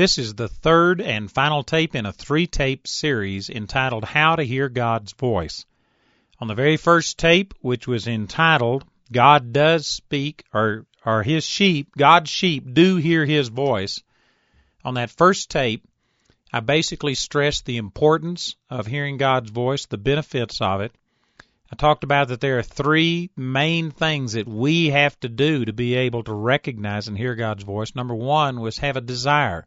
This 0.00 0.16
is 0.16 0.32
the 0.32 0.48
third 0.48 1.02
and 1.02 1.30
final 1.30 1.62
tape 1.62 1.94
in 1.94 2.06
a 2.06 2.12
three 2.14 2.46
tape 2.46 2.88
series 2.88 3.50
entitled 3.50 4.02
How 4.02 4.34
to 4.34 4.42
Hear 4.42 4.70
God's 4.70 5.12
Voice. 5.12 5.66
On 6.40 6.48
the 6.48 6.54
very 6.54 6.78
first 6.78 7.18
tape, 7.18 7.52
which 7.60 7.86
was 7.86 8.06
entitled 8.06 8.86
God 9.12 9.52
Does 9.52 9.86
Speak, 9.86 10.44
or, 10.54 10.86
or 11.04 11.22
His 11.22 11.44
Sheep, 11.44 11.94
God's 11.98 12.30
Sheep 12.30 12.72
Do 12.72 12.96
Hear 12.96 13.26
His 13.26 13.48
Voice, 13.48 14.02
on 14.86 14.94
that 14.94 15.10
first 15.10 15.50
tape, 15.50 15.86
I 16.50 16.60
basically 16.60 17.14
stressed 17.14 17.66
the 17.66 17.76
importance 17.76 18.56
of 18.70 18.86
hearing 18.86 19.18
God's 19.18 19.50
voice, 19.50 19.84
the 19.84 19.98
benefits 19.98 20.62
of 20.62 20.80
it. 20.80 20.92
I 21.70 21.76
talked 21.76 22.04
about 22.04 22.28
that 22.28 22.40
there 22.40 22.58
are 22.58 22.62
three 22.62 23.28
main 23.36 23.90
things 23.90 24.32
that 24.32 24.48
we 24.48 24.86
have 24.86 25.20
to 25.20 25.28
do 25.28 25.66
to 25.66 25.74
be 25.74 25.94
able 25.94 26.22
to 26.22 26.32
recognize 26.32 27.06
and 27.06 27.18
hear 27.18 27.34
God's 27.34 27.64
voice. 27.64 27.94
Number 27.94 28.14
one 28.14 28.62
was 28.62 28.78
have 28.78 28.96
a 28.96 29.02
desire. 29.02 29.66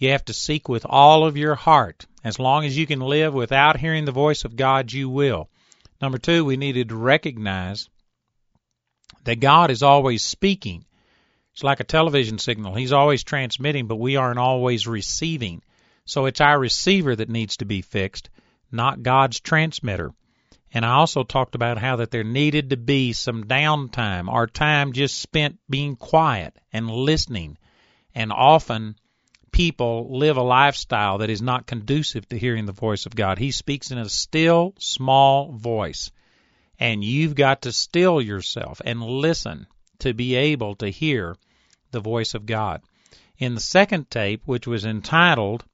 You 0.00 0.12
have 0.12 0.24
to 0.24 0.32
seek 0.32 0.66
with 0.66 0.86
all 0.88 1.26
of 1.26 1.36
your 1.36 1.54
heart. 1.54 2.06
As 2.24 2.38
long 2.38 2.64
as 2.64 2.76
you 2.76 2.86
can 2.86 3.00
live 3.00 3.34
without 3.34 3.78
hearing 3.78 4.06
the 4.06 4.12
voice 4.12 4.46
of 4.46 4.56
God, 4.56 4.90
you 4.90 5.10
will. 5.10 5.50
Number 6.00 6.16
two, 6.16 6.46
we 6.46 6.56
needed 6.56 6.88
to 6.88 6.96
recognize 6.96 7.90
that 9.24 9.40
God 9.40 9.70
is 9.70 9.82
always 9.82 10.24
speaking. 10.24 10.86
It's 11.52 11.62
like 11.62 11.80
a 11.80 11.84
television 11.84 12.38
signal. 12.38 12.74
He's 12.74 12.94
always 12.94 13.22
transmitting, 13.22 13.88
but 13.88 13.96
we 13.96 14.16
aren't 14.16 14.38
always 14.38 14.86
receiving. 14.86 15.60
So 16.06 16.24
it's 16.24 16.40
our 16.40 16.58
receiver 16.58 17.14
that 17.14 17.28
needs 17.28 17.58
to 17.58 17.66
be 17.66 17.82
fixed, 17.82 18.30
not 18.72 19.02
God's 19.02 19.38
transmitter. 19.38 20.12
And 20.72 20.86
I 20.86 20.92
also 20.92 21.24
talked 21.24 21.54
about 21.54 21.76
how 21.76 21.96
that 21.96 22.10
there 22.10 22.24
needed 22.24 22.70
to 22.70 22.78
be 22.78 23.12
some 23.12 23.44
downtime, 23.44 24.32
our 24.32 24.46
time 24.46 24.94
just 24.94 25.18
spent 25.18 25.58
being 25.68 25.96
quiet 25.96 26.56
and 26.72 26.88
listening. 26.88 27.58
And 28.14 28.32
often 28.32 28.96
people 29.52 30.18
live 30.18 30.36
a 30.36 30.42
lifestyle 30.42 31.18
that 31.18 31.30
is 31.30 31.42
not 31.42 31.66
conducive 31.66 32.28
to 32.28 32.38
hearing 32.38 32.66
the 32.66 32.72
voice 32.72 33.06
of 33.06 33.14
God. 33.14 33.38
He 33.38 33.50
speaks 33.50 33.90
in 33.90 33.98
a 33.98 34.08
still, 34.08 34.74
small 34.78 35.52
voice. 35.52 36.10
And 36.78 37.04
you've 37.04 37.34
got 37.34 37.62
to 37.62 37.72
still 37.72 38.20
yourself 38.20 38.80
and 38.84 39.02
listen 39.02 39.66
to 39.98 40.14
be 40.14 40.34
able 40.34 40.76
to 40.76 40.88
hear 40.88 41.36
the 41.90 42.00
voice 42.00 42.34
of 42.34 42.46
God. 42.46 42.82
In 43.38 43.54
the 43.54 43.60
second 43.60 44.10
tape, 44.10 44.42
which 44.46 44.66
was 44.66 44.84
entitled 44.84 45.64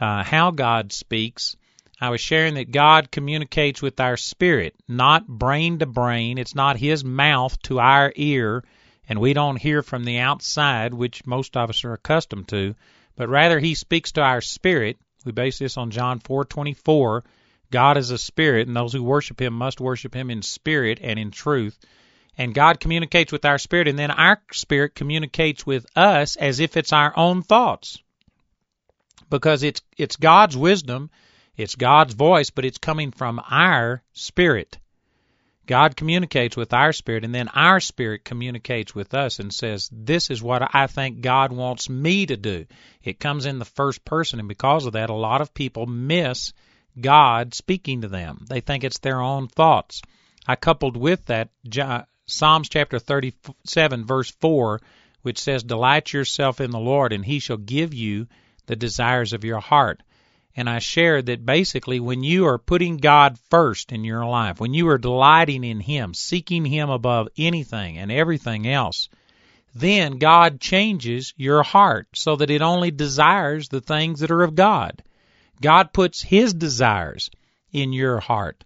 uh, 0.00 0.22
how 0.22 0.50
God 0.50 0.92
speaks. 0.92 1.56
I 2.00 2.10
was 2.10 2.20
sharing 2.20 2.54
that 2.54 2.70
God 2.70 3.10
communicates 3.10 3.82
with 3.82 3.98
our 3.98 4.16
spirit, 4.16 4.74
not 4.86 5.26
brain 5.26 5.80
to 5.80 5.86
brain. 5.86 6.38
It's 6.38 6.54
not 6.54 6.76
His 6.76 7.04
mouth 7.04 7.60
to 7.62 7.80
our 7.80 8.12
ear, 8.14 8.64
and 9.08 9.18
we 9.20 9.32
don't 9.32 9.60
hear 9.60 9.82
from 9.82 10.04
the 10.04 10.18
outside, 10.18 10.94
which 10.94 11.26
most 11.26 11.56
of 11.56 11.70
us 11.70 11.84
are 11.84 11.94
accustomed 11.94 12.48
to, 12.48 12.76
but 13.18 13.28
rather 13.28 13.58
He 13.58 13.74
speaks 13.74 14.12
to 14.12 14.22
our 14.22 14.40
spirit. 14.40 14.96
We 15.24 15.32
base 15.32 15.58
this 15.58 15.76
on 15.76 15.90
John 15.90 16.20
4:24. 16.20 17.24
God 17.70 17.98
is 17.98 18.12
a 18.12 18.16
spirit, 18.16 18.68
and 18.68 18.76
those 18.76 18.92
who 18.92 19.02
worship 19.02 19.42
Him 19.42 19.52
must 19.52 19.80
worship 19.80 20.14
Him 20.14 20.30
in 20.30 20.40
spirit 20.40 21.00
and 21.02 21.18
in 21.18 21.32
truth. 21.32 21.76
And 22.38 22.54
God 22.54 22.78
communicates 22.78 23.32
with 23.32 23.44
our 23.44 23.58
spirit, 23.58 23.88
and 23.88 23.98
then 23.98 24.12
our 24.12 24.40
spirit 24.52 24.94
communicates 24.94 25.66
with 25.66 25.84
us 25.96 26.36
as 26.36 26.60
if 26.60 26.76
it's 26.76 26.92
our 26.92 27.12
own 27.18 27.42
thoughts 27.42 27.98
because 29.28 29.64
it's 29.64 29.82
it's 29.96 30.14
God's 30.14 30.56
wisdom, 30.56 31.10
it's 31.56 31.74
God's 31.74 32.14
voice, 32.14 32.50
but 32.50 32.64
it's 32.64 32.78
coming 32.78 33.10
from 33.10 33.42
our 33.50 34.00
spirit. 34.12 34.78
God 35.68 35.96
communicates 35.96 36.56
with 36.56 36.72
our 36.72 36.94
spirit, 36.94 37.24
and 37.26 37.34
then 37.34 37.48
our 37.48 37.78
spirit 37.78 38.24
communicates 38.24 38.94
with 38.94 39.12
us 39.12 39.38
and 39.38 39.52
says, 39.52 39.90
This 39.92 40.30
is 40.30 40.42
what 40.42 40.74
I 40.74 40.86
think 40.86 41.20
God 41.20 41.52
wants 41.52 41.90
me 41.90 42.24
to 42.24 42.38
do. 42.38 42.64
It 43.04 43.20
comes 43.20 43.44
in 43.44 43.58
the 43.58 43.66
first 43.66 44.02
person, 44.02 44.38
and 44.38 44.48
because 44.48 44.86
of 44.86 44.94
that, 44.94 45.10
a 45.10 45.14
lot 45.14 45.42
of 45.42 45.52
people 45.52 45.84
miss 45.84 46.54
God 46.98 47.52
speaking 47.52 48.00
to 48.00 48.08
them. 48.08 48.46
They 48.48 48.60
think 48.60 48.82
it's 48.82 49.00
their 49.00 49.20
own 49.20 49.46
thoughts. 49.46 50.00
I 50.46 50.56
coupled 50.56 50.96
with 50.96 51.26
that 51.26 51.50
Psalms 52.24 52.70
chapter 52.70 52.98
37, 52.98 54.06
verse 54.06 54.30
4, 54.30 54.80
which 55.20 55.38
says, 55.38 55.62
Delight 55.62 56.14
yourself 56.14 56.62
in 56.62 56.70
the 56.70 56.80
Lord, 56.80 57.12
and 57.12 57.26
he 57.26 57.40
shall 57.40 57.58
give 57.58 57.92
you 57.92 58.26
the 58.64 58.76
desires 58.76 59.34
of 59.34 59.44
your 59.44 59.60
heart. 59.60 60.02
And 60.58 60.68
I 60.68 60.80
shared 60.80 61.26
that 61.26 61.46
basically 61.46 62.00
when 62.00 62.24
you 62.24 62.46
are 62.46 62.58
putting 62.58 62.96
God 62.96 63.38
first 63.48 63.92
in 63.92 64.02
your 64.02 64.26
life, 64.26 64.58
when 64.58 64.74
you 64.74 64.88
are 64.88 64.98
delighting 64.98 65.62
in 65.62 65.78
Him, 65.78 66.14
seeking 66.14 66.64
Him 66.64 66.90
above 66.90 67.28
anything 67.38 67.96
and 67.96 68.10
everything 68.10 68.66
else, 68.66 69.08
then 69.72 70.18
God 70.18 70.60
changes 70.60 71.32
your 71.36 71.62
heart 71.62 72.08
so 72.12 72.34
that 72.34 72.50
it 72.50 72.60
only 72.60 72.90
desires 72.90 73.68
the 73.68 73.80
things 73.80 74.18
that 74.18 74.32
are 74.32 74.42
of 74.42 74.56
God. 74.56 75.04
God 75.60 75.92
puts 75.92 76.22
His 76.22 76.54
desires 76.54 77.30
in 77.70 77.92
your 77.92 78.18
heart 78.18 78.64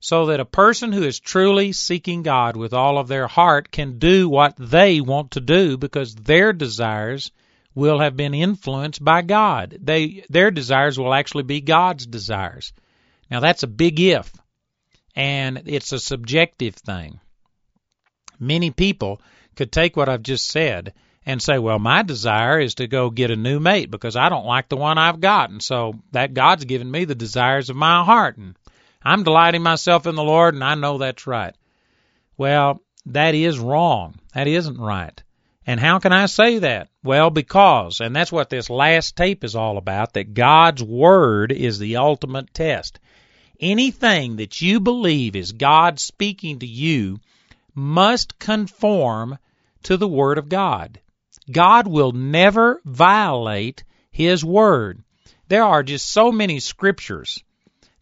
so 0.00 0.24
that 0.26 0.40
a 0.40 0.46
person 0.46 0.92
who 0.92 1.02
is 1.02 1.20
truly 1.20 1.72
seeking 1.72 2.22
God 2.22 2.56
with 2.56 2.72
all 2.72 2.96
of 2.96 3.08
their 3.08 3.26
heart 3.26 3.70
can 3.70 3.98
do 3.98 4.30
what 4.30 4.54
they 4.56 5.02
want 5.02 5.32
to 5.32 5.40
do 5.42 5.76
because 5.76 6.14
their 6.14 6.54
desires 6.54 7.32
will 7.78 8.00
have 8.00 8.16
been 8.16 8.34
influenced 8.34 9.04
by 9.04 9.22
God. 9.22 9.78
They 9.80 10.24
their 10.28 10.50
desires 10.50 10.98
will 10.98 11.14
actually 11.14 11.44
be 11.44 11.60
God's 11.60 12.06
desires. 12.06 12.72
Now 13.30 13.38
that's 13.38 13.62
a 13.62 13.68
big 13.68 14.00
if, 14.00 14.32
and 15.14 15.62
it's 15.66 15.92
a 15.92 16.00
subjective 16.00 16.74
thing. 16.74 17.20
Many 18.40 18.72
people 18.72 19.22
could 19.54 19.70
take 19.70 19.96
what 19.96 20.08
I've 20.08 20.24
just 20.24 20.48
said 20.48 20.92
and 21.24 21.40
say, 21.40 21.58
well, 21.58 21.78
my 21.78 22.02
desire 22.02 22.58
is 22.58 22.74
to 22.76 22.88
go 22.88 23.10
get 23.10 23.30
a 23.30 23.36
new 23.36 23.60
mate 23.60 23.92
because 23.92 24.16
I 24.16 24.28
don't 24.28 24.46
like 24.46 24.68
the 24.68 24.76
one 24.76 24.98
I've 24.98 25.20
got. 25.20 25.50
And 25.50 25.62
so 25.62 25.94
that 26.10 26.34
God's 26.34 26.64
given 26.64 26.90
me 26.90 27.04
the 27.04 27.14
desires 27.14 27.70
of 27.70 27.76
my 27.76 28.02
heart. 28.02 28.38
And 28.38 28.56
I'm 29.02 29.22
delighting 29.22 29.62
myself 29.62 30.06
in 30.06 30.16
the 30.16 30.24
Lord, 30.24 30.54
and 30.54 30.64
I 30.64 30.74
know 30.74 30.98
that's 30.98 31.28
right. 31.28 31.54
Well, 32.36 32.82
that 33.06 33.36
is 33.36 33.58
wrong. 33.60 34.18
That 34.34 34.48
isn't 34.48 34.80
right. 34.80 35.22
And 35.68 35.78
how 35.78 35.98
can 35.98 36.14
I 36.14 36.24
say 36.24 36.60
that? 36.60 36.88
Well, 37.04 37.28
because, 37.28 38.00
and 38.00 38.16
that's 38.16 38.32
what 38.32 38.48
this 38.48 38.70
last 38.70 39.16
tape 39.16 39.44
is 39.44 39.54
all 39.54 39.76
about, 39.76 40.14
that 40.14 40.32
God's 40.32 40.82
Word 40.82 41.52
is 41.52 41.78
the 41.78 41.98
ultimate 41.98 42.54
test. 42.54 42.98
Anything 43.60 44.36
that 44.36 44.62
you 44.62 44.80
believe 44.80 45.36
is 45.36 45.52
God 45.52 46.00
speaking 46.00 46.60
to 46.60 46.66
you 46.66 47.20
must 47.74 48.38
conform 48.38 49.36
to 49.82 49.98
the 49.98 50.08
Word 50.08 50.38
of 50.38 50.48
God. 50.48 51.00
God 51.52 51.86
will 51.86 52.12
never 52.12 52.80
violate 52.86 53.84
His 54.10 54.42
Word. 54.42 55.02
There 55.48 55.64
are 55.64 55.82
just 55.82 56.10
so 56.10 56.32
many 56.32 56.60
scriptures 56.60 57.44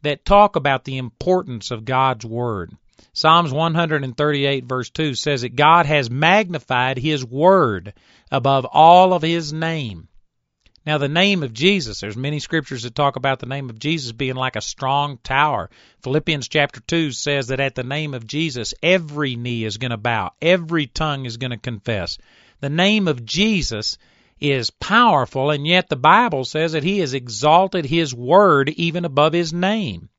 that 0.02 0.24
talk 0.24 0.54
about 0.54 0.84
the 0.84 0.98
importance 0.98 1.72
of 1.72 1.84
God's 1.84 2.24
Word. 2.24 2.76
Psalms 3.16 3.50
138 3.50 4.66
verse 4.66 4.90
2 4.90 5.14
says 5.14 5.40
that 5.40 5.56
God 5.56 5.86
has 5.86 6.10
magnified 6.10 6.98
His 6.98 7.24
Word 7.24 7.94
above 8.30 8.66
all 8.66 9.14
of 9.14 9.22
His 9.22 9.54
name. 9.54 10.08
Now 10.84 10.98
the 10.98 11.08
name 11.08 11.42
of 11.42 11.54
Jesus, 11.54 11.98
there's 11.98 12.14
many 12.14 12.40
scriptures 12.40 12.82
that 12.82 12.94
talk 12.94 13.16
about 13.16 13.38
the 13.38 13.46
name 13.46 13.70
of 13.70 13.78
Jesus 13.78 14.12
being 14.12 14.34
like 14.34 14.54
a 14.54 14.60
strong 14.60 15.16
tower. 15.24 15.70
Philippians 16.02 16.48
chapter 16.48 16.80
2 16.80 17.10
says 17.10 17.46
that 17.46 17.58
at 17.58 17.74
the 17.74 17.82
name 17.82 18.12
of 18.12 18.26
Jesus, 18.26 18.74
every 18.82 19.34
knee 19.34 19.64
is 19.64 19.78
going 19.78 19.92
to 19.92 19.96
bow, 19.96 20.32
every 20.42 20.86
tongue 20.86 21.24
is 21.24 21.38
going 21.38 21.52
to 21.52 21.56
confess. 21.56 22.18
The 22.60 22.68
name 22.68 23.08
of 23.08 23.24
Jesus 23.24 23.96
is 24.40 24.68
powerful, 24.68 25.50
and 25.50 25.66
yet 25.66 25.88
the 25.88 25.96
Bible 25.96 26.44
says 26.44 26.72
that 26.72 26.84
He 26.84 26.98
has 26.98 27.14
exalted 27.14 27.86
His 27.86 28.14
Word 28.14 28.68
even 28.68 29.06
above 29.06 29.32
His 29.32 29.54
name. 29.54 30.10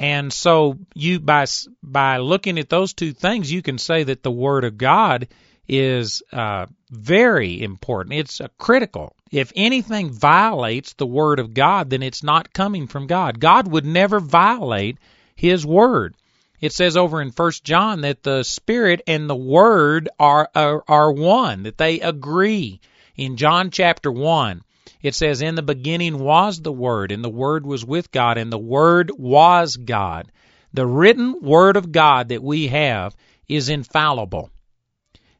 And 0.00 0.32
so 0.32 0.78
you 0.94 1.20
by 1.20 1.44
by 1.82 2.16
looking 2.16 2.58
at 2.58 2.70
those 2.70 2.94
two 2.94 3.12
things, 3.12 3.52
you 3.52 3.60
can 3.60 3.76
say 3.76 4.02
that 4.04 4.22
the 4.22 4.30
Word 4.30 4.64
of 4.64 4.78
God 4.78 5.28
is 5.68 6.22
uh, 6.32 6.66
very 6.90 7.62
important. 7.62 8.14
It's 8.14 8.40
uh, 8.40 8.48
critical. 8.56 9.14
If 9.30 9.52
anything 9.54 10.10
violates 10.10 10.94
the 10.94 11.06
Word 11.06 11.38
of 11.38 11.52
God, 11.52 11.90
then 11.90 12.02
it's 12.02 12.22
not 12.22 12.54
coming 12.54 12.86
from 12.86 13.08
God. 13.08 13.38
God 13.38 13.70
would 13.70 13.84
never 13.84 14.20
violate 14.20 14.96
His 15.36 15.66
Word. 15.66 16.14
It 16.62 16.72
says 16.72 16.96
over 16.96 17.20
in 17.20 17.30
First 17.30 17.62
John 17.62 18.00
that 18.00 18.22
the 18.22 18.42
Spirit 18.42 19.02
and 19.06 19.28
the 19.28 19.36
Word 19.36 20.08
are, 20.18 20.48
are 20.54 20.82
are 20.88 21.12
one, 21.12 21.64
that 21.64 21.76
they 21.76 22.00
agree. 22.00 22.80
In 23.16 23.36
John 23.36 23.70
chapter 23.70 24.10
one, 24.10 24.62
it 25.02 25.14
says, 25.14 25.42
In 25.42 25.54
the 25.54 25.62
beginning 25.62 26.18
was 26.18 26.60
the 26.60 26.72
Word, 26.72 27.12
and 27.12 27.24
the 27.24 27.28
Word 27.28 27.66
was 27.66 27.84
with 27.84 28.10
God, 28.10 28.38
and 28.38 28.52
the 28.52 28.58
Word 28.58 29.10
was 29.16 29.76
God. 29.76 30.30
The 30.72 30.86
written 30.86 31.40
Word 31.40 31.76
of 31.76 31.92
God 31.92 32.28
that 32.28 32.42
we 32.42 32.68
have 32.68 33.16
is 33.48 33.68
infallible. 33.68 34.50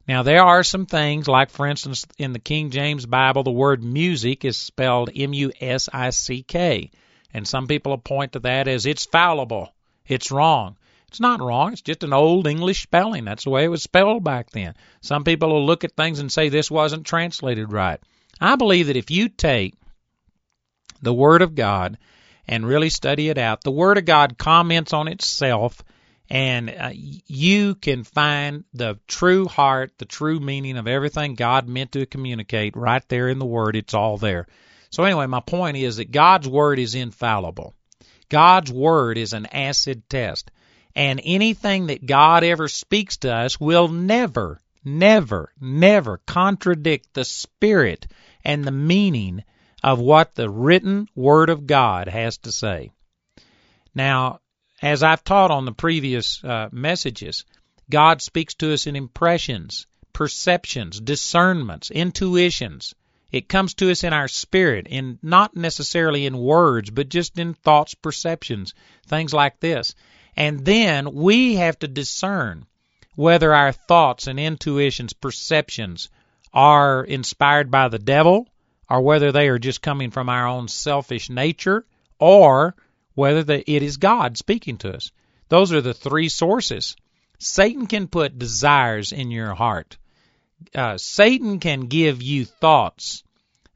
Now, 0.07 0.23
there 0.23 0.43
are 0.43 0.63
some 0.63 0.85
things, 0.85 1.27
like 1.27 1.51
for 1.51 1.67
instance, 1.67 2.05
in 2.17 2.33
the 2.33 2.39
King 2.39 2.71
James 2.71 3.05
Bible, 3.05 3.43
the 3.43 3.51
word 3.51 3.83
music 3.83 4.43
is 4.43 4.57
spelled 4.57 5.11
M 5.15 5.33
U 5.33 5.51
S 5.61 5.87
I 5.93 6.09
C 6.09 6.43
K. 6.43 6.91
And 7.33 7.47
some 7.47 7.67
people 7.67 7.97
point 7.97 8.33
to 8.33 8.39
that 8.39 8.67
as 8.67 8.85
it's 8.85 9.05
fallible. 9.05 9.73
It's 10.05 10.31
wrong. 10.31 10.75
It's 11.07 11.19
not 11.19 11.41
wrong. 11.41 11.73
It's 11.73 11.81
just 11.81 12.03
an 12.03 12.13
old 12.13 12.47
English 12.47 12.83
spelling. 12.83 13.25
That's 13.25 13.43
the 13.43 13.51
way 13.51 13.63
it 13.63 13.69
was 13.69 13.83
spelled 13.83 14.23
back 14.23 14.49
then. 14.49 14.75
Some 15.01 15.23
people 15.23 15.49
will 15.49 15.65
look 15.65 15.83
at 15.83 15.95
things 15.95 16.19
and 16.19 16.31
say 16.31 16.49
this 16.49 16.71
wasn't 16.71 17.05
translated 17.05 17.71
right. 17.71 17.99
I 18.41 18.55
believe 18.55 18.87
that 18.87 18.97
if 18.97 19.11
you 19.11 19.29
take 19.29 19.75
the 21.01 21.13
Word 21.13 21.41
of 21.41 21.55
God 21.55 21.97
and 22.47 22.67
really 22.67 22.89
study 22.89 23.29
it 23.29 23.37
out, 23.37 23.63
the 23.63 23.71
Word 23.71 23.97
of 23.97 24.05
God 24.05 24.37
comments 24.37 24.93
on 24.93 25.07
itself 25.07 25.83
and 26.31 26.69
uh, 26.69 26.91
you 26.93 27.75
can 27.75 28.05
find 28.05 28.63
the 28.73 28.97
true 29.05 29.47
heart, 29.47 29.91
the 29.97 30.05
true 30.05 30.39
meaning 30.39 30.77
of 30.77 30.87
everything 30.87 31.35
God 31.35 31.67
meant 31.67 31.91
to 31.91 32.05
communicate 32.05 32.77
right 32.77 33.03
there 33.09 33.27
in 33.27 33.37
the 33.37 33.45
Word. 33.45 33.75
It's 33.75 33.93
all 33.93 34.17
there. 34.17 34.47
So, 34.91 35.03
anyway, 35.03 35.25
my 35.25 35.41
point 35.41 35.75
is 35.75 35.97
that 35.97 36.11
God's 36.11 36.47
Word 36.47 36.79
is 36.79 36.95
infallible. 36.95 37.73
God's 38.29 38.71
Word 38.71 39.17
is 39.17 39.33
an 39.33 39.45
acid 39.47 40.09
test. 40.09 40.51
And 40.95 41.19
anything 41.23 41.87
that 41.87 42.05
God 42.05 42.45
ever 42.45 42.69
speaks 42.69 43.17
to 43.17 43.33
us 43.33 43.59
will 43.59 43.89
never, 43.89 44.61
never, 44.85 45.51
never 45.59 46.21
contradict 46.25 47.13
the 47.13 47.25
spirit 47.25 48.07
and 48.43 48.63
the 48.63 48.71
meaning 48.71 49.43
of 49.83 49.99
what 49.99 50.35
the 50.35 50.49
written 50.49 51.07
Word 51.15 51.49
of 51.49 51.67
God 51.67 52.07
has 52.07 52.37
to 52.39 52.51
say. 52.51 52.91
Now, 53.95 54.39
as 54.81 55.03
I've 55.03 55.23
taught 55.23 55.51
on 55.51 55.65
the 55.65 55.71
previous 55.71 56.43
uh, 56.43 56.69
messages, 56.71 57.45
God 57.89 58.21
speaks 58.21 58.53
to 58.55 58.73
us 58.73 58.87
in 58.87 58.95
impressions, 58.95 59.85
perceptions, 60.13 60.99
discernments, 60.99 61.91
intuitions. 61.91 62.95
It 63.31 63.47
comes 63.47 63.73
to 63.75 63.91
us 63.91 64.03
in 64.03 64.13
our 64.13 64.27
spirit, 64.27 64.87
in 64.87 65.19
not 65.21 65.55
necessarily 65.55 66.25
in 66.25 66.37
words, 66.37 66.89
but 66.89 67.09
just 67.09 67.37
in 67.37 67.53
thoughts, 67.53 67.93
perceptions, 67.93 68.73
things 69.07 69.33
like 69.33 69.59
this. 69.59 69.95
And 70.35 70.65
then 70.65 71.13
we 71.13 71.55
have 71.55 71.77
to 71.79 71.87
discern 71.87 72.65
whether 73.15 73.53
our 73.53 73.71
thoughts 73.71 74.27
and 74.27 74.39
intuitions, 74.39 75.13
perceptions 75.13 76.09
are 76.53 77.03
inspired 77.03 77.71
by 77.71 77.87
the 77.87 77.99
devil, 77.99 78.47
or 78.89 79.01
whether 79.01 79.31
they 79.31 79.47
are 79.47 79.59
just 79.59 79.81
coming 79.81 80.11
from 80.11 80.29
our 80.29 80.47
own 80.47 80.67
selfish 80.67 81.29
nature, 81.29 81.85
or 82.19 82.75
whether 83.15 83.43
the, 83.43 83.71
it 83.71 83.83
is 83.83 83.97
God 83.97 84.37
speaking 84.37 84.77
to 84.79 84.93
us. 84.95 85.11
Those 85.49 85.73
are 85.73 85.81
the 85.81 85.93
three 85.93 86.29
sources. 86.29 86.95
Satan 87.39 87.87
can 87.87 88.07
put 88.07 88.37
desires 88.37 89.11
in 89.11 89.31
your 89.31 89.53
heart. 89.53 89.97
Uh, 90.75 90.97
Satan 90.97 91.59
can 91.59 91.87
give 91.87 92.21
you 92.21 92.45
thoughts 92.45 93.23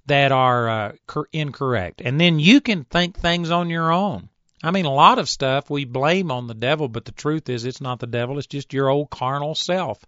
that 0.05 0.31
are 0.31 0.69
uh, 0.69 0.91
cor- 1.07 1.27
incorrect, 1.33 2.01
and 2.03 2.21
then 2.21 2.39
you 2.39 2.61
can 2.61 2.83
think 2.83 3.17
things 3.17 3.49
on 3.51 3.69
your 3.69 3.91
own. 3.91 4.29
I 4.63 4.71
mean, 4.71 4.85
a 4.85 4.93
lot 4.93 5.19
of 5.19 5.29
stuff 5.29 5.69
we 5.69 5.85
blame 5.85 6.31
on 6.31 6.47
the 6.47 6.53
devil, 6.53 6.87
but 6.87 7.05
the 7.05 7.11
truth 7.11 7.49
is 7.49 7.65
it's 7.65 7.81
not 7.81 7.99
the 7.99 8.07
devil, 8.07 8.37
it's 8.37 8.47
just 8.47 8.73
your 8.73 8.89
old 8.89 9.09
carnal 9.09 9.55
self. 9.55 9.99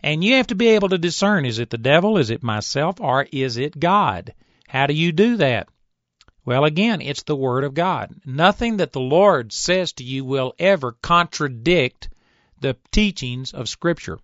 And 0.00 0.22
you 0.22 0.34
have 0.34 0.46
to 0.48 0.54
be 0.54 0.68
able 0.68 0.90
to 0.90 0.98
discern 0.98 1.44
is 1.44 1.58
it 1.58 1.70
the 1.70 1.78
devil, 1.78 2.18
is 2.18 2.30
it 2.30 2.42
myself, 2.42 3.00
or 3.00 3.26
is 3.32 3.56
it 3.56 3.80
God? 3.80 4.34
How 4.68 4.86
do 4.86 4.94
you 4.94 5.12
do 5.12 5.36
that? 5.38 5.68
Well, 6.44 6.64
again, 6.64 7.00
it's 7.00 7.24
the 7.24 7.36
Word 7.36 7.64
of 7.64 7.74
God. 7.74 8.14
Nothing 8.24 8.76
that 8.78 8.92
the 8.92 9.00
Lord 9.00 9.52
says 9.52 9.92
to 9.94 10.04
you 10.04 10.24
will 10.24 10.54
ever 10.58 10.92
contradict 10.92 12.08
the 12.60 12.76
teachings 12.92 13.52
of 13.52 13.68
Scripture. 13.68 14.18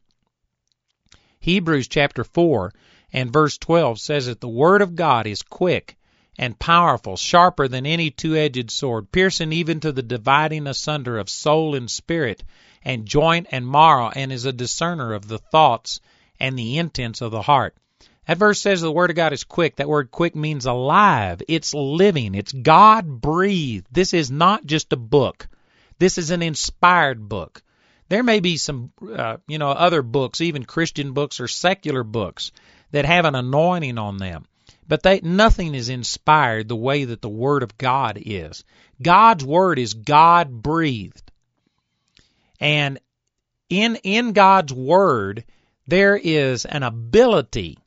Hebrews 1.41 1.88
chapter 1.88 2.25
4 2.25 2.73
and 3.12 3.32
verse 3.32 3.59
12 3.59 4.00
says 4.00 4.27
that 4.27 4.41
the 4.41 4.49
Word 4.49 4.81
of 4.81 4.94
God 4.94 5.27
is 5.27 5.43
quick 5.43 5.97
and 6.39 6.59
powerful, 6.59 7.17
sharper 7.17 7.69
than 7.69 7.87
any 7.87 8.11
two 8.11 8.37
edged 8.37 8.71
sword, 8.71 9.13
piercing 9.13 9.53
even 9.53 9.81
to 9.81 9.93
the 9.93 10.03
dividing 10.03 10.67
asunder 10.67 11.19
of 11.19 11.29
soul 11.29 11.75
and 11.75 11.91
spirit, 11.91 12.43
and 12.85 13.07
joint 13.07 13.47
and 13.51 13.67
marrow, 13.67 14.11
and 14.15 14.33
is 14.33 14.45
a 14.45 14.53
discerner 14.53 15.13
of 15.13 15.29
the 15.29 15.39
thoughts 15.39 16.01
and 16.41 16.59
the 16.59 16.79
intents 16.79 17.21
of 17.21 17.31
the 17.31 17.43
heart. 17.43 17.77
That 18.27 18.39
verse 18.39 18.61
says 18.61 18.81
the 18.81 18.91
Word 18.91 19.11
of 19.11 19.17
God 19.17 19.33
is 19.33 19.45
quick. 19.45 19.77
That 19.77 19.89
word 19.89 20.11
quick 20.11 20.35
means 20.35 20.67
alive. 20.67 21.43
It's 21.47 21.75
living. 21.75 22.35
It's 22.35 22.53
God 22.53 23.21
breathed. 23.21 23.87
This 23.93 24.15
is 24.15 24.31
not 24.31 24.65
just 24.65 24.93
a 24.93 24.97
book. 24.97 25.49
This 25.99 26.17
is 26.19 26.31
an 26.31 26.43
inspired 26.43 27.29
book. 27.29 27.63
There 28.09 28.23
may 28.23 28.41
be 28.41 28.57
some, 28.57 28.93
uh, 29.15 29.39
you 29.47 29.59
know, 29.59 29.71
other 29.71 30.03
books, 30.03 30.41
even 30.41 30.65
Christian 30.65 31.13
books 31.13 31.41
or 31.41 31.49
secular 31.49 32.03
books, 32.03 32.53
that 32.93 33.05
have 33.05 33.25
an 33.25 33.35
anointing 33.35 33.99
on 33.99 34.19
them. 34.19 34.47
But 34.87 35.03
they, 35.03 35.21
nothing 35.21 35.75
is 35.75 35.89
inspired 35.89 36.69
the 36.69 36.77
way 36.77 37.05
that 37.05 37.23
the 37.23 37.29
Word 37.29 37.63
of 37.63 37.79
God 37.79 38.19
is. 38.21 38.65
God's 39.03 39.45
Word 39.45 39.79
is 39.79 39.95
God 39.95 40.63
breathed. 40.63 41.33
And 42.61 42.99
in, 43.69 43.97
in 43.97 44.33
God's 44.33 44.73
Word, 44.73 45.45
there 45.87 46.17
is 46.17 46.65
an 46.65 46.83
ability 46.83 47.79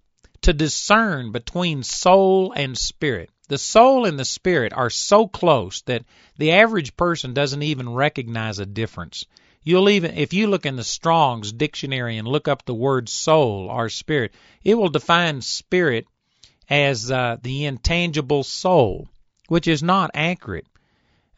to 0.41 0.53
discern 0.53 1.31
between 1.31 1.83
soul 1.83 2.51
and 2.55 2.77
spirit. 2.77 3.29
The 3.47 3.57
soul 3.57 4.05
and 4.05 4.19
the 4.19 4.25
spirit 4.25 4.73
are 4.73 4.89
so 4.89 5.27
close 5.27 5.81
that 5.83 6.03
the 6.37 6.51
average 6.51 6.97
person 6.97 7.33
doesn't 7.33 7.63
even 7.63 7.89
recognize 7.89 8.59
a 8.59 8.65
difference. 8.65 9.25
You'll 9.63 9.89
even 9.89 10.17
if 10.17 10.33
you 10.33 10.47
look 10.47 10.65
in 10.65 10.75
the 10.75 10.83
Strong's 10.83 11.51
dictionary 11.51 12.17
and 12.17 12.27
look 12.27 12.47
up 12.47 12.65
the 12.65 12.73
word 12.73 13.09
soul 13.09 13.67
or 13.69 13.89
spirit, 13.89 14.33
it 14.63 14.75
will 14.75 14.89
define 14.89 15.41
spirit 15.41 16.07
as 16.69 17.11
uh, 17.11 17.37
the 17.41 17.65
intangible 17.65 18.43
soul, 18.43 19.07
which 19.47 19.67
is 19.67 19.81
not 19.81 20.11
accurate. 20.13 20.65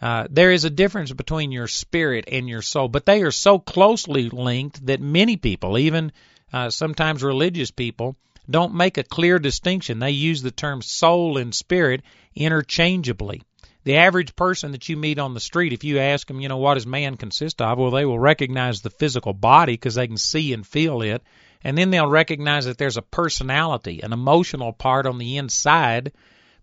Uh, 0.02 0.28
there 0.30 0.52
is 0.52 0.64
a 0.64 0.70
difference 0.70 1.12
between 1.12 1.52
your 1.52 1.68
spirit 1.68 2.26
and 2.32 2.48
your 2.48 2.62
soul, 2.62 2.88
but 2.88 3.06
they 3.06 3.22
are 3.22 3.32
so 3.32 3.60
closely 3.60 4.30
linked 4.30 4.86
that 4.86 5.02
many 5.02 5.36
people, 5.36 5.78
even 5.78 6.12
uh, 6.54 6.70
sometimes 6.70 7.22
religious 7.22 7.70
people, 7.72 8.16
don't 8.50 8.74
make 8.74 8.98
a 8.98 9.04
clear 9.04 9.38
distinction. 9.38 10.00
They 10.00 10.12
use 10.12 10.42
the 10.42 10.52
term 10.52 10.82
soul 10.82 11.38
and 11.38 11.54
spirit 11.54 12.02
interchangeably. 12.34 13.44
The 13.84 13.98
average 13.98 14.36
person 14.36 14.72
that 14.72 14.90
you 14.90 14.98
meet 14.98 15.20
on 15.20 15.34
the 15.34 15.40
street, 15.40 15.74
if 15.74 15.84
you 15.84 16.00
ask 16.00 16.28
them, 16.28 16.40
you 16.40 16.50
know, 16.50 16.58
what 16.58 16.76
does 16.76 16.88
man 16.88 17.16
consist 17.16 17.62
of? 17.62 17.78
Well, 17.78 17.92
they 17.92 18.06
will 18.06 18.20
recognize 18.20 18.82
the 18.82 18.90
physical 18.90 19.34
body 19.34 19.74
because 19.74 19.96
they 19.96 20.08
can 20.08 20.18
see 20.18 20.54
and 20.54 20.66
feel 20.66 21.02
it. 21.02 21.22
And 21.64 21.78
then 21.78 21.90
they'll 21.90 22.08
recognize 22.08 22.66
that 22.66 22.78
there's 22.78 22.98
a 22.98 23.02
personality, 23.02 24.02
an 24.02 24.14
emotional 24.14 24.74
part 24.74 25.06
on 25.06 25.18
the 25.18 25.38
inside 25.38 26.14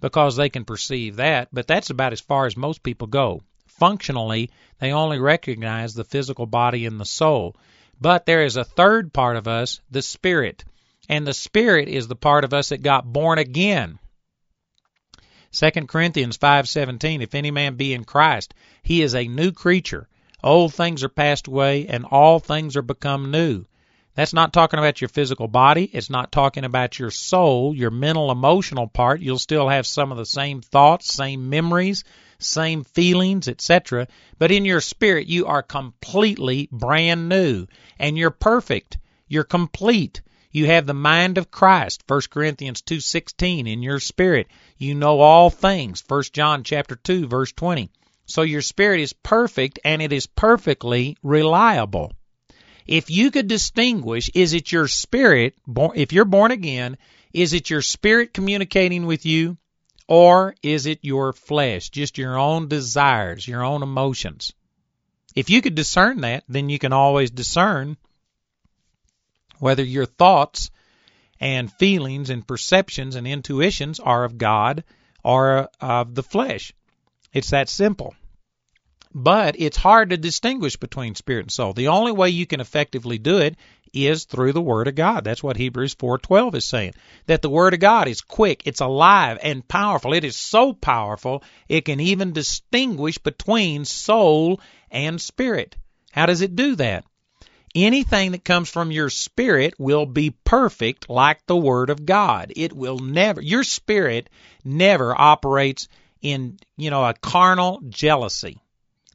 because 0.00 0.37
they 0.37 0.48
can 0.48 0.64
perceive 0.64 1.16
that. 1.16 1.48
But 1.52 1.66
that's 1.66 1.90
about 1.90 2.12
as 2.12 2.20
far 2.20 2.46
as 2.46 2.56
most 2.56 2.82
people 2.82 3.06
go. 3.06 3.43
Functionally, 3.66 4.50
they 4.78 4.93
only 4.93 5.19
recognize 5.19 5.94
the 5.94 6.04
physical 6.04 6.46
body 6.46 6.87
and 6.87 6.98
the 6.98 7.04
soul. 7.04 7.56
But 8.00 8.26
there 8.26 8.44
is 8.44 8.56
a 8.56 8.64
third 8.64 9.12
part 9.12 9.37
of 9.37 9.46
us, 9.46 9.81
the 9.90 10.02
spirit 10.02 10.64
and 11.08 11.26
the 11.26 11.34
Spirit 11.34 11.88
is 11.88 12.08
the 12.08 12.16
part 12.16 12.44
of 12.44 12.52
us 12.52 12.70
that 12.70 12.82
got 12.82 13.12
born 13.12 13.38
again. 13.38 13.99
2 15.52 15.87
Corinthians 15.87 16.37
5:17 16.37 17.23
If 17.23 17.35
any 17.35 17.50
man 17.50 17.76
be 17.76 17.94
in 17.94 18.04
Christ 18.04 18.54
he 18.82 19.02
is 19.02 19.14
a 19.14 19.28
new 19.28 19.52
creature 19.52 20.09
old 20.42 20.75
things 20.75 21.04
are 21.04 21.09
passed 21.09 21.47
away 21.47 21.87
and 21.87 22.04
all 22.04 22.40
things 22.40 22.76
are 22.76 22.82
become 22.82 23.30
new 23.30 23.64
that's 24.16 24.32
not 24.32 24.52
talking 24.52 24.78
about 24.78 25.00
your 25.00 25.08
physical 25.08 25.46
body 25.46 25.85
it's 25.92 26.11
not 26.11 26.32
talking 26.32 26.64
about 26.64 26.99
your 26.99 27.11
soul 27.11 27.75
your 27.75 27.90
mental 27.90 28.32
emotional 28.32 28.88
part 28.88 29.20
you'll 29.20 29.38
still 29.38 29.68
have 29.68 29.87
some 29.87 30.11
of 30.11 30.18
the 30.18 30.26
same 30.26 30.61
thoughts 30.61 31.14
same 31.14 31.49
memories 31.49 32.02
same 32.38 32.82
feelings 32.82 33.46
etc 33.46 34.08
but 34.38 34.50
in 34.50 34.64
your 34.64 34.80
spirit 34.80 35.28
you 35.28 35.46
are 35.46 35.62
completely 35.62 36.68
brand 36.73 37.28
new 37.28 37.66
and 37.99 38.18
you're 38.18 38.30
perfect 38.30 38.99
you're 39.28 39.44
complete 39.44 40.23
you 40.56 40.64
have 40.64 40.87
the 40.87 40.94
mind 40.94 41.37
of 41.37 41.50
Christ, 41.50 42.04
1 42.06 42.30
Corinthians 42.30 42.80
2:16 42.80 43.66
in 43.66 43.82
your 43.82 44.00
spirit. 44.00 44.46
You 44.78 44.94
know 44.94 45.20
all 45.20 45.50
things, 45.50 46.02
1 46.08 46.32
John 46.32 46.64
chapter 46.64 46.96
2 46.96 47.26
verse 47.26 47.52
20. 47.52 47.90
So 48.25 48.40
your 48.40 48.62
spirit 48.62 49.00
is 49.00 49.12
perfect 49.12 49.78
and 49.85 50.00
it 50.00 50.14
is 50.14 50.26
perfectly 50.26 51.18
reliable. 51.23 52.14
If 52.87 53.11
you 53.11 53.31
could 53.31 53.49
distinguish, 53.49 54.31
is 54.35 54.52
it 54.52 54.71
your 54.71 54.88
spirit, 54.88 55.55
if 55.95 56.12
you're 56.12 56.25
born 56.25 56.52
again, 56.52 56.97
is 57.33 57.52
it 57.52 57.71
your 57.71 57.83
spirit 57.83 58.33
communicating 58.33 59.07
with 59.07 59.26
you 59.26 59.59
or 60.09 60.55
is 60.62 60.87
it 60.87 61.00
your 61.02 61.33
flesh, 61.33 61.90
just 61.90 62.16
your 62.16 62.38
own 62.38 62.69
desires, 62.69 63.47
your 63.47 63.64
own 63.64 63.83
emotions? 63.83 64.52
If 65.35 65.50
you 65.50 65.61
could 65.61 65.75
discern 65.75 66.21
that, 66.21 66.45
then 66.49 66.71
you 66.71 66.78
can 66.78 66.93
always 66.93 67.31
discern 67.31 67.97
whether 69.59 69.83
your 69.83 70.07
thoughts 70.07 70.71
and 71.40 71.73
feelings 71.73 72.31
and 72.31 72.47
perceptions 72.47 73.16
and 73.16 73.26
intuitions 73.26 74.00
are 74.00 74.25
of 74.25 74.38
God 74.38 74.85
or 75.23 75.59
uh, 75.59 75.66
of 75.81 76.14
the 76.14 76.23
flesh. 76.23 76.73
It's 77.33 77.50
that 77.50 77.69
simple. 77.69 78.14
But 79.18 79.56
it's 79.58 79.78
hard 79.78 80.11
to 80.11 80.18
distinguish 80.18 80.76
between 80.76 81.14
spirit 81.14 81.44
and 81.44 81.50
soul. 81.50 81.73
The 81.73 81.88
only 81.88 82.12
way 82.12 82.28
you 82.28 82.44
can 82.44 82.61
effectively 82.61 83.16
do 83.16 83.38
it 83.38 83.56
is 83.94 84.25
through 84.25 84.52
the 84.52 84.61
word 84.61 84.88
of 84.88 84.94
God. 84.94 85.25
That's 85.25 85.42
what 85.42 85.56
Hebrews 85.56 85.94
4:12 85.94 86.54
is 86.54 86.66
saying. 86.66 86.92
That 87.25 87.40
the 87.40 87.49
word 87.49 87.73
of 87.73 87.80
God 87.80 88.08
is 88.08 88.20
quick, 88.20 88.61
it's 88.66 88.82
alive 88.82 89.38
and 89.42 89.66
powerful. 89.66 90.12
It 90.12 90.25
is 90.25 90.37
so 90.37 90.75
powerful 90.75 91.42
it 91.66 91.87
can 91.87 91.99
even 91.99 92.35
distinguish 92.35 93.16
between 93.16 93.87
soul 93.87 94.61
and 94.90 95.18
spirit. 95.18 95.76
How 96.12 96.26
does 96.26 96.42
it 96.42 96.54
do 96.54 96.76
that? 96.76 97.06
anything 97.75 98.32
that 98.32 98.44
comes 98.44 98.70
from 98.70 98.90
your 98.90 99.11
spirit 99.11 99.75
will 99.78 100.06
be 100.06 100.30
perfect 100.30 101.11
like 101.11 101.44
the 101.46 101.56
Word 101.56 101.90
of 101.90 102.06
God. 102.06 102.52
It 102.56 102.73
will 102.73 102.99
never, 102.99 103.40
your 103.42 103.64
spirit 103.64 104.30
never 104.64 105.18
operates 105.18 105.88
in, 106.23 106.58
you 106.78 106.90
know, 106.90 107.04
a 107.04 107.12
carnal 107.12 107.80
jealousy. 107.88 108.58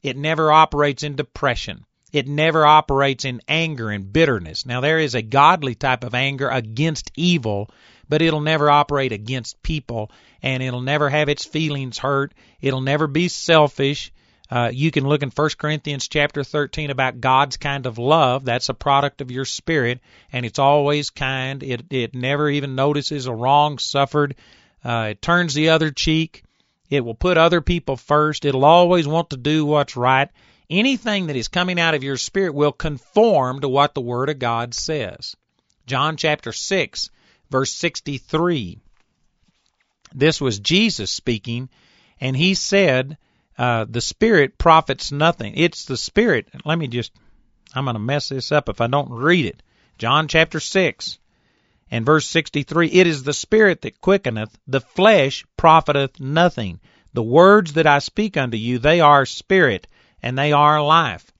It 0.02 0.16
never 0.16 0.50
operates 0.50 1.02
in 1.02 1.16
depression. 1.16 1.84
It 2.12 2.28
never 2.28 2.66
operates 2.66 3.24
in 3.24 3.40
anger 3.48 3.90
and 3.90 4.12
bitterness. 4.12 4.66
Now, 4.66 4.80
there 4.80 4.98
is 4.98 5.14
a 5.14 5.22
godly 5.22 5.74
type 5.74 6.04
of 6.04 6.14
anger 6.14 6.48
against 6.48 7.10
evil, 7.16 7.70
but 8.08 8.20
it'll 8.20 8.40
never 8.40 8.68
operate 8.68 9.12
against 9.12 9.62
people, 9.62 10.10
and 10.42 10.62
it'll 10.62 10.82
never 10.82 11.08
have 11.08 11.30
its 11.30 11.44
feelings 11.44 11.98
hurt. 11.98 12.34
It'll 12.60 12.82
never 12.82 13.06
be 13.06 13.28
selfish. 13.28 14.12
Uh, 14.50 14.70
you 14.70 14.90
can 14.90 15.08
look 15.08 15.22
in 15.22 15.30
1 15.30 15.50
Corinthians 15.56 16.08
chapter 16.08 16.44
13 16.44 16.90
about 16.90 17.22
God's 17.22 17.56
kind 17.56 17.86
of 17.86 17.96
love. 17.96 18.44
That's 18.44 18.68
a 18.68 18.74
product 18.74 19.22
of 19.22 19.30
your 19.30 19.46
spirit, 19.46 20.00
and 20.30 20.44
it's 20.44 20.58
always 20.58 21.08
kind. 21.08 21.62
It 21.62 21.86
it 21.88 22.14
never 22.14 22.50
even 22.50 22.74
notices 22.74 23.24
a 23.24 23.34
wrong 23.34 23.78
suffered. 23.78 24.34
Uh, 24.84 25.08
it 25.12 25.22
turns 25.22 25.54
the 25.54 25.70
other 25.70 25.90
cheek. 25.90 26.42
It 26.92 27.06
will 27.06 27.14
put 27.14 27.38
other 27.38 27.62
people 27.62 27.96
first. 27.96 28.44
It'll 28.44 28.66
always 28.66 29.08
want 29.08 29.30
to 29.30 29.38
do 29.38 29.64
what's 29.64 29.96
right. 29.96 30.28
Anything 30.68 31.28
that 31.28 31.36
is 31.36 31.48
coming 31.48 31.80
out 31.80 31.94
of 31.94 32.02
your 32.02 32.18
spirit 32.18 32.52
will 32.52 32.70
conform 32.70 33.62
to 33.62 33.68
what 33.70 33.94
the 33.94 34.02
Word 34.02 34.28
of 34.28 34.38
God 34.38 34.74
says. 34.74 35.34
John 35.86 36.18
chapter 36.18 36.52
6, 36.52 37.08
verse 37.48 37.72
63. 37.72 38.78
This 40.14 40.38
was 40.38 40.58
Jesus 40.58 41.10
speaking, 41.10 41.70
and 42.20 42.36
he 42.36 42.52
said, 42.52 43.16
uh, 43.56 43.86
the 43.88 44.02
spirit 44.02 44.58
profits 44.58 45.10
nothing. 45.10 45.54
It's 45.56 45.86
the 45.86 45.96
spirit. 45.96 46.48
Let 46.66 46.78
me 46.78 46.88
just, 46.88 47.12
I'm 47.74 47.84
going 47.84 47.94
to 47.94 48.00
mess 48.00 48.28
this 48.28 48.52
up 48.52 48.68
if 48.68 48.82
I 48.82 48.86
don't 48.86 49.12
read 49.12 49.46
it. 49.46 49.62
John 49.96 50.28
chapter 50.28 50.60
6 50.60 51.18
and 51.92 52.06
verse 52.06 52.26
63 52.26 52.88
It 52.88 53.06
is 53.06 53.22
the 53.22 53.34
spirit 53.34 53.82
that 53.82 54.00
quickeneth, 54.00 54.58
the 54.66 54.80
flesh 54.80 55.44
profiteth 55.56 56.18
nothing. 56.18 56.80
The 57.12 57.22
words 57.22 57.74
that 57.74 57.86
I 57.86 57.98
speak 57.98 58.38
unto 58.38 58.56
you, 58.56 58.78
they 58.78 59.00
are 59.00 59.26
spirit 59.26 59.86
and 60.22 60.36
they 60.36 60.52
are 60.52 60.82
life. 60.82 61.30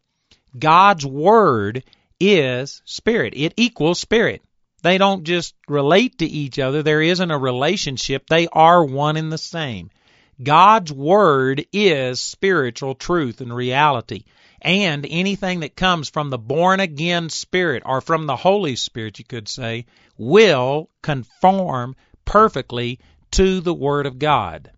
God's 0.56 1.06
word 1.06 1.82
is 2.20 2.82
spirit. 2.84 3.32
It 3.34 3.54
equals 3.56 3.98
spirit. 3.98 4.42
They 4.82 4.98
don't 4.98 5.24
just 5.24 5.54
relate 5.68 6.18
to 6.18 6.26
each 6.26 6.58
other. 6.58 6.82
There 6.82 7.00
isn't 7.00 7.30
a 7.30 7.38
relationship. 7.38 8.26
They 8.26 8.46
are 8.48 8.84
one 8.84 9.16
and 9.16 9.32
the 9.32 9.38
same. 9.38 9.90
God's 10.42 10.92
Word 10.92 11.66
is 11.72 12.20
spiritual 12.20 12.94
truth 12.94 13.40
and 13.40 13.54
reality. 13.54 14.24
And 14.64 15.04
anything 15.10 15.60
that 15.60 15.74
comes 15.74 16.08
from 16.08 16.30
the 16.30 16.38
born 16.38 16.78
again 16.78 17.30
Spirit, 17.30 17.82
or 17.84 18.00
from 18.00 18.26
the 18.26 18.36
Holy 18.36 18.76
Spirit, 18.76 19.18
you 19.18 19.24
could 19.24 19.48
say, 19.48 19.86
will 20.16 20.88
conform 21.02 21.96
perfectly 22.24 23.00
to 23.32 23.60
the 23.60 23.74
Word 23.74 24.06
of 24.06 24.20
God. 24.20 24.70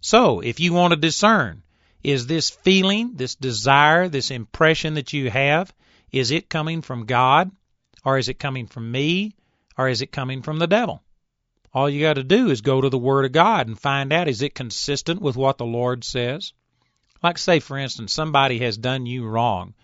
So, 0.00 0.38
if 0.38 0.60
you 0.60 0.72
want 0.72 0.92
to 0.92 0.96
discern, 0.96 1.64
is 2.04 2.28
this 2.28 2.50
feeling, 2.50 3.14
this 3.16 3.34
desire, 3.34 4.08
this 4.08 4.30
impression 4.30 4.94
that 4.94 5.12
you 5.12 5.30
have, 5.30 5.74
is 6.12 6.30
it 6.30 6.48
coming 6.48 6.80
from 6.80 7.06
God, 7.06 7.50
or 8.04 8.18
is 8.18 8.28
it 8.28 8.38
coming 8.38 8.68
from 8.68 8.90
me, 8.90 9.34
or 9.76 9.88
is 9.88 10.00
it 10.00 10.12
coming 10.12 10.42
from 10.42 10.60
the 10.60 10.68
devil? 10.68 11.02
All 11.74 11.90
you 11.90 12.02
got 12.02 12.14
to 12.14 12.24
do 12.24 12.50
is 12.50 12.60
go 12.60 12.80
to 12.80 12.88
the 12.88 12.98
Word 12.98 13.24
of 13.24 13.32
God 13.32 13.66
and 13.66 13.78
find 13.78 14.12
out 14.12 14.28
is 14.28 14.42
it 14.42 14.54
consistent 14.54 15.20
with 15.20 15.36
what 15.36 15.58
the 15.58 15.64
Lord 15.64 16.04
says? 16.04 16.52
Like, 17.22 17.38
say, 17.38 17.60
for 17.60 17.78
instance, 17.78 18.12
somebody 18.12 18.58
has 18.58 18.76
done 18.76 19.06
you 19.06 19.24
wrong 19.26 19.74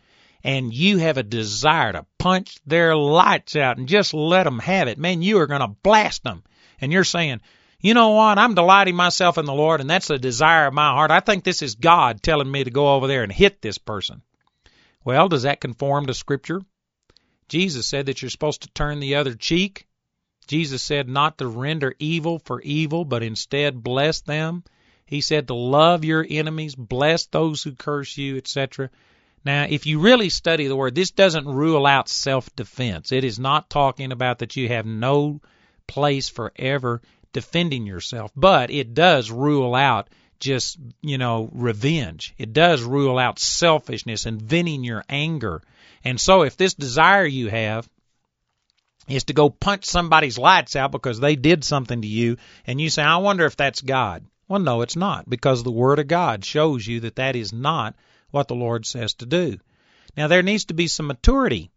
and 0.45 0.73
you 0.73 0.99
have 0.99 1.17
a 1.17 1.23
desire 1.23 1.93
to 1.93 2.07
punch 2.19 2.59
their 2.67 2.97
lights 2.97 3.57
out 3.57 3.79
and 3.79 3.89
just 3.89 4.15
let 4.15 4.45
them 4.45 4.59
have 4.61 4.89
it. 4.89 4.99
Man, 4.99 5.23
you 5.23 5.39
are 5.39 5.47
going 5.47 5.61
to 5.61 5.69
blast 5.69 6.25
them. 6.25 6.43
And 6.81 6.93
you're 6.93 7.05
saying, 7.05 7.41
you 7.81 7.95
know 7.95 8.11
what? 8.11 8.39
I'm 8.39 8.55
delighting 8.55 8.97
myself 8.97 9.39
in 9.39 9.45
the 9.45 9.55
Lord, 9.55 9.81
and 9.81 9.89
that's 9.89 10.09
the 10.09 10.19
desire 10.19 10.67
of 10.67 10.75
my 10.75 10.91
heart. 10.91 11.11
I 11.11 11.21
think 11.21 11.45
this 11.45 11.63
is 11.63 11.77
God 11.77 12.23
telling 12.23 12.51
me 12.51 12.65
to 12.65 12.71
go 12.71 12.95
over 12.95 13.07
there 13.07 13.23
and 13.23 13.33
hit 13.33 13.63
this 13.63 13.79
person. 13.79 14.23
Well, 15.05 15.29
does 15.29 15.45
that 15.45 15.61
conform 15.61 16.07
to 16.07 16.15
Scripture? 16.15 16.63
Jesus 17.49 17.87
said 17.87 18.07
that 18.07 18.21
you're 18.21 18.31
supposed 18.31 18.63
to 18.63 18.71
turn 18.71 19.01
the 19.01 19.15
other 19.15 19.35
cheek. 19.35 19.87
Jesus 20.49 20.83
said 20.83 21.09
not 21.09 21.39
to 21.39 21.47
render 21.47 21.95
evil 21.99 22.41
for 22.41 22.61
evil, 22.63 23.05
but 23.05 23.23
instead 23.23 23.83
bless 23.83 24.23
them. 24.23 24.65
He 25.09 25.23
said 25.23 25.49
to 25.49 25.55
love 25.55 26.05
your 26.05 26.25
enemies, 26.29 26.75
bless 26.75 27.25
those 27.25 27.63
who 27.63 27.73
curse 27.73 28.19
you, 28.19 28.37
etc. 28.37 28.91
Now, 29.43 29.67
if 29.67 29.87
you 29.87 30.01
really 30.01 30.29
study 30.29 30.67
the 30.67 30.77
word, 30.77 30.95
this 30.95 31.13
doesn't 31.13 31.49
rule 31.49 31.87
out 31.87 32.11
self 32.11 32.55
defense. 32.55 33.11
It 33.11 33.25
is 33.25 33.39
not 33.39 33.71
talking 33.71 34.13
about 34.13 34.41
that 34.41 34.57
you 34.57 34.69
have 34.69 34.85
no 34.85 35.41
place 35.87 36.29
for 36.29 36.53
ever 36.57 37.01
defending 37.33 37.87
yourself, 37.87 38.33
but 38.37 38.71
it 38.71 38.93
does 38.93 39.31
rule 39.31 39.75
out 39.75 40.11
just, 40.41 40.79
you 41.01 41.17
know, 41.17 41.49
revenge. 41.53 42.35
It 42.37 42.53
does 42.53 42.83
rule 42.83 43.19
out 43.19 43.39
selfishness 43.39 44.27
and 44.27 44.43
venting 44.43 44.85
your 44.85 45.05
anger. 45.09 45.63
And 46.05 46.21
so 46.21 46.43
if 46.43 46.59
this 46.59 46.75
desire 46.75 47.25
you 47.25 47.49
have 47.49 47.89
is 49.09 49.25
to 49.25 49.33
go 49.33 49.49
punch 49.49 49.87
somebody's 49.87 50.37
lights 50.37 50.77
out 50.77 50.93
because 50.93 51.19
they 51.19 51.35
did 51.35 51.65
something 51.65 52.03
to 52.03 52.07
you, 52.07 52.37
and 52.67 52.79
you 52.79 52.91
say, 52.91 53.03
I 53.03 53.17
wonder 53.17 53.47
if 53.47 53.57
that's 53.57 53.81
God. 53.81 54.27
Well, 54.49 54.61
no, 54.61 54.81
it's 54.81 54.97
not, 54.97 55.29
because 55.29 55.63
the 55.63 55.71
Word 55.71 55.99
of 55.99 56.09
God 56.09 56.43
shows 56.43 56.87
you 56.87 57.01
that 57.01 57.17
that 57.17 57.37
is 57.37 57.53
not 57.53 57.95
what 58.31 58.49
the 58.49 58.55
Lord 58.55 58.87
says 58.87 59.13
to 59.15 59.27
do. 59.27 59.59
Now, 60.17 60.27
there 60.27 60.43
needs 60.43 60.65
to 60.67 60.75
be 60.75 60.89
some 60.89 61.07
maturity 61.07 61.71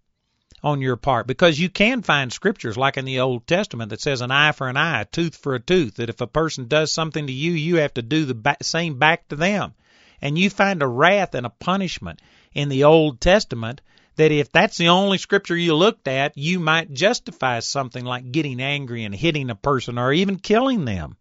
on 0.64 0.80
your 0.80 0.96
part 0.96 1.28
because 1.28 1.60
you 1.60 1.70
can 1.70 2.02
find 2.02 2.32
scriptures 2.32 2.78
like 2.78 2.96
in 2.96 3.06
the 3.06 3.20
Old 3.20 3.46
Testament 3.46 3.90
that 3.90 4.00
says 4.00 4.22
an 4.22 4.32
eye 4.32 4.54
for 4.54 4.70
an 4.70 4.78
eye, 4.78 5.02
a 5.02 5.06
tooth 5.06 5.36
for 5.36 5.56
a 5.56 5.60
tooth, 5.60 5.96
that 5.96 6.10
if 6.10 6.22
a 6.22 6.28
person 6.28 6.68
does 6.68 6.92
something 6.92 7.28
to 7.28 7.34
you, 7.34 7.52
you 7.52 7.78
have 7.78 7.94
to 7.96 8.02
do 8.02 8.26
the 8.26 8.58
same 8.62 8.98
back 8.98 9.28
to 9.28 9.36
them. 9.36 9.74
And 10.22 10.38
you 10.38 10.50
find 10.50 10.82
a 10.82 10.88
wrath 10.88 11.36
and 11.36 11.46
a 11.46 11.50
punishment 11.50 12.22
in 12.54 12.70
the 12.70 12.86
Old 12.86 13.20
Testament 13.20 13.82
that 14.16 14.32
if 14.32 14.52
that's 14.52 14.78
the 14.78 14.90
only 14.90 15.18
scripture 15.18 15.58
you 15.58 15.76
looked 15.76 16.08
at, 16.08 16.38
you 16.38 16.60
might 16.60 16.94
justify 16.94 17.60
something 17.60 18.06
like 18.06 18.32
getting 18.32 18.62
angry 18.62 19.04
and 19.04 19.16
hitting 19.16 19.50
a 19.50 19.56
person 19.56 19.98
or 19.98 20.14
even 20.14 20.38
killing 20.38 20.86
them. 20.86 21.18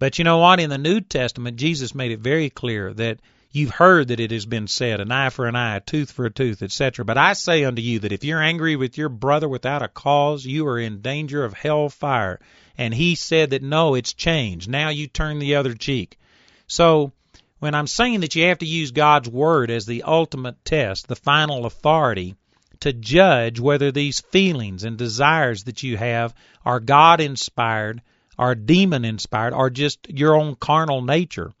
But 0.00 0.18
you 0.18 0.24
know 0.24 0.38
what? 0.38 0.60
In 0.60 0.70
the 0.70 0.78
New 0.78 1.02
Testament, 1.02 1.58
Jesus 1.58 1.94
made 1.94 2.10
it 2.10 2.20
very 2.20 2.48
clear 2.48 2.94
that 2.94 3.20
you've 3.52 3.70
heard 3.70 4.08
that 4.08 4.18
it 4.18 4.30
has 4.30 4.46
been 4.46 4.66
said, 4.66 4.98
an 4.98 5.12
eye 5.12 5.28
for 5.28 5.46
an 5.46 5.54
eye, 5.54 5.76
a 5.76 5.80
tooth 5.80 6.10
for 6.10 6.24
a 6.24 6.30
tooth, 6.30 6.62
etc. 6.62 7.04
But 7.04 7.18
I 7.18 7.34
say 7.34 7.64
unto 7.64 7.82
you 7.82 7.98
that 7.98 8.12
if 8.12 8.24
you're 8.24 8.42
angry 8.42 8.76
with 8.76 8.96
your 8.96 9.10
brother 9.10 9.46
without 9.46 9.82
a 9.82 9.88
cause, 9.88 10.46
you 10.46 10.66
are 10.68 10.78
in 10.78 11.02
danger 11.02 11.44
of 11.44 11.52
hell 11.52 11.90
fire. 11.90 12.40
And 12.78 12.94
he 12.94 13.14
said 13.14 13.50
that 13.50 13.62
no, 13.62 13.94
it's 13.94 14.14
changed. 14.14 14.70
Now 14.70 14.88
you 14.88 15.06
turn 15.06 15.38
the 15.38 15.56
other 15.56 15.74
cheek. 15.74 16.18
So 16.66 17.12
when 17.58 17.74
I'm 17.74 17.86
saying 17.86 18.20
that 18.20 18.34
you 18.34 18.44
have 18.44 18.60
to 18.60 18.66
use 18.66 18.92
God's 18.92 19.28
Word 19.28 19.70
as 19.70 19.84
the 19.84 20.04
ultimate 20.04 20.64
test, 20.64 21.08
the 21.08 21.14
final 21.14 21.66
authority, 21.66 22.36
to 22.80 22.94
judge 22.94 23.60
whether 23.60 23.92
these 23.92 24.20
feelings 24.20 24.82
and 24.82 24.96
desires 24.96 25.64
that 25.64 25.82
you 25.82 25.98
have 25.98 26.34
are 26.64 26.80
God 26.80 27.20
inspired, 27.20 28.00
are 28.40 28.54
demon 28.54 29.04
inspired, 29.04 29.52
or 29.52 29.68
just 29.68 30.08
your 30.08 30.34
own 30.34 30.54
carnal 30.56 31.02
nature, 31.02 31.52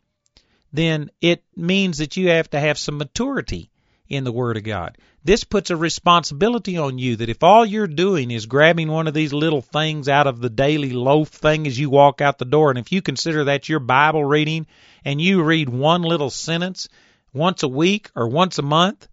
then 0.72 1.10
it 1.20 1.44
means 1.54 1.98
that 1.98 2.16
you 2.16 2.30
have 2.30 2.48
to 2.48 2.58
have 2.58 2.78
some 2.78 2.96
maturity 2.96 3.68
in 4.08 4.24
the 4.24 4.32
Word 4.32 4.56
of 4.56 4.64
God. 4.64 4.96
This 5.22 5.44
puts 5.44 5.68
a 5.68 5.76
responsibility 5.76 6.78
on 6.78 6.98
you 6.98 7.16
that 7.16 7.28
if 7.28 7.42
all 7.42 7.66
you're 7.66 7.86
doing 7.86 8.30
is 8.30 8.46
grabbing 8.46 8.90
one 8.90 9.06
of 9.06 9.12
these 9.12 9.34
little 9.34 9.60
things 9.60 10.08
out 10.08 10.26
of 10.26 10.40
the 10.40 10.48
daily 10.48 10.92
loaf 10.92 11.28
thing 11.28 11.66
as 11.66 11.78
you 11.78 11.90
walk 11.90 12.22
out 12.22 12.38
the 12.38 12.46
door, 12.46 12.70
and 12.70 12.78
if 12.78 12.92
you 12.92 13.02
consider 13.02 13.44
that 13.44 13.68
your 13.68 13.80
Bible 13.80 14.24
reading 14.24 14.66
and 15.04 15.20
you 15.20 15.42
read 15.42 15.68
one 15.68 16.00
little 16.00 16.30
sentence 16.30 16.88
once 17.34 17.62
a 17.62 17.68
week 17.68 18.10
or 18.16 18.26
once 18.26 18.58
a 18.58 18.62
month, 18.62 19.06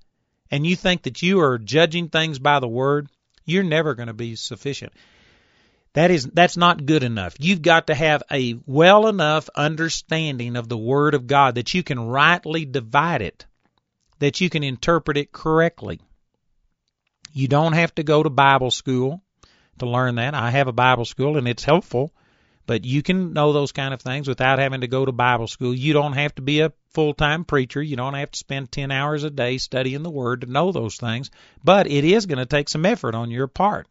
and 0.49 0.65
you 0.65 0.77
think 0.77 1.01
that 1.03 1.21
you 1.21 1.41
are 1.41 1.57
judging 1.57 2.07
things 2.07 2.39
by 2.39 2.61
the 2.61 2.67
Word, 2.67 3.09
you're 3.43 3.63
never 3.63 3.93
going 3.93 4.07
to 4.07 4.13
be 4.13 4.37
sufficient. 4.37 4.93
That 5.93 6.11
is 6.11 6.25
that's 6.25 6.57
not 6.57 6.85
good 6.85 7.03
enough. 7.03 7.35
You've 7.39 7.61
got 7.61 7.87
to 7.87 7.95
have 7.95 8.23
a 8.31 8.55
well 8.65 9.07
enough 9.07 9.49
understanding 9.55 10.55
of 10.55 10.69
the 10.69 10.77
word 10.77 11.13
of 11.15 11.27
God 11.27 11.55
that 11.55 11.73
you 11.73 11.83
can 11.83 11.99
rightly 11.99 12.65
divide 12.65 13.21
it 13.21 13.45
that 14.19 14.41
you 14.41 14.49
can 14.49 14.63
interpret 14.63 15.17
it 15.17 15.31
correctly. 15.31 15.99
You 17.33 17.47
don't 17.47 17.73
have 17.73 17.93
to 17.95 18.03
go 18.03 18.23
to 18.23 18.29
Bible 18.29 18.71
school 18.71 19.21
to 19.79 19.85
learn 19.85 20.15
that. 20.15 20.33
I 20.33 20.51
have 20.51 20.67
a 20.67 20.73
Bible 20.73 21.05
school 21.05 21.37
and 21.37 21.47
it's 21.47 21.63
helpful, 21.63 22.11
but 22.65 22.83
you 22.83 23.03
can 23.03 23.33
know 23.33 23.53
those 23.53 23.71
kind 23.71 23.93
of 23.93 24.01
things 24.01 24.27
without 24.27 24.59
having 24.59 24.81
to 24.81 24.87
go 24.87 25.05
to 25.05 25.11
Bible 25.11 25.47
school. 25.47 25.73
You 25.73 25.93
don't 25.93 26.13
have 26.13 26.33
to 26.35 26.41
be 26.41 26.61
a 26.61 26.73
full 26.91 27.13
time 27.13 27.45
preacher. 27.45 27.81
You 27.81 27.95
don't 27.95 28.15
have 28.15 28.31
to 28.31 28.39
spend 28.39 28.71
10 28.71 28.91
hours 28.91 29.23
a 29.23 29.29
day 29.29 29.59
studying 29.59 30.03
the 30.03 30.09
Word 30.09 30.41
to 30.41 30.51
know 30.51 30.71
those 30.71 30.97
things, 30.97 31.29
but 31.63 31.87
it 31.87 32.03
is 32.03 32.25
going 32.25 32.39
to 32.39 32.45
take 32.45 32.69
some 32.69 32.85
effort 32.85 33.13
on 33.13 33.29
your 33.29 33.47
part. 33.47 33.87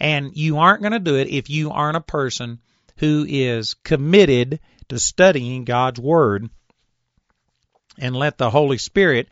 And 0.00 0.36
you 0.36 0.58
aren't 0.58 0.82
going 0.82 0.92
to 0.92 0.98
do 0.98 1.16
it 1.16 1.28
if 1.28 1.48
you 1.50 1.70
aren't 1.70 1.96
a 1.96 2.00
person 2.00 2.60
who 2.96 3.24
is 3.28 3.74
committed 3.74 4.60
to 4.88 4.98
studying 4.98 5.64
God's 5.64 6.00
Word 6.00 6.48
and 7.98 8.14
let 8.14 8.38
the 8.38 8.50
Holy 8.50 8.78
Spirit 8.78 9.28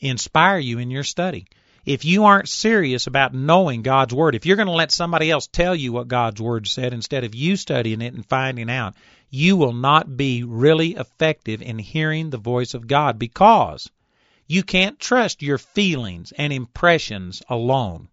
inspire 0.00 0.58
you 0.58 0.78
in 0.78 0.90
your 0.90 1.04
study. 1.04 1.46
if 1.86 2.04
you 2.04 2.24
aren't 2.24 2.48
serious 2.48 3.06
about 3.06 3.32
knowing 3.32 3.82
God's 3.82 4.12
Word, 4.12 4.34
if 4.34 4.44
you're 4.44 4.56
going 4.56 4.66
to 4.66 4.72
let 4.72 4.90
somebody 4.90 5.30
else 5.30 5.46
tell 5.46 5.74
you 5.74 5.92
what 5.92 6.08
God's 6.08 6.42
Word 6.42 6.66
said 6.66 6.92
instead 6.92 7.22
of 7.22 7.34
you 7.34 7.56
studying 7.56 8.02
it 8.02 8.12
and 8.12 8.26
finding 8.26 8.68
out, 8.68 8.94
you 9.30 9.56
will 9.56 9.72
not 9.72 10.16
be 10.16 10.42
really 10.42 10.96
effective 10.96 11.62
in 11.62 11.78
hearing 11.78 12.30
the 12.30 12.38
voice 12.38 12.74
of 12.74 12.88
God 12.88 13.18
because 13.20 13.88
you 14.48 14.64
can't 14.64 14.98
trust 14.98 15.42
your 15.42 15.58
feelings 15.58 16.32
and 16.36 16.52
impressions 16.52 17.42
alone. 17.48 18.08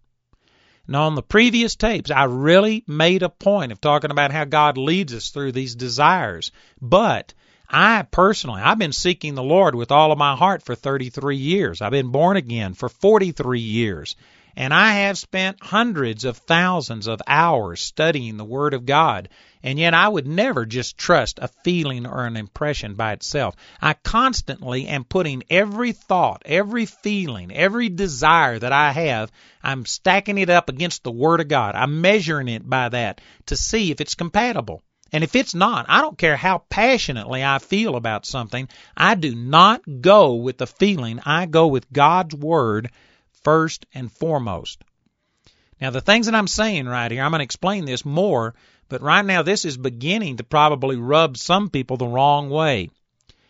Now, 0.86 1.04
on 1.04 1.14
the 1.14 1.22
previous 1.22 1.76
tapes, 1.76 2.10
I 2.10 2.24
really 2.24 2.84
made 2.86 3.22
a 3.22 3.30
point 3.30 3.72
of 3.72 3.80
talking 3.80 4.10
about 4.10 4.32
how 4.32 4.44
God 4.44 4.76
leads 4.76 5.14
us 5.14 5.30
through 5.30 5.52
these 5.52 5.74
desires. 5.74 6.52
But 6.80 7.32
I 7.70 8.02
personally, 8.02 8.60
I've 8.60 8.78
been 8.78 8.92
seeking 8.92 9.34
the 9.34 9.42
Lord 9.42 9.74
with 9.74 9.90
all 9.90 10.12
of 10.12 10.18
my 10.18 10.36
heart 10.36 10.62
for 10.62 10.74
33 10.74 11.36
years. 11.36 11.80
I've 11.80 11.90
been 11.90 12.12
born 12.12 12.36
again 12.36 12.74
for 12.74 12.90
43 12.90 13.60
years. 13.60 14.14
And 14.56 14.72
I 14.72 14.92
have 14.92 15.18
spent 15.18 15.62
hundreds 15.62 16.24
of 16.24 16.36
thousands 16.36 17.06
of 17.06 17.22
hours 17.26 17.80
studying 17.80 18.36
the 18.36 18.44
Word 18.44 18.74
of 18.74 18.86
God. 18.86 19.30
And 19.64 19.78
yet 19.78 19.94
I 19.94 20.06
would 20.06 20.26
never 20.26 20.66
just 20.66 20.98
trust 20.98 21.38
a 21.40 21.48
feeling 21.48 22.06
or 22.06 22.26
an 22.26 22.36
impression 22.36 22.96
by 22.96 23.14
itself. 23.14 23.56
I 23.80 23.94
constantly 23.94 24.86
am 24.86 25.04
putting 25.04 25.42
every 25.48 25.92
thought, 25.92 26.42
every 26.44 26.84
feeling, 26.84 27.50
every 27.50 27.88
desire 27.88 28.58
that 28.58 28.72
I 28.72 28.92
have, 28.92 29.32
I'm 29.62 29.86
stacking 29.86 30.36
it 30.36 30.50
up 30.50 30.68
against 30.68 31.02
the 31.02 31.10
Word 31.10 31.40
of 31.40 31.48
God. 31.48 31.76
I'm 31.76 32.02
measuring 32.02 32.48
it 32.48 32.68
by 32.68 32.90
that 32.90 33.22
to 33.46 33.56
see 33.56 33.90
if 33.90 34.02
it's 34.02 34.14
compatible. 34.14 34.82
And 35.12 35.24
if 35.24 35.34
it's 35.34 35.54
not, 35.54 35.86
I 35.88 36.02
don't 36.02 36.18
care 36.18 36.36
how 36.36 36.58
passionately 36.68 37.42
I 37.42 37.58
feel 37.58 37.96
about 37.96 38.26
something, 38.26 38.68
I 38.94 39.14
do 39.14 39.34
not 39.34 39.80
go 40.02 40.34
with 40.34 40.58
the 40.58 40.66
feeling. 40.66 41.20
I 41.24 41.46
go 41.46 41.68
with 41.68 41.90
God's 41.90 42.34
Word 42.34 42.90
first 43.42 43.86
and 43.94 44.12
foremost. 44.12 44.84
Now, 45.80 45.90
the 45.90 46.00
things 46.00 46.26
that 46.26 46.34
I'm 46.34 46.48
saying 46.48 46.86
right 46.86 47.10
here, 47.10 47.22
I'm 47.22 47.30
going 47.30 47.40
to 47.40 47.44
explain 47.44 47.84
this 47.84 48.04
more, 48.04 48.54
but 48.94 49.02
right 49.02 49.24
now 49.24 49.42
this 49.42 49.64
is 49.64 49.76
beginning 49.76 50.36
to 50.36 50.44
probably 50.44 50.94
rub 50.94 51.36
some 51.36 51.68
people 51.68 51.96
the 51.96 52.06
wrong 52.06 52.48
way 52.48 52.90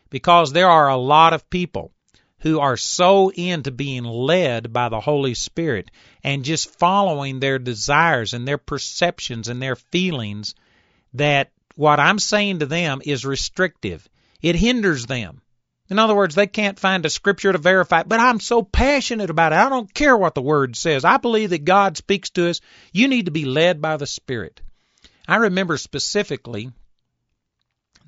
because 0.09 0.55
there 0.55 0.71
are 0.71 0.89
a 0.89 0.97
lot 0.97 1.35
of 1.35 1.51
people 1.51 1.93
who 2.39 2.61
are 2.61 2.79
so 2.79 3.31
into 3.31 3.71
being 3.71 4.05
led 4.05 4.73
by 4.73 4.89
the 4.89 5.01
Holy 5.01 5.35
Spirit 5.35 5.91
and 6.23 6.47
just 6.47 6.79
following 6.79 7.41
their 7.41 7.59
desires 7.59 8.33
and 8.33 8.49
their 8.49 8.57
perceptions 8.57 9.49
and 9.49 9.61
their 9.61 9.77
feelings 9.77 10.55
that 11.13 11.51
what 11.77 12.01
I'm 12.01 12.19
saying 12.19 12.61
to 12.61 12.67
them 12.67 13.03
is 13.05 13.27
restrictive. 13.27 14.09
It 14.41 14.57
hinders 14.57 15.05
them. 15.05 15.43
In 15.91 15.99
other 15.99 16.15
words, 16.15 16.35
they 16.35 16.47
can't 16.47 16.81
find 16.81 17.05
a 17.05 17.11
scripture 17.11 17.53
to 17.53 17.59
verify 17.59 18.01
it, 18.01 18.09
but 18.09 18.19
I'm 18.19 18.41
so 18.41 18.63
passionate 18.63 19.29
about 19.29 19.53
it. 19.53 19.57
I 19.57 19.69
don't 19.69 19.93
care 19.93 20.17
what 20.17 20.35
the 20.35 20.41
word 20.41 20.75
says. 20.75 21.05
I 21.05 21.19
believe 21.19 21.51
that 21.51 21.67
God 21.67 21.99
speaks 21.99 22.31
to 22.31 22.49
us. 22.49 22.63
You 22.95 23.09
need 23.09 23.27
to 23.27 23.31
be 23.31 23.45
led 23.45 23.83
by 23.83 23.99
the 23.99 24.07
Spirit. 24.07 24.63
I 25.27 25.37
remember 25.37 25.77
specifically 25.79 26.71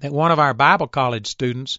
that 0.01 0.13
one 0.13 0.33
of 0.33 0.39
our 0.39 0.53
Bible 0.53 0.87
college 0.87 1.27
students, 1.27 1.79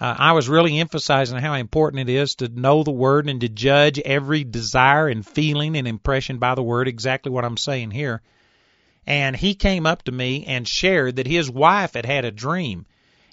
uh, 0.00 0.14
I 0.18 0.32
was 0.32 0.48
really 0.48 0.78
emphasizing 0.78 1.38
how 1.38 1.54
important 1.54 2.08
it 2.08 2.12
is 2.12 2.36
to 2.36 2.48
know 2.48 2.82
the 2.82 2.90
Word 2.90 3.28
and 3.28 3.40
to 3.42 3.48
judge 3.48 3.98
every 3.98 4.44
desire 4.44 5.08
and 5.08 5.26
feeling 5.26 5.76
and 5.76 5.86
impression 5.86 6.38
by 6.38 6.54
the 6.54 6.62
Word, 6.62 6.88
exactly 6.88 7.30
what 7.30 7.44
I'm 7.44 7.58
saying 7.58 7.90
here. 7.90 8.22
And 9.06 9.36
he 9.36 9.54
came 9.54 9.86
up 9.86 10.04
to 10.04 10.12
me 10.12 10.44
and 10.46 10.66
shared 10.66 11.16
that 11.16 11.26
his 11.26 11.50
wife 11.50 11.94
had 11.94 12.06
had 12.06 12.24
a 12.24 12.30
dream. 12.30 12.86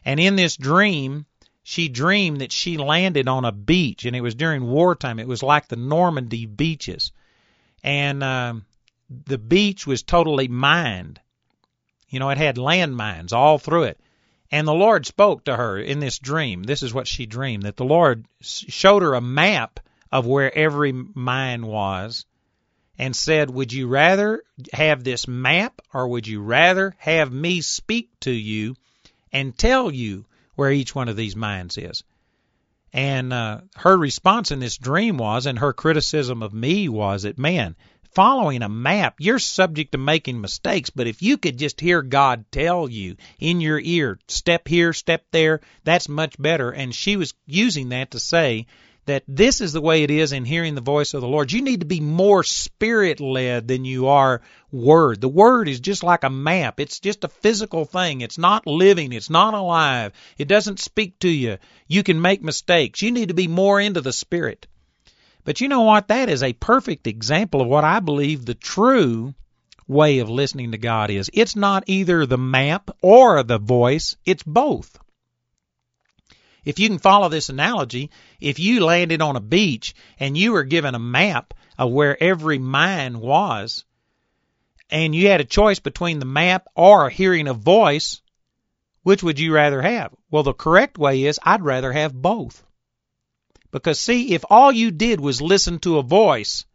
And 0.04 0.20
in 0.20 0.36
this 0.36 0.58
dream, 0.58 1.26
she 1.64 1.90
dreamed 1.90 2.42
that 2.42 2.52
she 2.52 2.78
landed 2.78 3.28
on 3.28 3.46
a 3.46 3.52
beach, 3.52 4.06
and 4.06 4.16
it 4.16 4.22
was 4.22 4.36
during 4.36 4.68
wartime. 4.68 5.20
It 5.20 5.28
was 5.28 5.44
like 5.44 5.68
the 5.68 5.76
Normandy 5.76 6.46
beaches, 6.46 7.12
and 7.84 8.24
um, 8.24 8.66
the 9.10 9.38
beach 9.38 9.86
was 9.86 10.04
totally 10.04 10.48
mined. 10.48 11.20
You 12.10 12.20
know, 12.20 12.30
it 12.30 12.38
had 12.38 12.58
landmines 12.58 13.34
all 13.34 13.58
through 13.58 13.84
it. 13.84 14.00
And 14.50 14.68
the 14.68 14.74
Lord 14.74 15.06
spoke 15.06 15.44
to 15.46 15.56
her 15.56 15.78
in 15.78 16.00
this 16.00 16.20
dream. 16.20 16.64
This 16.64 16.84
is 16.84 16.94
what 16.94 17.08
she 17.08 17.26
dreamed 17.26 17.64
that 17.64 17.76
the 17.76 17.86
Lord 17.86 18.26
showed 18.42 19.04
her 19.04 19.14
a 19.14 19.22
map 19.22 19.80
of 20.12 20.26
where 20.26 20.56
every 20.56 20.94
mine 20.94 21.66
was 21.66 22.26
and 22.98 23.16
said, 23.16 23.50
Would 23.50 23.74
you 23.74 23.88
rather 23.88 24.44
have 24.72 25.04
this 25.04 25.28
map 25.28 25.82
or 25.94 26.08
would 26.08 26.28
you 26.28 26.42
rather 26.42 26.96
have 26.98 27.32
me 27.32 27.62
speak 27.62 28.10
to 28.22 28.32
you 28.32 28.76
and 29.34 29.58
tell 29.58 29.92
you 29.92 30.26
where 30.56 30.72
each 30.72 30.96
one 30.96 31.08
of 31.08 31.16
these 31.16 31.36
mines 31.36 31.78
is. 31.78 32.04
And 32.92 33.32
uh, 33.32 33.62
her 33.76 33.96
response 33.96 34.52
in 34.52 34.60
this 34.60 34.78
dream 34.78 35.18
was, 35.18 35.46
and 35.46 35.60
her 35.60 35.72
criticism 35.72 36.42
of 36.42 36.54
me 36.54 36.90
was 36.90 37.24
that, 37.24 37.38
man, 37.38 37.76
following 38.18 38.64
a 38.64 38.68
map, 38.68 39.18
you're 39.20 39.38
subject 39.38 39.92
to 39.92 39.98
making 40.00 40.42
mistakes. 40.42 40.90
But 40.90 41.06
if 41.06 41.22
you 41.22 41.38
could 41.38 41.56
just 41.56 41.80
hear 41.80 42.02
God 42.02 42.46
tell 42.52 42.90
you 42.90 43.16
in 43.38 43.62
your 43.62 43.80
ear, 43.80 44.18
step 44.28 44.68
here, 44.68 44.92
step 44.92 45.24
there, 45.30 45.62
that's 45.84 46.10
much 46.10 46.34
better. 46.42 46.72
And 46.72 46.96
she 46.96 47.16
was 47.16 47.36
using 47.46 47.90
that 47.90 48.10
to 48.12 48.20
say 48.20 48.66
that 49.06 49.24
this 49.28 49.62
is 49.62 49.72
the 49.72 49.82
way 49.82 50.02
it 50.02 50.10
is 50.10 50.32
in 50.32 50.46
hearing 50.46 50.74
the 50.74 50.82
voice 50.82 51.14
of 51.14 51.22
the 51.22 51.28
Lord. 51.28 51.52
You 51.52 51.62
need 51.62 51.82
to 51.82 51.86
be 51.86 52.00
more 52.00 52.44
spirit 52.44 53.20
led 53.20 53.68
than 53.68 53.86
you 53.86 54.08
are 54.08 54.42
word. 54.72 55.22
The 55.22 55.30
word 55.30 55.70
is 55.70 55.80
just 55.80 56.02
like 56.02 56.24
a 56.24 56.32
map. 56.32 56.80
It's 56.80 57.00
just 57.00 57.24
a 57.24 57.30
physical 57.30 57.86
thing. 57.86 58.22
It's 58.22 58.40
not 58.40 58.66
living. 58.66 59.14
It's 59.14 59.30
not 59.30 59.54
alive. 59.54 60.12
It 60.40 60.48
doesn't 60.48 60.80
speak 60.80 61.20
to 61.20 61.30
you. 61.30 61.60
You 61.88 62.02
can 62.02 62.20
make 62.20 62.42
mistakes. 62.42 63.04
You 63.04 63.12
need 63.12 63.28
to 63.28 63.36
be 63.36 63.48
more 63.48 63.80
into 63.80 64.02
the 64.02 64.12
spirit. 64.12 64.66
But 65.48 65.62
you 65.62 65.70
know 65.70 65.84
what? 65.84 66.10
That 66.10 66.28
is 66.28 66.44
a 66.44 66.52
perfect 66.52 67.08
example 67.08 67.62
of 67.62 67.70
what 67.70 67.86
I 67.86 68.02
believe 68.02 68.44
the 68.44 68.54
true 68.54 69.34
way 69.88 70.20
of 70.20 70.30
listening 70.30 70.74
to 70.74 70.78
God 70.78 71.10
is. 71.10 71.30
It's 71.34 71.56
not 71.56 71.86
either 71.88 72.26
the 72.26 72.38
map 72.38 72.92
or 73.02 73.42
the 73.44 73.58
voice. 73.58 74.18
It's 74.26 74.44
both. 74.44 75.00
If 76.66 76.80
you 76.80 76.90
can 76.90 77.00
follow 77.00 77.30
this 77.30 77.48
analogy, 77.48 78.12
if 78.42 78.60
you 78.60 78.84
landed 78.84 79.22
on 79.22 79.38
a 79.38 79.40
beach 79.40 79.96
and 80.20 80.38
you 80.38 80.52
were 80.52 80.66
given 80.66 80.96
a 80.96 81.00
map 81.00 81.54
of 81.78 81.94
where 81.94 82.22
every 82.22 82.58
mine 82.60 83.18
was, 83.18 83.86
and 84.90 85.16
you 85.16 85.30
had 85.30 85.40
a 85.40 85.46
choice 85.46 85.80
between 85.80 86.20
the 86.20 86.26
map 86.26 86.68
or 86.76 87.10
hearing 87.10 87.48
a 87.48 87.54
voice, 87.54 88.20
which 89.04 89.24
would 89.24 89.40
you 89.40 89.54
rather 89.54 89.82
have? 89.82 90.14
Well, 90.30 90.44
the 90.44 90.52
correct 90.52 90.98
way 90.98 91.24
is 91.24 91.40
I'd 91.42 91.64
rather 91.64 91.94
have 91.94 92.14
both. 92.14 92.67
Because 93.72 94.00
see, 94.00 94.34
if 94.34 94.44
all 94.50 94.72
you 94.72 94.92
did 94.92 95.20
was 95.20 95.42
listen 95.42 95.80
to 95.80 95.98
a 95.98 96.04
voice, 96.04 96.66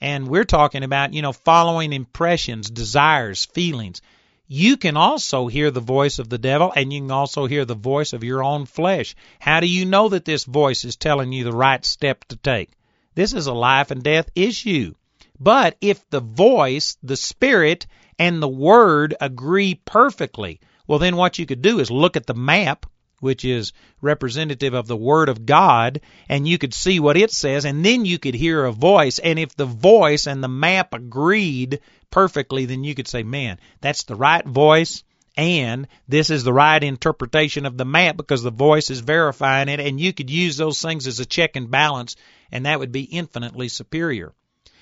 and 0.00 0.28
we're 0.28 0.44
talking 0.44 0.84
about, 0.84 1.14
you 1.14 1.22
know, 1.22 1.32
following 1.32 1.92
impressions, 1.92 2.70
desires, 2.70 3.46
feelings, 3.46 4.00
you 4.46 4.76
can 4.76 4.96
also 4.96 5.46
hear 5.46 5.70
the 5.70 5.80
voice 5.80 6.18
of 6.18 6.28
the 6.28 6.38
devil 6.38 6.72
and 6.74 6.90
you 6.92 7.00
can 7.00 7.10
also 7.10 7.46
hear 7.46 7.64
the 7.64 7.74
voice 7.74 8.14
of 8.14 8.24
your 8.24 8.42
own 8.42 8.64
flesh. 8.64 9.14
How 9.38 9.60
do 9.60 9.66
you 9.66 9.84
know 9.84 10.08
that 10.08 10.24
this 10.24 10.44
voice 10.44 10.84
is 10.84 10.96
telling 10.96 11.32
you 11.32 11.44
the 11.44 11.52
right 11.52 11.84
step 11.84 12.24
to 12.26 12.36
take? 12.36 12.70
This 13.14 13.34
is 13.34 13.46
a 13.46 13.52
life 13.52 13.90
and 13.90 14.02
death 14.02 14.30
issue. 14.34 14.94
But 15.38 15.76
if 15.80 16.08
the 16.08 16.20
voice, 16.20 16.96
the 17.02 17.16
spirit, 17.16 17.86
and 18.18 18.42
the 18.42 18.48
word 18.48 19.14
agree 19.20 19.74
perfectly, 19.74 20.60
well, 20.86 20.98
then 20.98 21.16
what 21.16 21.38
you 21.38 21.44
could 21.44 21.60
do 21.60 21.78
is 21.78 21.90
look 21.90 22.16
at 22.16 22.26
the 22.26 22.34
map, 22.34 22.86
which 23.20 23.44
is 23.44 23.72
representative 24.00 24.74
of 24.74 24.86
the 24.86 24.96
Word 24.96 25.28
of 25.28 25.46
God, 25.46 26.00
and 26.28 26.46
you 26.46 26.58
could 26.58 26.74
see 26.74 27.00
what 27.00 27.16
it 27.16 27.30
says, 27.30 27.64
and 27.64 27.84
then 27.84 28.04
you 28.04 28.18
could 28.18 28.34
hear 28.34 28.64
a 28.64 28.72
voice. 28.72 29.18
And 29.18 29.38
if 29.38 29.54
the 29.56 29.66
voice 29.66 30.26
and 30.26 30.42
the 30.42 30.48
map 30.48 30.94
agreed, 30.94 31.80
perfectly, 32.10 32.64
then 32.64 32.84
you 32.84 32.94
could 32.94 33.08
say, 33.08 33.22
man, 33.22 33.58
that's 33.80 34.04
the 34.04 34.16
right 34.16 34.44
voice 34.44 35.04
and 35.36 35.86
this 36.08 36.30
is 36.30 36.42
the 36.42 36.52
right 36.52 36.82
interpretation 36.82 37.64
of 37.64 37.76
the 37.76 37.84
map 37.84 38.16
because 38.16 38.42
the 38.42 38.50
voice 38.50 38.90
is 38.90 38.98
verifying 38.98 39.68
it 39.68 39.78
and 39.78 40.00
you 40.00 40.12
could 40.12 40.28
use 40.28 40.56
those 40.56 40.82
things 40.82 41.06
as 41.06 41.20
a 41.20 41.26
check 41.26 41.54
and 41.54 41.70
balance 41.70 42.16
and 42.50 42.66
that 42.66 42.80
would 42.80 42.90
be 42.90 43.02
infinitely 43.02 43.68
superior. 43.68 44.32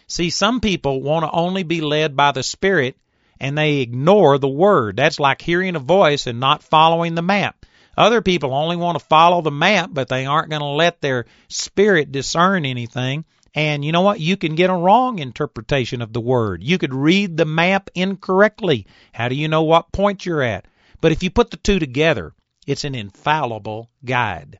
See, 0.07 0.31
some 0.31 0.61
people 0.61 1.03
want 1.03 1.25
to 1.25 1.31
only 1.31 1.63
be 1.63 1.83
led 1.83 2.17
by 2.17 2.33
the 2.33 2.43
Spirit 2.43 2.97
and 3.39 3.59
they 3.59 3.79
ignore 3.79 4.39
the 4.39 4.49
Word. 4.49 4.97
That's 4.97 5.21
like 5.21 5.43
hearing 5.43 5.77
a 5.77 5.81
voice 5.81 6.27
and 6.27 6.41
not 6.41 6.63
following 6.63 7.15
the 7.15 7.23
map. 7.23 7.67
Other 7.97 8.21
people 8.21 8.53
only 8.53 8.77
want 8.77 8.99
to 8.99 9.05
follow 9.05 9.41
the 9.41 9.51
map, 9.51 9.91
but 9.93 10.09
they 10.09 10.27
aren't 10.27 10.51
going 10.51 10.61
to 10.61 10.67
let 10.67 11.01
their 11.01 11.25
spirit 11.49 12.13
discern 12.13 12.67
anything. 12.67 13.25
And 13.55 13.83
you 13.83 13.91
know 13.91 14.03
what? 14.03 14.21
You 14.21 14.37
can 14.37 14.55
get 14.55 14.69
a 14.69 14.75
wrong 14.75 15.19
interpretation 15.19 16.03
of 16.03 16.13
the 16.13 16.21
word. 16.21 16.63
You 16.63 16.77
could 16.77 16.93
read 16.93 17.37
the 17.37 17.47
map 17.47 17.89
incorrectly. 17.95 18.87
How 19.13 19.29
do 19.29 19.35
you 19.35 19.49
know 19.49 19.63
what 19.63 19.93
point 19.93 20.27
you're 20.27 20.43
at? 20.43 20.67
But 21.01 21.13
if 21.13 21.23
you 21.23 21.31
put 21.31 21.51
the 21.51 21.57
two 21.57 21.79
together, 21.79 22.35
it's 22.67 22.85
an 22.85 22.95
infallible 22.95 23.91
guide. 24.05 24.59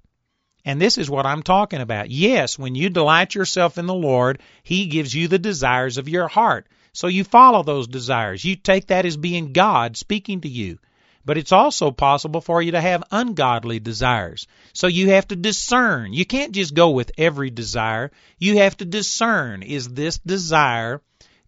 And 0.65 0.81
this 0.81 0.97
is 0.97 1.11
what 1.11 1.27
I'm 1.27 1.43
talking 1.43 1.81
about. 1.81 2.11
Yes, 2.11 2.59
when 2.59 2.75
you 2.75 2.89
delight 2.89 3.35
yourself 3.35 3.77
in 3.77 3.87
the 3.87 3.95
Lord, 3.95 4.41
He 4.63 4.87
gives 4.87 5.15
you 5.15 5.29
the 5.29 5.39
desires 5.39 5.99
of 5.99 6.09
your 6.09 6.27
heart. 6.27 6.67
So 6.93 7.07
you 7.07 7.23
follow 7.23 7.63
those 7.63 7.87
desires. 7.87 8.45
You 8.45 8.57
take 8.57 8.87
that 8.87 9.05
as 9.05 9.19
being 9.19 9.53
God 9.53 9.99
speaking 9.99 10.41
to 10.41 10.49
you. 10.49 10.79
But 11.27 11.37
it's 11.37 11.53
also 11.53 11.91
possible 11.91 12.41
for 12.41 12.63
you 12.63 12.71
to 12.71 12.81
have 12.81 13.03
ungodly 13.11 13.81
desires. 13.81 14.47
So 14.73 14.87
you 14.87 15.11
have 15.11 15.27
to 15.29 15.37
discern. 15.37 16.13
You 16.13 16.25
can't 16.25 16.53
just 16.53 16.73
go 16.73 16.91
with 16.91 17.11
every 17.19 17.51
desire. 17.51 18.13
You 18.39 18.59
have 18.59 18.77
to 18.77 18.85
discern 18.85 19.63
is 19.63 19.89
this 19.89 20.19
desire 20.19 21.03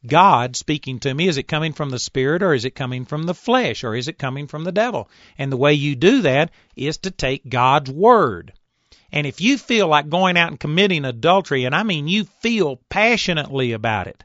God 0.05 0.57
speaking 0.57 0.99
to 1.01 1.15
me? 1.15 1.29
Is 1.29 1.39
it 1.39 1.49
coming 1.49 1.73
from 1.73 1.91
the 1.91 1.99
Spirit 1.99 2.43
or 2.43 2.55
is 2.55 2.65
it 2.65 2.75
coming 2.75 3.05
from 3.05 3.23
the 3.23 3.35
flesh 3.35 3.85
or 3.85 3.95
is 3.95 4.09
it 4.09 4.19
coming 4.19 4.49
from 4.49 4.65
the 4.65 4.73
devil? 4.73 5.09
And 5.39 5.51
the 5.51 5.57
way 5.57 5.75
you 5.75 5.95
do 5.95 6.23
that 6.23 6.51
is 6.77 6.99
to 6.99 7.11
take 7.13 7.49
God's 7.49 7.91
Word. 7.91 8.53
And 9.13 9.27
if 9.27 9.41
you 9.41 9.59
feel 9.59 9.89
like 9.89 10.09
going 10.09 10.37
out 10.37 10.51
and 10.51 10.61
committing 10.61 11.05
adultery, 11.05 11.65
and 11.65 11.75
I 11.75 11.83
mean 11.85 12.09
you 12.09 12.25
feel 12.25 12.81
passionately 12.91 13.73
about 13.73 14.07
it, 14.07 14.23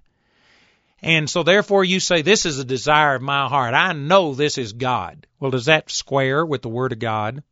and 1.03 1.29
so 1.29 1.43
therefore 1.43 1.83
you 1.83 1.99
say, 1.99 2.21
This 2.21 2.45
is 2.45 2.59
a 2.59 2.65
desire 2.65 3.15
of 3.15 3.21
my 3.21 3.47
heart. 3.47 3.73
I 3.73 3.91
know 3.93 4.33
this 4.33 4.57
is 4.57 4.73
God. 4.73 5.27
Well, 5.39 5.51
does 5.51 5.65
that 5.65 5.91
square 5.91 6.45
with 6.45 6.61
the 6.61 6.69
Word 6.69 6.93
of 6.93 6.99
God? 6.99 7.43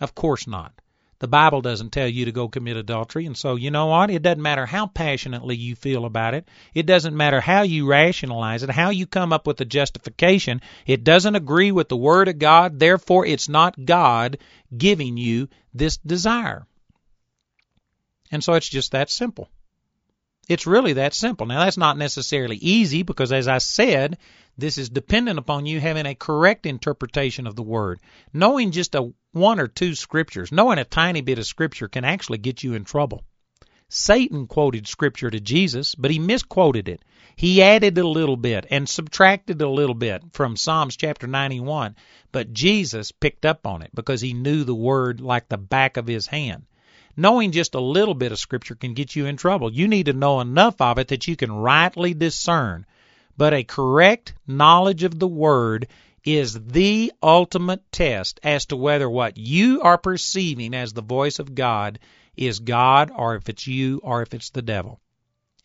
Of 0.00 0.14
course 0.14 0.46
not. 0.46 0.72
The 1.20 1.28
Bible 1.28 1.60
doesn't 1.60 1.92
tell 1.92 2.08
you 2.08 2.24
to 2.24 2.32
go 2.32 2.48
commit 2.48 2.78
adultery, 2.78 3.26
and 3.26 3.36
so 3.36 3.56
you 3.56 3.70
know 3.70 3.86
what? 3.86 4.10
It 4.10 4.22
doesn't 4.22 4.40
matter 4.40 4.64
how 4.64 4.86
passionately 4.86 5.54
you 5.54 5.76
feel 5.76 6.06
about 6.06 6.32
it. 6.32 6.48
It 6.74 6.86
doesn't 6.86 7.16
matter 7.16 7.40
how 7.42 7.62
you 7.62 7.86
rationalize 7.86 8.62
it, 8.62 8.70
how 8.70 8.88
you 8.88 9.06
come 9.06 9.32
up 9.32 9.46
with 9.46 9.60
a 9.60 9.66
justification. 9.66 10.62
It 10.86 11.04
doesn't 11.04 11.34
agree 11.34 11.72
with 11.72 11.90
the 11.90 11.96
Word 11.96 12.28
of 12.28 12.38
God, 12.38 12.78
therefore 12.78 13.26
it's 13.26 13.50
not 13.50 13.84
God 13.84 14.38
giving 14.74 15.18
you 15.18 15.48
this 15.74 15.98
desire. 15.98 16.66
And 18.30 18.42
so 18.42 18.54
it's 18.54 18.68
just 18.68 18.92
that 18.92 19.10
simple. 19.10 19.48
It's 20.48 20.66
really 20.66 20.94
that 20.94 21.14
simple. 21.14 21.46
Now, 21.46 21.64
that's 21.64 21.76
not 21.76 21.98
necessarily 21.98 22.56
easy 22.56 23.02
because, 23.02 23.30
as 23.30 23.46
I 23.46 23.58
said, 23.58 24.18
this 24.58 24.78
is 24.78 24.88
dependent 24.88 25.38
upon 25.38 25.66
you 25.66 25.80
having 25.80 26.06
a 26.06 26.14
correct 26.14 26.66
interpretation 26.66 27.46
of 27.46 27.56
the 27.56 27.62
Word. 27.62 28.00
Knowing 28.32 28.72
just 28.72 28.94
a 28.94 29.12
one 29.32 29.60
or 29.60 29.68
two 29.68 29.94
scriptures, 29.94 30.50
knowing 30.50 30.78
a 30.78 30.84
tiny 30.84 31.20
bit 31.20 31.38
of 31.38 31.46
scripture 31.46 31.88
can 31.88 32.04
actually 32.04 32.38
get 32.38 32.62
you 32.62 32.74
in 32.74 32.84
trouble. 32.84 33.24
Satan 33.88 34.46
quoted 34.46 34.86
scripture 34.88 35.30
to 35.30 35.40
Jesus, 35.40 35.94
but 35.94 36.10
he 36.10 36.18
misquoted 36.18 36.88
it. 36.88 37.02
He 37.36 37.62
added 37.62 37.96
a 37.98 38.06
little 38.06 38.36
bit 38.36 38.66
and 38.70 38.88
subtracted 38.88 39.60
a 39.62 39.68
little 39.68 39.94
bit 39.94 40.22
from 40.32 40.56
Psalms 40.56 40.96
chapter 40.96 41.26
91, 41.26 41.96
but 42.32 42.52
Jesus 42.52 43.12
picked 43.12 43.44
up 43.44 43.66
on 43.66 43.82
it 43.82 43.90
because 43.94 44.20
he 44.20 44.32
knew 44.32 44.64
the 44.64 44.74
word 44.74 45.20
like 45.20 45.48
the 45.48 45.58
back 45.58 45.96
of 45.96 46.06
his 46.06 46.26
hand 46.26 46.66
knowing 47.16 47.52
just 47.52 47.74
a 47.74 47.80
little 47.80 48.14
bit 48.14 48.32
of 48.32 48.38
Scripture 48.38 48.74
can 48.74 48.94
get 48.94 49.16
you 49.16 49.26
in 49.26 49.36
trouble. 49.36 49.72
You 49.72 49.88
need 49.88 50.06
to 50.06 50.12
know 50.12 50.40
enough 50.40 50.80
of 50.80 50.98
it 50.98 51.08
that 51.08 51.28
you 51.28 51.36
can 51.36 51.52
rightly 51.52 52.14
discern. 52.14 52.86
But 53.36 53.54
a 53.54 53.64
correct 53.64 54.34
knowledge 54.46 55.02
of 55.02 55.18
the 55.18 55.28
Word 55.28 55.88
is 56.24 56.54
the 56.66 57.12
ultimate 57.22 57.90
test 57.92 58.38
as 58.42 58.66
to 58.66 58.76
whether 58.76 59.08
what 59.08 59.38
you 59.38 59.80
are 59.82 59.98
perceiving 59.98 60.74
as 60.74 60.92
the 60.92 61.02
voice 61.02 61.38
of 61.38 61.54
God 61.54 61.98
is 62.36 62.60
God 62.60 63.10
or 63.14 63.36
if 63.36 63.48
it's 63.48 63.66
you 63.66 64.00
or 64.02 64.22
if 64.22 64.34
it's 64.34 64.50
the 64.50 64.62
devil. 64.62 65.00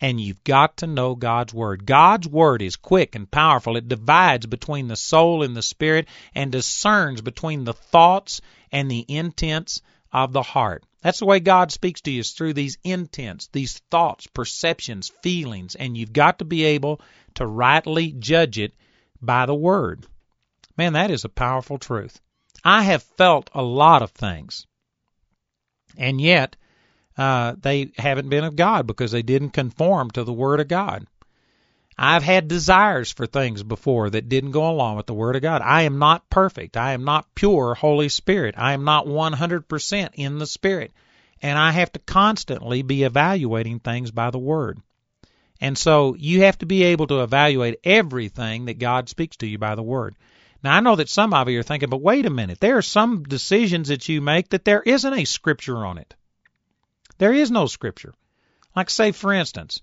And 0.02 0.20
you've 0.20 0.44
got 0.44 0.78
to 0.78 0.88
know 0.88 1.16
God's 1.16 1.54
Word. 1.54 1.86
God's 1.86 2.28
Word 2.28 2.62
is 2.62 2.76
quick 2.76 3.16
and 3.16 3.30
powerful. 3.30 3.78
It 3.78 3.88
divides 3.88 4.46
between 4.46 4.88
the 4.88 4.96
soul 4.96 5.42
and 5.44 5.56
the 5.56 5.62
spirit 5.62 6.08
and 6.34 6.52
discerns 6.52 7.22
between 7.22 7.64
the 7.64 7.74
thoughts 7.74 8.42
and 8.72 8.92
the 8.92 9.06
intents 9.08 9.82
of 10.12 10.34
the 10.34 10.42
heart. 10.42 10.84
That's 11.06 11.20
the 11.20 11.28
way 11.28 11.40
God 11.40 11.72
speaks 11.72 12.02
to 12.02 12.12
you 12.12 12.22
is 12.22 12.32
through 12.32 12.54
these 12.54 12.80
intents, 12.84 13.46
these 13.54 13.78
thoughts, 13.92 14.26
perceptions, 14.26 15.10
feelings, 15.22 15.76
and 15.76 15.96
you've 15.96 16.12
got 16.12 16.40
to 16.40 16.46
be 16.46 16.64
able 16.64 17.00
to 17.36 17.46
rightly 17.46 18.12
judge 18.12 18.58
it 18.58 18.74
by 19.22 19.46
the 19.46 19.54
Word. 19.54 20.08
Man, 20.76 20.94
that 20.94 21.12
is 21.12 21.24
a 21.24 21.30
powerful 21.30 21.78
truth. 21.78 22.20
I 22.64 22.82
have 22.82 23.04
felt 23.04 23.52
a 23.54 23.62
lot 23.62 24.02
of 24.02 24.10
things, 24.14 24.66
and 25.96 26.20
yet 26.20 26.56
uh, 27.20 27.54
they 27.56 27.92
haven't 28.00 28.30
been 28.30 28.44
of 28.44 28.56
God 28.56 28.88
because 28.88 29.12
they 29.12 29.22
didn't 29.22 29.52
conform 29.52 30.10
to 30.10 30.24
the 30.24 30.34
Word 30.34 30.60
of 30.60 30.68
God. 30.68 31.06
I've 31.98 32.24
had 32.24 32.50
desires 32.50 33.12
for 33.12 33.26
things 33.26 33.64
before 33.64 34.10
that 34.10 34.28
didn't 34.28 34.52
go 34.52 34.70
along 34.70 34.98
with 34.98 35.06
the 35.06 35.14
Word 35.14 35.38
of 35.38 35.42
God. 35.42 35.62
I 35.62 35.84
am 35.84 35.98
not 35.98 36.30
perfect. 36.30 36.76
I 36.76 36.92
am 36.92 37.06
not 37.06 37.34
pure 37.36 37.74
Holy 37.74 38.10
Spirit. 38.10 38.56
I 38.58 38.74
am 38.74 38.84
not 38.84 39.06
100% 39.08 40.10
in 40.16 40.38
the 40.38 40.46
Spirit. 40.46 40.92
And 41.42 41.58
I 41.58 41.72
have 41.72 41.92
to 41.94 42.00
constantly 42.00 42.82
be 42.82 43.04
evaluating 43.04 43.80
things 43.80 44.12
by 44.12 44.30
the 44.30 44.40
Word. 44.40 44.80
And 45.62 45.78
so 45.78 46.16
you 46.16 46.42
have 46.42 46.58
to 46.60 46.66
be 46.66 46.84
able 46.84 47.08
to 47.08 47.22
evaluate 47.22 47.80
everything 47.86 48.66
that 48.66 48.80
God 48.80 49.08
speaks 49.08 49.38
to 49.38 49.48
you 49.48 49.58
by 49.58 49.76
the 49.76 49.84
Word. 49.84 50.16
Now, 50.62 50.76
I 50.76 50.82
know 50.82 50.98
that 50.98 51.10
some 51.10 51.34
of 51.34 51.48
you 51.48 51.60
are 51.60 51.64
thinking, 51.64 51.90
but 51.90 52.02
wait 52.02 52.26
a 52.26 52.30
minute. 52.30 52.60
There 52.60 52.78
are 52.78 52.82
some 52.82 53.24
decisions 53.24 53.88
that 53.88 54.10
you 54.10 54.20
make 54.20 54.50
that 54.50 54.66
there 54.66 54.82
isn't 54.82 55.14
a 55.14 55.24
Scripture 55.24 55.86
on 55.86 55.98
it. 55.98 56.14
There 57.20 57.34
is 57.34 57.52
no 57.52 57.68
Scripture. 57.68 58.14
Like, 58.76 58.90
say, 58.90 59.14
for 59.14 59.32
instance, 59.32 59.82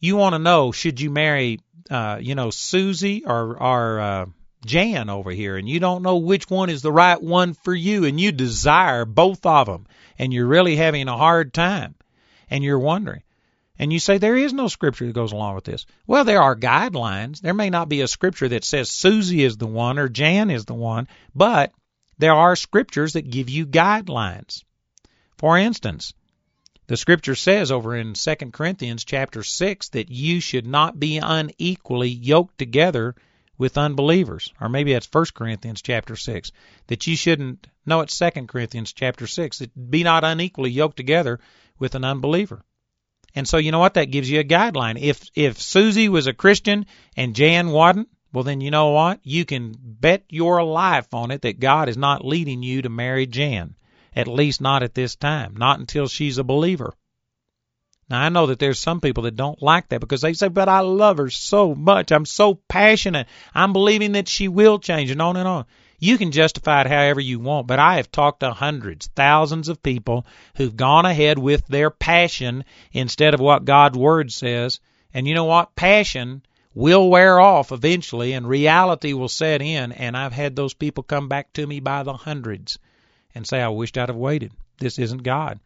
you 0.00 0.16
want 0.16 0.34
to 0.34 0.38
know 0.38 0.72
should 0.72 1.00
you 1.00 1.10
marry, 1.10 1.60
uh, 1.90 2.18
you 2.20 2.34
know, 2.34 2.50
Susie 2.50 3.24
or 3.24 3.62
or 3.62 4.00
uh, 4.00 4.26
Jan 4.64 5.08
over 5.08 5.30
here, 5.30 5.56
and 5.56 5.68
you 5.68 5.80
don't 5.80 6.02
know 6.02 6.16
which 6.16 6.50
one 6.50 6.70
is 6.70 6.82
the 6.82 6.92
right 6.92 7.20
one 7.20 7.54
for 7.54 7.74
you, 7.74 8.04
and 8.04 8.20
you 8.20 8.32
desire 8.32 9.04
both 9.04 9.44
of 9.46 9.66
them, 9.66 9.86
and 10.18 10.32
you're 10.32 10.46
really 10.46 10.76
having 10.76 11.08
a 11.08 11.16
hard 11.16 11.54
time, 11.54 11.94
and 12.50 12.64
you're 12.64 12.78
wondering. 12.78 13.22
And 13.78 13.90
you 13.90 13.98
say 13.98 14.18
there 14.18 14.36
is 14.36 14.52
no 14.52 14.68
scripture 14.68 15.06
that 15.06 15.14
goes 15.14 15.32
along 15.32 15.54
with 15.54 15.64
this. 15.64 15.86
Well, 16.06 16.24
there 16.24 16.42
are 16.42 16.54
guidelines. 16.54 17.40
There 17.40 17.54
may 17.54 17.70
not 17.70 17.88
be 17.88 18.02
a 18.02 18.08
scripture 18.08 18.48
that 18.48 18.64
says 18.64 18.90
Susie 18.90 19.42
is 19.42 19.56
the 19.56 19.66
one 19.66 19.98
or 19.98 20.10
Jan 20.10 20.50
is 20.50 20.66
the 20.66 20.74
one, 20.74 21.08
but 21.34 21.72
there 22.18 22.34
are 22.34 22.56
scriptures 22.56 23.14
that 23.14 23.30
give 23.30 23.48
you 23.48 23.64
guidelines. 23.64 24.64
For 25.38 25.56
instance, 25.56 26.12
the 26.90 26.96
scripture 26.96 27.36
says 27.36 27.70
over 27.70 27.94
in 27.94 28.14
2 28.14 28.34
Corinthians 28.50 29.04
chapter 29.04 29.44
6 29.44 29.90
that 29.90 30.10
you 30.10 30.40
should 30.40 30.66
not 30.66 30.98
be 30.98 31.18
unequally 31.18 32.08
yoked 32.08 32.58
together 32.58 33.14
with 33.56 33.78
unbelievers. 33.78 34.52
Or 34.60 34.68
maybe 34.68 34.92
that's 34.92 35.08
1 35.12 35.26
Corinthians 35.32 35.82
chapter 35.82 36.16
6. 36.16 36.50
That 36.88 37.06
you 37.06 37.14
shouldn't, 37.14 37.68
no, 37.86 38.00
it's 38.00 38.18
2 38.18 38.46
Corinthians 38.48 38.92
chapter 38.92 39.28
6. 39.28 39.58
That 39.58 39.90
be 39.92 40.02
not 40.02 40.24
unequally 40.24 40.72
yoked 40.72 40.96
together 40.96 41.38
with 41.78 41.94
an 41.94 42.04
unbeliever. 42.04 42.64
And 43.36 43.46
so 43.46 43.58
you 43.58 43.70
know 43.70 43.78
what? 43.78 43.94
That 43.94 44.10
gives 44.10 44.28
you 44.28 44.40
a 44.40 44.44
guideline. 44.44 45.00
If 45.00 45.30
if 45.36 45.62
Susie 45.62 46.08
was 46.08 46.26
a 46.26 46.32
Christian 46.32 46.86
and 47.16 47.36
Jan 47.36 47.68
wasn't, 47.68 48.08
well 48.32 48.42
then 48.42 48.60
you 48.60 48.72
know 48.72 48.88
what? 48.88 49.20
You 49.22 49.44
can 49.44 49.76
bet 49.78 50.24
your 50.28 50.64
life 50.64 51.14
on 51.14 51.30
it 51.30 51.42
that 51.42 51.60
God 51.60 51.88
is 51.88 51.96
not 51.96 52.24
leading 52.24 52.64
you 52.64 52.82
to 52.82 52.88
marry 52.88 53.26
Jan. 53.26 53.76
At 54.14 54.26
least 54.26 54.60
not 54.60 54.82
at 54.82 54.94
this 54.94 55.14
time. 55.14 55.56
Not 55.56 55.78
until 55.78 56.08
she's 56.08 56.38
a 56.38 56.44
believer. 56.44 56.94
Now 58.10 58.22
I 58.22 58.28
know 58.28 58.46
that 58.46 58.58
there's 58.58 58.80
some 58.80 59.00
people 59.00 59.22
that 59.22 59.36
don't 59.36 59.62
like 59.62 59.88
that 59.90 60.00
because 60.00 60.22
they 60.22 60.32
say, 60.32 60.48
but 60.48 60.68
I 60.68 60.80
love 60.80 61.18
her 61.18 61.30
so 61.30 61.76
much. 61.76 62.10
I'm 62.10 62.26
so 62.26 62.54
passionate. 62.54 63.28
I'm 63.54 63.72
believing 63.72 64.12
that 64.12 64.26
she 64.26 64.48
will 64.48 64.80
change 64.80 65.12
and 65.12 65.22
on 65.22 65.36
and 65.36 65.46
on. 65.46 65.64
You 66.00 66.18
can 66.18 66.32
justify 66.32 66.80
it 66.80 66.86
however 66.88 67.20
you 67.20 67.38
want, 67.38 67.68
but 67.68 67.78
I 67.78 67.96
have 67.96 68.10
talked 68.10 68.40
to 68.40 68.52
hundreds, 68.52 69.06
thousands 69.14 69.68
of 69.68 69.82
people 69.82 70.26
who've 70.56 70.76
gone 70.76 71.06
ahead 71.06 71.38
with 71.38 71.64
their 71.68 71.90
passion 71.90 72.64
instead 72.90 73.32
of 73.32 73.38
what 73.38 73.64
God's 73.64 73.96
Word 73.96 74.32
says. 74.32 74.80
And 75.14 75.28
you 75.28 75.34
know 75.34 75.44
what? 75.44 75.76
Passion 75.76 76.42
will 76.74 77.08
wear 77.08 77.38
off 77.38 77.70
eventually 77.70 78.32
and 78.32 78.48
reality 78.48 79.12
will 79.12 79.28
set 79.28 79.62
in. 79.62 79.92
And 79.92 80.16
I've 80.16 80.32
had 80.32 80.56
those 80.56 80.74
people 80.74 81.04
come 81.04 81.28
back 81.28 81.52
to 81.52 81.66
me 81.66 81.78
by 81.78 82.02
the 82.02 82.14
hundreds 82.14 82.78
and 83.34 83.46
say, 83.46 83.60
I 83.60 83.68
wished 83.68 83.98
I'd 83.98 84.08
have 84.08 84.16
waited. 84.16 84.52
This 84.78 84.98
isn't 84.98 85.22
God. 85.22 85.60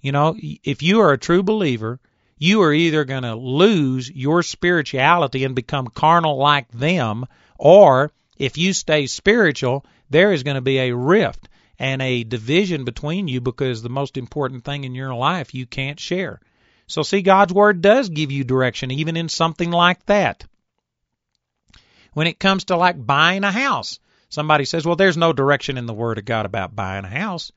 You 0.00 0.12
know, 0.12 0.36
if 0.38 0.82
you 0.82 1.00
are 1.00 1.12
a 1.12 1.18
true 1.18 1.42
believer, 1.42 1.98
you 2.38 2.62
are 2.62 2.72
either 2.72 3.04
going 3.04 3.24
to 3.24 3.34
lose 3.34 4.10
your 4.10 4.42
spirituality 4.42 5.44
and 5.44 5.54
become 5.54 5.88
carnal 5.88 6.36
like 6.36 6.70
them, 6.70 7.26
or 7.58 8.12
if 8.36 8.56
you 8.56 8.72
stay 8.72 9.06
spiritual, 9.06 9.84
there 10.10 10.32
is 10.32 10.44
going 10.44 10.54
to 10.54 10.60
be 10.60 10.78
a 10.78 10.94
rift 10.94 11.48
and 11.78 12.00
a 12.00 12.24
division 12.24 12.84
between 12.84 13.28
you 13.28 13.40
because 13.40 13.82
the 13.82 13.88
most 13.88 14.16
important 14.16 14.64
thing 14.64 14.84
in 14.84 14.94
your 14.94 15.14
life 15.14 15.54
you 15.54 15.66
can't 15.66 15.98
share. 15.98 16.40
So, 16.86 17.02
see, 17.02 17.22
God's 17.22 17.52
Word 17.52 17.82
does 17.82 18.08
give 18.08 18.32
you 18.32 18.44
direction 18.44 18.90
even 18.90 19.16
in 19.16 19.28
something 19.28 19.70
like 19.70 20.04
that. 20.06 20.44
When 22.14 22.26
it 22.26 22.38
comes 22.38 22.64
to 22.64 22.76
like 22.76 23.04
buying 23.04 23.44
a 23.44 23.52
house, 23.52 23.98
Somebody 24.28 24.64
says, 24.64 24.84
well, 24.84 24.96
there's 24.96 25.16
no 25.16 25.32
direction 25.32 25.78
in 25.78 25.86
the 25.86 25.94
Word 25.94 26.18
of 26.18 26.24
God 26.24 26.46
about 26.46 26.76
buying 26.76 27.04
a 27.04 27.08
house. 27.08 27.50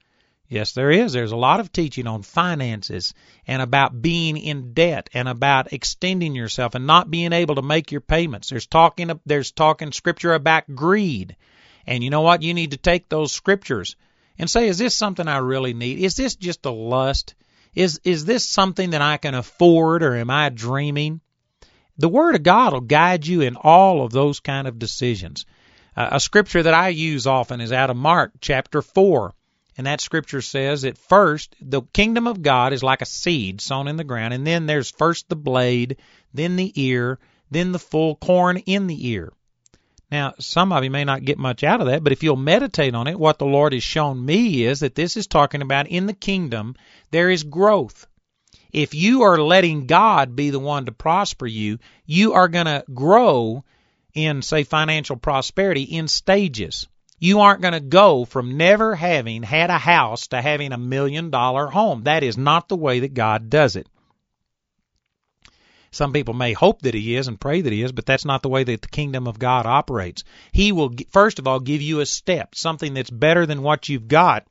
Yes, 0.48 0.74
there 0.74 0.92
is. 0.92 1.14
There's 1.14 1.32
a 1.32 1.38
lot 1.38 1.62
of 1.62 1.72
teaching 1.72 2.08
on 2.08 2.24
finances 2.24 3.14
and 3.48 3.62
about 3.62 4.02
being 4.02 4.36
in 4.36 4.74
debt 4.74 5.10
and 5.14 5.30
about 5.30 5.72
extending 5.72 6.36
yourself 6.36 6.76
and 6.76 6.86
not 6.86 7.10
being 7.10 7.32
able 7.32 7.56
to 7.56 7.62
make 7.62 7.92
your 7.92 8.02
payments. 8.02 8.50
There's 8.50 8.68
talking 8.68 9.18
there's 9.26 9.52
talking 9.52 9.94
scripture 9.94 10.34
about 10.34 10.76
greed. 10.76 11.38
And 11.88 12.04
you 12.04 12.10
know 12.10 12.20
what? 12.20 12.44
You 12.44 12.54
need 12.54 12.72
to 12.72 12.78
take 12.78 13.08
those 13.08 13.32
scriptures 13.32 13.96
and 14.38 14.50
say, 14.50 14.68
is 14.68 14.78
this 14.78 14.94
something 14.94 15.28
I 15.28 15.38
really 15.38 15.74
need? 15.74 16.00
Is 16.00 16.16
this 16.16 16.36
just 16.36 16.66
a 16.66 16.72
lust? 16.72 17.36
Is 17.74 18.02
is 18.04 18.26
this 18.26 18.44
something 18.44 18.90
that 18.90 19.02
I 19.02 19.16
can 19.16 19.36
afford 19.36 20.04
or 20.04 20.18
am 20.18 20.30
I 20.30 20.50
dreaming? 20.50 21.22
The 21.98 22.10
word 22.10 22.36
of 22.36 22.44
God 22.44 22.74
will 22.74 22.82
guide 22.82 23.26
you 23.26 23.40
in 23.40 23.56
all 23.56 24.04
of 24.04 24.12
those 24.12 24.42
kind 24.42 24.68
of 24.68 24.80
decisions. 24.80 25.46
Uh, 25.96 26.10
a 26.14 26.20
scripture 26.20 26.64
that 26.64 26.74
I 26.74 26.90
use 26.90 27.28
often 27.28 27.60
is 27.60 27.72
out 27.72 27.90
of 27.90 27.98
Mark 27.98 28.32
chapter 28.40 28.82
4. 28.82 29.34
And 29.78 29.88
that 29.88 30.02
scripture 30.02 30.42
says 30.42 30.84
that 30.84 30.98
first, 30.98 31.56
the 31.62 31.82
kingdom 31.94 32.28
of 32.28 32.42
God 32.42 32.74
is 32.74 32.84
like 32.84 33.02
a 33.02 33.06
seed 33.06 33.62
sown 33.62 33.88
in 33.88 33.98
the 33.98 34.04
ground, 34.04 34.34
and 34.34 34.46
then 34.46 34.66
there's 34.66 34.92
first 34.92 35.30
the 35.30 35.36
blade, 35.36 35.98
then 36.34 36.56
the 36.56 36.72
ear, 36.76 37.20
then 37.50 37.72
the 37.72 37.80
full 37.80 38.16
corn 38.16 38.58
in 38.58 38.88
the 38.88 39.08
ear. 39.10 39.34
Now, 40.12 40.34
some 40.40 40.74
of 40.74 40.84
you 40.84 40.92
may 40.92 41.06
not 41.06 41.24
get 41.24 41.38
much 41.38 41.64
out 41.64 41.80
of 41.80 41.88
that, 41.88 42.04
but 42.04 42.12
if 42.12 42.22
you'll 42.22 42.36
meditate 42.36 42.94
on 42.94 43.08
it, 43.08 43.18
what 43.18 43.40
the 43.40 43.46
Lord 43.46 43.72
has 43.72 43.82
shown 43.82 44.24
me 44.24 44.66
is 44.66 44.82
that 44.82 44.94
this 44.94 45.16
is 45.16 45.26
talking 45.26 45.62
about 45.62 45.88
in 45.88 46.06
the 46.06 46.14
kingdom, 46.14 46.76
there 47.12 47.30
is 47.30 47.44
growth. 47.44 48.08
If 48.74 48.94
you 48.94 49.24
are 49.24 49.42
letting 49.42 49.88
God 49.88 50.36
be 50.36 50.50
the 50.50 50.60
one 50.60 50.86
to 50.86 50.92
prosper 50.92 51.48
you, 51.48 51.80
you 52.06 52.34
are 52.34 52.50
going 52.50 52.66
to 52.66 52.84
grow 52.94 53.64
in, 54.14 54.42
say, 54.42 54.64
financial 54.64 55.16
prosperity 55.16 55.84
in 55.84 56.08
stages. 56.08 56.88
You 57.20 57.42
aren't 57.42 57.62
going 57.62 57.74
to 57.74 57.80
go 57.80 58.26
from 58.26 58.58
never 58.58 58.96
having 58.96 59.44
had 59.44 59.70
a 59.70 59.78
house 59.78 60.28
to 60.28 60.42
having 60.42 60.74
a 60.74 60.78
million 60.78 61.30
dollar 61.30 61.68
home. 61.68 62.04
That 62.04 62.24
is 62.24 62.38
not 62.38 62.68
the 62.68 62.76
way 62.76 63.02
that 63.02 63.14
God 63.14 63.50
does 63.50 63.76
it. 63.76 63.88
Some 65.92 66.14
people 66.14 66.34
may 66.34 66.54
hope 66.54 66.82
that 66.84 66.94
he 66.94 67.16
is 67.16 67.28
and 67.28 67.40
pray 67.40 67.62
that 67.62 67.74
he 67.74 67.84
is, 67.84 67.92
but 67.92 68.06
that's 68.06 68.26
not 68.26 68.42
the 68.42 68.50
way 68.50 68.64
that 68.64 68.82
the 68.82 68.88
kingdom 68.88 69.28
of 69.28 69.38
God 69.38 69.66
operates. 69.66 70.24
He 70.54 70.72
will, 70.72 70.94
first 71.12 71.38
of 71.38 71.48
all, 71.48 71.60
give 71.60 71.82
you 71.82 72.00
a 72.00 72.06
step, 72.06 72.56
something 72.56 72.94
that's 72.94 73.10
better 73.10 73.46
than 73.46 73.62
what 73.62 73.90
you've 73.90 74.08
got. 74.08 74.48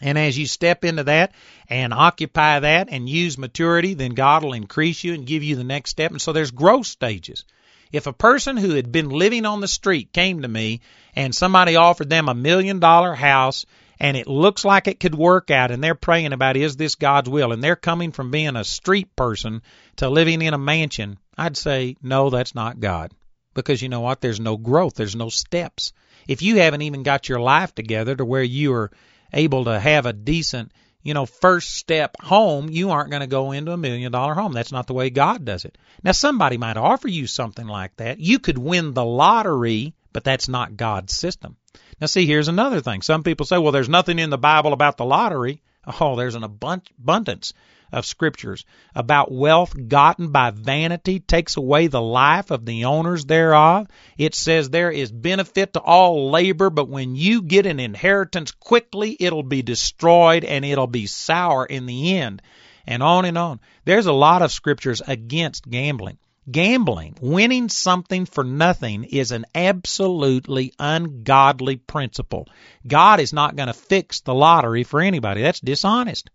And 0.00 0.18
as 0.18 0.38
you 0.38 0.46
step 0.46 0.84
into 0.84 1.04
that 1.04 1.34
and 1.68 1.92
occupy 1.92 2.60
that 2.60 2.88
and 2.90 3.08
use 3.08 3.36
maturity, 3.36 3.92
then 3.92 4.14
God 4.14 4.42
will 4.42 4.54
increase 4.54 5.04
you 5.04 5.12
and 5.12 5.26
give 5.26 5.42
you 5.42 5.56
the 5.56 5.64
next 5.64 5.90
step. 5.90 6.10
And 6.10 6.20
so 6.20 6.32
there's 6.32 6.50
growth 6.50 6.86
stages. 6.86 7.44
If 7.92 8.06
a 8.06 8.12
person 8.12 8.56
who 8.56 8.74
had 8.74 8.92
been 8.92 9.08
living 9.08 9.44
on 9.44 9.60
the 9.60 9.68
street 9.68 10.12
came 10.12 10.42
to 10.42 10.48
me 10.48 10.80
and 11.14 11.34
somebody 11.34 11.76
offered 11.76 12.08
them 12.08 12.28
a 12.28 12.34
million 12.34 12.78
dollar 12.78 13.14
house 13.14 13.66
and 13.98 14.16
it 14.16 14.26
looks 14.26 14.64
like 14.64 14.86
it 14.86 15.00
could 15.00 15.14
work 15.14 15.50
out 15.50 15.70
and 15.70 15.82
they're 15.82 15.94
praying 15.94 16.32
about 16.32 16.56
is 16.56 16.76
this 16.76 16.94
God's 16.94 17.28
will 17.28 17.52
and 17.52 17.62
they're 17.62 17.76
coming 17.76 18.12
from 18.12 18.30
being 18.30 18.56
a 18.56 18.64
street 18.64 19.14
person 19.16 19.62
to 19.96 20.08
living 20.08 20.40
in 20.40 20.54
a 20.54 20.58
mansion, 20.58 21.18
I'd 21.36 21.56
say 21.56 21.96
no, 22.02 22.30
that's 22.30 22.54
not 22.54 22.80
God. 22.80 23.12
Because 23.54 23.82
you 23.82 23.88
know 23.88 24.00
what? 24.00 24.20
There's 24.20 24.40
no 24.40 24.56
growth, 24.56 24.94
there's 24.94 25.16
no 25.16 25.28
steps. 25.28 25.92
If 26.28 26.42
you 26.42 26.56
haven't 26.56 26.82
even 26.82 27.02
got 27.02 27.28
your 27.28 27.40
life 27.40 27.74
together 27.74 28.14
to 28.14 28.24
where 28.24 28.42
you 28.42 28.72
are 28.72 28.90
able 29.32 29.64
to 29.64 29.78
have 29.78 30.06
a 30.06 30.12
decent 30.12 30.72
you 31.02 31.14
know, 31.14 31.26
first 31.26 31.76
step 31.76 32.20
home, 32.20 32.68
you 32.70 32.90
aren't 32.90 33.10
going 33.10 33.20
to 33.20 33.26
go 33.26 33.52
into 33.52 33.72
a 33.72 33.76
million 33.76 34.12
dollar 34.12 34.34
home. 34.34 34.52
That's 34.52 34.72
not 34.72 34.86
the 34.86 34.94
way 34.94 35.10
God 35.10 35.44
does 35.44 35.64
it. 35.64 35.78
Now, 36.02 36.12
somebody 36.12 36.58
might 36.58 36.76
offer 36.76 37.08
you 37.08 37.26
something 37.26 37.66
like 37.66 37.96
that. 37.96 38.18
You 38.18 38.38
could 38.38 38.58
win 38.58 38.92
the 38.92 39.04
lottery, 39.04 39.94
but 40.12 40.24
that's 40.24 40.48
not 40.48 40.76
God's 40.76 41.14
system. 41.14 41.56
Now, 42.00 42.06
see, 42.06 42.26
here's 42.26 42.48
another 42.48 42.80
thing. 42.80 43.02
Some 43.02 43.22
people 43.22 43.46
say, 43.46 43.58
well, 43.58 43.72
there's 43.72 43.88
nothing 43.88 44.18
in 44.18 44.30
the 44.30 44.38
Bible 44.38 44.72
about 44.72 44.96
the 44.96 45.04
lottery. 45.04 45.62
Oh, 46.00 46.16
there's 46.16 46.34
an 46.34 46.44
abundance 46.44 47.54
of 47.92 48.06
scriptures 48.06 48.64
about 48.94 49.32
wealth 49.32 49.74
gotten 49.88 50.32
by 50.32 50.50
vanity 50.50 51.20
takes 51.20 51.56
away 51.56 51.86
the 51.86 52.00
life 52.00 52.50
of 52.50 52.64
the 52.64 52.84
owners 52.84 53.24
thereof. 53.24 53.86
It 54.18 54.34
says 54.34 54.70
there 54.70 54.90
is 54.90 55.10
benefit 55.10 55.74
to 55.74 55.80
all 55.80 56.30
labor, 56.30 56.70
but 56.70 56.88
when 56.88 57.16
you 57.16 57.42
get 57.42 57.66
an 57.66 57.80
inheritance 57.80 58.52
quickly, 58.52 59.16
it'll 59.18 59.42
be 59.42 59.62
destroyed 59.62 60.44
and 60.44 60.64
it'll 60.64 60.86
be 60.86 61.06
sour 61.06 61.64
in 61.66 61.86
the 61.86 62.18
end. 62.18 62.42
And 62.86 63.02
on 63.02 63.24
and 63.24 63.38
on. 63.38 63.60
There's 63.84 64.06
a 64.06 64.12
lot 64.12 64.42
of 64.42 64.50
scriptures 64.50 65.02
against 65.06 65.68
gambling. 65.68 66.18
Gambling, 66.50 67.16
winning 67.20 67.68
something 67.68 68.24
for 68.24 68.42
nothing, 68.42 69.04
is 69.04 69.30
an 69.30 69.44
absolutely 69.54 70.72
ungodly 70.78 71.76
principle. 71.76 72.48
God 72.86 73.20
is 73.20 73.32
not 73.32 73.56
going 73.56 73.68
to 73.68 73.74
fix 73.74 74.20
the 74.20 74.34
lottery 74.34 74.82
for 74.82 75.00
anybody. 75.00 75.42
That's 75.42 75.60
dishonest. 75.60 76.30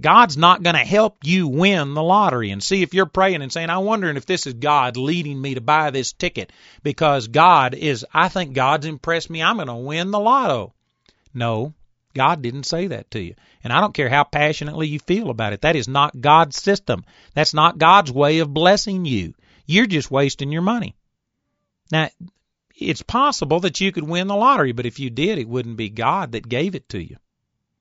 God's 0.00 0.36
not 0.36 0.62
going 0.62 0.76
to 0.76 0.84
help 0.84 1.18
you 1.24 1.48
win 1.48 1.94
the 1.94 2.02
lottery. 2.02 2.50
And 2.50 2.62
see 2.62 2.82
if 2.82 2.94
you're 2.94 3.06
praying 3.06 3.42
and 3.42 3.52
saying, 3.52 3.70
I'm 3.70 3.84
wondering 3.84 4.16
if 4.16 4.26
this 4.26 4.46
is 4.46 4.54
God 4.54 4.96
leading 4.96 5.40
me 5.40 5.54
to 5.54 5.60
buy 5.60 5.90
this 5.90 6.12
ticket 6.12 6.52
because 6.82 7.28
God 7.28 7.74
is, 7.74 8.06
I 8.12 8.28
think 8.28 8.52
God's 8.52 8.86
impressed 8.86 9.30
me. 9.30 9.42
I'm 9.42 9.56
going 9.56 9.68
to 9.68 9.74
win 9.74 10.10
the 10.10 10.20
lotto. 10.20 10.72
No, 11.34 11.74
God 12.14 12.42
didn't 12.42 12.64
say 12.64 12.88
that 12.88 13.10
to 13.12 13.20
you. 13.20 13.34
And 13.64 13.72
I 13.72 13.80
don't 13.80 13.94
care 13.94 14.08
how 14.08 14.24
passionately 14.24 14.86
you 14.86 14.98
feel 14.98 15.30
about 15.30 15.52
it. 15.52 15.62
That 15.62 15.76
is 15.76 15.88
not 15.88 16.20
God's 16.20 16.56
system. 16.56 17.04
That's 17.34 17.54
not 17.54 17.78
God's 17.78 18.12
way 18.12 18.38
of 18.38 18.54
blessing 18.54 19.04
you. 19.04 19.34
You're 19.66 19.86
just 19.86 20.10
wasting 20.10 20.52
your 20.52 20.62
money. 20.62 20.96
Now, 21.90 22.08
it's 22.76 23.02
possible 23.02 23.60
that 23.60 23.80
you 23.80 23.92
could 23.92 24.04
win 24.04 24.28
the 24.28 24.36
lottery, 24.36 24.72
but 24.72 24.86
if 24.86 25.00
you 25.00 25.10
did, 25.10 25.38
it 25.38 25.48
wouldn't 25.48 25.76
be 25.76 25.90
God 25.90 26.32
that 26.32 26.48
gave 26.48 26.74
it 26.74 26.88
to 26.90 27.02
you. 27.02 27.16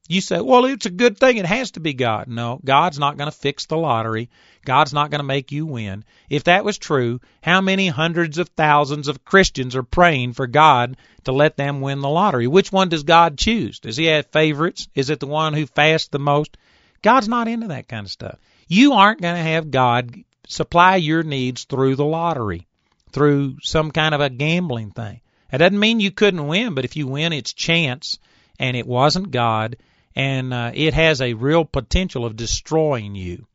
You 0.07 0.21
say, 0.21 0.39
well, 0.39 0.65
it's 0.65 0.85
a 0.85 0.89
good 0.89 1.17
thing. 1.17 1.37
It 1.37 1.45
has 1.45 1.71
to 1.71 1.81
be 1.81 1.93
God. 1.93 2.27
No, 2.27 2.59
God's 2.63 2.97
not 2.97 3.17
going 3.17 3.29
to 3.29 3.37
fix 3.37 3.65
the 3.65 3.77
lottery. 3.77 4.29
God's 4.63 4.93
not 4.93 5.11
going 5.11 5.19
to 5.19 5.25
make 5.25 5.51
you 5.51 5.65
win. 5.65 6.05
If 6.29 6.45
that 6.45 6.63
was 6.63 6.77
true, 6.77 7.19
how 7.41 7.61
many 7.61 7.87
hundreds 7.87 8.37
of 8.37 8.49
thousands 8.49 9.07
of 9.07 9.25
Christians 9.25 9.75
are 9.75 9.83
praying 9.83 10.33
for 10.33 10.47
God 10.47 10.97
to 11.25 11.31
let 11.31 11.57
them 11.57 11.81
win 11.81 11.99
the 11.99 12.09
lottery? 12.09 12.47
Which 12.47 12.71
one 12.71 12.89
does 12.89 13.03
God 13.03 13.37
choose? 13.37 13.79
Does 13.79 13.97
he 13.97 14.05
have 14.05 14.27
favorites? 14.27 14.87
Is 14.95 15.09
it 15.09 15.19
the 15.19 15.27
one 15.27 15.53
who 15.53 15.65
fasts 15.65 16.07
the 16.07 16.19
most? 16.19 16.57
God's 17.01 17.27
not 17.27 17.47
into 17.47 17.67
that 17.67 17.87
kind 17.87 18.05
of 18.05 18.11
stuff. 18.11 18.39
You 18.67 18.93
aren't 18.93 19.21
going 19.21 19.35
to 19.35 19.41
have 19.41 19.71
God 19.71 20.15
supply 20.47 20.95
your 20.95 21.23
needs 21.23 21.65
through 21.65 21.95
the 21.95 22.05
lottery, 22.05 22.67
through 23.11 23.57
some 23.61 23.91
kind 23.91 24.15
of 24.15 24.21
a 24.21 24.29
gambling 24.29 24.91
thing. 24.91 25.21
That 25.51 25.57
doesn't 25.57 25.79
mean 25.79 25.99
you 25.99 26.11
couldn't 26.11 26.47
win, 26.47 26.73
but 26.73 26.85
if 26.85 26.95
you 26.95 27.07
win, 27.07 27.33
it's 27.33 27.53
chance 27.53 28.19
and 28.59 28.75
it 28.75 28.87
wasn't 28.87 29.31
God 29.31 29.77
and 30.17 30.51
uh, 30.51 30.71
it 30.73 30.95
has 30.95 31.21
a 31.21 31.35
real 31.35 31.63
potential 31.63 32.25
of 32.25 32.35
destroying 32.35 33.13
you. 33.13 33.45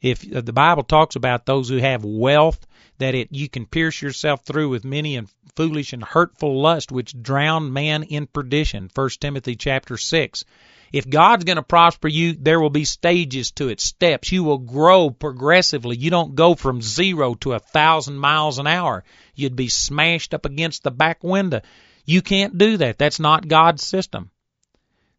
If 0.00 0.24
uh, 0.32 0.42
the 0.42 0.52
Bible 0.52 0.84
talks 0.84 1.16
about 1.16 1.44
those 1.44 1.68
who 1.68 1.78
have 1.78 2.04
wealth, 2.04 2.64
that 2.98 3.16
it 3.16 3.30
you 3.32 3.48
can 3.48 3.66
pierce 3.66 4.00
yourself 4.00 4.44
through 4.44 4.68
with 4.68 4.84
many 4.84 5.16
and 5.16 5.28
foolish 5.56 5.92
and 5.92 6.04
hurtful 6.04 6.62
lust, 6.62 6.92
which 6.92 7.20
drown 7.20 7.72
man 7.72 8.04
in 8.04 8.28
perdition. 8.28 8.88
First 8.94 9.20
Timothy 9.20 9.56
chapter 9.56 9.96
six. 9.96 10.44
If 10.92 11.10
God's 11.10 11.44
going 11.44 11.56
to 11.56 11.62
prosper 11.64 12.06
you, 12.06 12.32
there 12.32 12.60
will 12.60 12.70
be 12.70 12.84
stages 12.84 13.50
to 13.52 13.68
it, 13.68 13.80
steps. 13.80 14.30
You 14.30 14.44
will 14.44 14.58
grow 14.58 15.10
progressively. 15.10 15.96
You 15.96 16.10
don't 16.10 16.36
go 16.36 16.54
from 16.54 16.80
zero 16.80 17.34
to 17.40 17.54
a 17.54 17.58
thousand 17.58 18.18
miles 18.18 18.60
an 18.60 18.68
hour. 18.68 19.02
You'd 19.34 19.56
be 19.56 19.68
smashed 19.68 20.32
up 20.32 20.46
against 20.46 20.84
the 20.84 20.92
back 20.92 21.24
window. 21.24 21.60
You 22.04 22.22
can't 22.22 22.56
do 22.56 22.76
that. 22.76 22.98
That's 22.98 23.18
not 23.18 23.48
God's 23.48 23.82
system. 23.82 24.30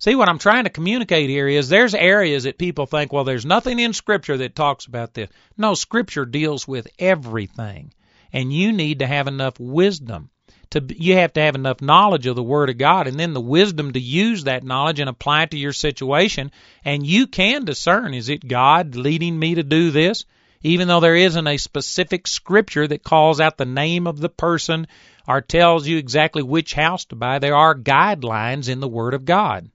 See, 0.02 0.16
what 0.16 0.30
I'm 0.30 0.40
trying 0.40 0.64
to 0.64 0.70
communicate 0.70 1.30
here 1.30 1.50
is 1.50 1.68
there's 1.68 1.94
areas 1.94 2.44
that 2.44 2.58
people 2.58 2.86
think, 2.86 3.12
well, 3.12 3.26
there's 3.26 3.46
nothing 3.46 3.80
in 3.80 3.92
Scripture 3.92 4.38
that 4.38 4.56
talks 4.56 4.86
about 4.86 5.14
this. 5.14 5.30
No, 5.58 5.74
Scripture 5.74 6.26
deals 6.26 6.66
with 6.66 6.88
everything. 6.98 7.92
And 8.32 8.54
you 8.54 8.72
need 8.72 9.00
to 9.00 9.08
have 9.08 9.28
enough 9.28 9.60
wisdom. 9.60 10.30
To, 10.70 10.82
you 10.88 11.16
have 11.16 11.34
to 11.34 11.42
have 11.42 11.56
enough 11.56 11.82
knowledge 11.82 12.28
of 12.28 12.38
the 12.38 12.44
Word 12.44 12.70
of 12.70 12.78
God 12.78 13.08
and 13.08 13.20
then 13.20 13.34
the 13.34 13.42
wisdom 13.42 13.92
to 13.92 14.00
use 14.00 14.46
that 14.46 14.64
knowledge 14.64 15.02
and 15.02 15.10
apply 15.10 15.44
it 15.44 15.52
to 15.52 15.58
your 15.58 15.74
situation. 15.74 16.52
And 16.86 17.06
you 17.06 17.28
can 17.28 17.66
discern, 17.66 18.14
is 18.14 18.30
it 18.30 18.48
God 18.48 18.96
leading 18.96 19.38
me 19.38 19.56
to 19.56 19.64
do 19.64 19.92
this? 19.92 20.24
Even 20.62 20.88
though 20.88 21.02
there 21.02 21.16
isn't 21.16 21.48
a 21.48 21.58
specific 21.58 22.26
scripture 22.26 22.88
that 22.88 23.04
calls 23.04 23.42
out 23.42 23.58
the 23.58 23.66
name 23.66 24.08
of 24.08 24.22
the 24.22 24.30
person 24.30 24.88
or 25.28 25.42
tells 25.42 25.86
you 25.86 25.98
exactly 25.98 26.42
which 26.42 26.74
house 26.74 27.04
to 27.06 27.18
buy, 27.18 27.40
there 27.40 27.56
are 27.56 27.76
guidelines 27.76 28.70
in 28.70 28.80
the 28.80 28.88
Word 28.88 29.14
of 29.14 29.26
God. 29.26 29.70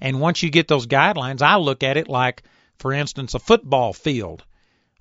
And 0.00 0.20
once 0.20 0.42
you 0.42 0.50
get 0.50 0.68
those 0.68 0.86
guidelines, 0.86 1.42
I 1.42 1.56
look 1.56 1.82
at 1.82 1.96
it 1.96 2.08
like, 2.08 2.42
for 2.78 2.92
instance, 2.92 3.34
a 3.34 3.38
football 3.38 3.92
field. 3.92 4.44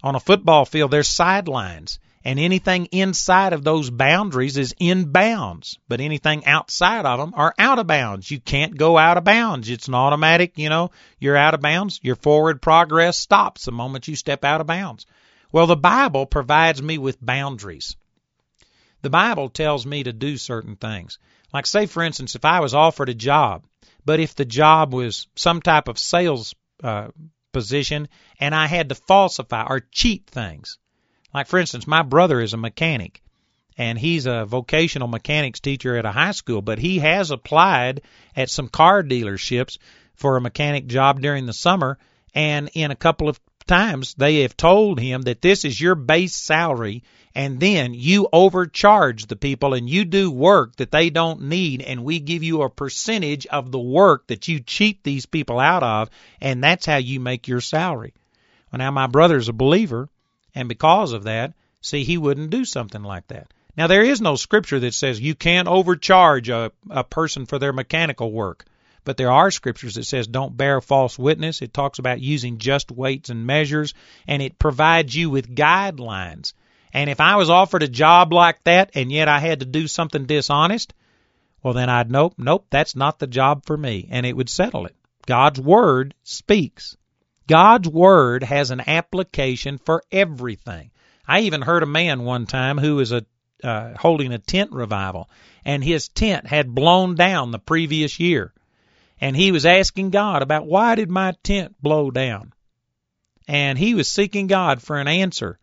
On 0.03 0.15
a 0.15 0.19
football 0.19 0.65
field, 0.65 0.91
there's 0.91 1.07
sidelines, 1.07 1.99
and 2.23 2.39
anything 2.39 2.85
inside 2.87 3.53
of 3.53 3.63
those 3.63 3.89
boundaries 3.89 4.57
is 4.57 4.75
in 4.79 5.11
bounds, 5.11 5.77
but 5.87 6.01
anything 6.01 6.45
outside 6.45 7.05
of 7.05 7.19
them 7.19 7.33
are 7.35 7.53
out 7.59 7.79
of 7.79 7.87
bounds. 7.87 8.29
You 8.29 8.39
can't 8.39 8.77
go 8.77 8.97
out 8.97 9.17
of 9.17 9.23
bounds. 9.23 9.69
It's 9.69 9.87
an 9.87 9.95
automatic, 9.95 10.57
you 10.57 10.69
know, 10.69 10.91
you're 11.19 11.37
out 11.37 11.53
of 11.53 11.61
bounds. 11.61 11.99
Your 12.01 12.15
forward 12.15 12.61
progress 12.61 13.17
stops 13.17 13.65
the 13.65 13.71
moment 13.71 14.07
you 14.07 14.15
step 14.15 14.43
out 14.43 14.61
of 14.61 14.67
bounds. 14.67 15.05
Well, 15.51 15.67
the 15.67 15.75
Bible 15.75 16.25
provides 16.25 16.81
me 16.81 16.97
with 16.97 17.23
boundaries. 17.23 17.95
The 19.01 19.09
Bible 19.09 19.49
tells 19.49 19.85
me 19.85 20.03
to 20.03 20.13
do 20.13 20.37
certain 20.37 20.75
things. 20.77 21.19
Like, 21.53 21.67
say, 21.67 21.85
for 21.85 22.01
instance, 22.03 22.35
if 22.35 22.43
I 22.43 22.59
was 22.59 22.73
offered 22.73 23.09
a 23.09 23.13
job 23.13 23.63
but 24.05 24.19
if 24.19 24.35
the 24.35 24.45
job 24.45 24.93
was 24.93 25.27
some 25.35 25.61
type 25.61 25.87
of 25.87 25.97
sales 25.97 26.53
uh, 26.83 27.07
position 27.51 28.07
and 28.39 28.53
I 28.53 28.67
had 28.67 28.89
to 28.89 28.95
falsify 28.95 29.65
or 29.67 29.81
cheat 29.91 30.27
things, 30.27 30.77
like 31.33 31.47
for 31.47 31.59
instance, 31.59 31.87
my 31.87 32.03
brother 32.03 32.39
is 32.39 32.53
a 32.53 32.57
mechanic 32.57 33.21
and 33.77 33.99
he's 33.99 34.25
a 34.25 34.45
vocational 34.45 35.07
mechanics 35.07 35.59
teacher 35.59 35.97
at 35.97 36.05
a 36.05 36.11
high 36.11 36.31
school, 36.31 36.61
but 36.61 36.79
he 36.79 36.99
has 36.99 37.31
applied 37.31 38.01
at 38.35 38.49
some 38.49 38.69
car 38.69 39.03
dealerships 39.03 39.77
for 40.13 40.37
a 40.37 40.41
mechanic 40.41 40.87
job 40.87 41.21
during 41.21 41.45
the 41.45 41.53
summer. 41.53 41.97
And 42.33 42.69
in 42.73 42.91
a 42.91 42.95
couple 42.95 43.27
of 43.27 43.39
times 43.67 44.13
they 44.13 44.41
have 44.41 44.55
told 44.55 44.99
him 44.99 45.23
that 45.23 45.41
this 45.41 45.65
is 45.65 45.79
your 45.79 45.95
base 45.95 46.35
salary 46.35 47.03
and 47.35 47.59
then 47.59 47.93
you 47.93 48.29
overcharge 48.31 49.25
the 49.25 49.35
people 49.35 49.73
and 49.73 49.89
you 49.89 50.05
do 50.05 50.31
work 50.31 50.77
that 50.77 50.91
they 50.91 51.09
don't 51.09 51.41
need 51.41 51.81
and 51.81 52.05
we 52.05 52.19
give 52.19 52.43
you 52.43 52.61
a 52.61 52.69
percentage 52.69 53.45
of 53.47 53.71
the 53.71 53.79
work 53.79 54.25
that 54.27 54.47
you 54.47 54.61
cheat 54.61 55.03
these 55.03 55.25
people 55.25 55.59
out 55.59 55.83
of 55.83 56.09
and 56.39 56.63
that's 56.63 56.85
how 56.85 56.95
you 56.95 57.19
make 57.19 57.49
your 57.49 57.59
salary. 57.59 58.13
Well 58.71 58.77
now 58.77 58.91
my 58.91 59.07
brother's 59.07 59.49
a 59.49 59.53
believer 59.53 60.07
and 60.55 60.69
because 60.69 61.11
of 61.11 61.23
that, 61.23 61.53
see 61.81 62.05
he 62.05 62.17
wouldn't 62.17 62.51
do 62.51 62.63
something 62.63 63.03
like 63.03 63.27
that. 63.27 63.53
Now 63.75 63.87
there 63.87 64.03
is 64.03 64.21
no 64.21 64.37
scripture 64.37 64.79
that 64.79 64.93
says 64.93 65.19
you 65.19 65.35
can't 65.35 65.67
overcharge 65.67 66.47
a, 66.47 66.71
a 66.89 67.03
person 67.03 67.45
for 67.45 67.59
their 67.59 67.73
mechanical 67.73 68.31
work. 68.31 68.63
But 69.03 69.17
there 69.17 69.31
are 69.31 69.51
scriptures 69.51 69.95
that 69.95 70.05
says 70.05 70.25
don't 70.25 70.55
bear 70.55 70.79
false 70.79 71.19
witness. 71.19 71.61
It 71.61 71.73
talks 71.73 71.99
about 71.99 72.21
using 72.21 72.59
just 72.59 72.91
weights 72.91 73.29
and 73.29 73.45
measures 73.45 73.93
and 74.25 74.41
it 74.41 74.57
provides 74.57 75.13
you 75.13 75.29
with 75.29 75.53
guidelines 75.53 76.53
and 76.95 77.09
if 77.09 77.19
I 77.19 77.35
was 77.35 77.49
offered 77.49 77.83
a 77.83 77.89
job 77.89 78.31
like 78.31 78.63
that 78.63 78.91
and 78.95 79.11
yet 79.11 79.27
I 79.27 79.39
had 79.39 79.59
to 79.59 79.65
do 79.65 79.85
something 79.85 80.27
dishonest, 80.27 80.93
well, 81.61 81.73
then 81.73 81.89
I'd 81.89 82.09
nope, 82.09 82.35
nope, 82.37 82.67
that's 82.69 82.95
not 82.95 83.19
the 83.19 83.27
job 83.27 83.65
for 83.65 83.75
me. 83.75 84.07
And 84.09 84.25
it 84.25 84.31
would 84.31 84.47
settle 84.47 84.85
it. 84.85 84.95
God's 85.25 85.59
Word 85.59 86.15
speaks. 86.23 86.95
God's 87.47 87.89
Word 87.89 88.43
has 88.43 88.71
an 88.71 88.81
application 88.87 89.77
for 89.77 90.03
everything. 90.09 90.91
I 91.27 91.41
even 91.41 91.61
heard 91.61 91.83
a 91.83 91.85
man 91.85 92.23
one 92.23 92.45
time 92.45 92.77
who 92.77 92.95
was 92.95 93.11
a, 93.11 93.25
uh, 93.61 93.95
holding 93.97 94.31
a 94.31 94.37
tent 94.37 94.71
revival, 94.71 95.29
and 95.65 95.83
his 95.83 96.07
tent 96.07 96.47
had 96.47 96.73
blown 96.73 97.15
down 97.15 97.51
the 97.51 97.59
previous 97.59 98.21
year. 98.21 98.53
And 99.19 99.35
he 99.35 99.51
was 99.51 99.65
asking 99.65 100.11
God 100.11 100.41
about 100.41 100.65
why 100.65 100.95
did 100.95 101.09
my 101.09 101.33
tent 101.43 101.75
blow 101.81 102.09
down? 102.09 102.53
And 103.49 103.77
he 103.77 103.95
was 103.95 104.07
seeking 104.07 104.47
God 104.47 104.81
for 104.81 104.97
an 104.97 105.09
answer 105.09 105.59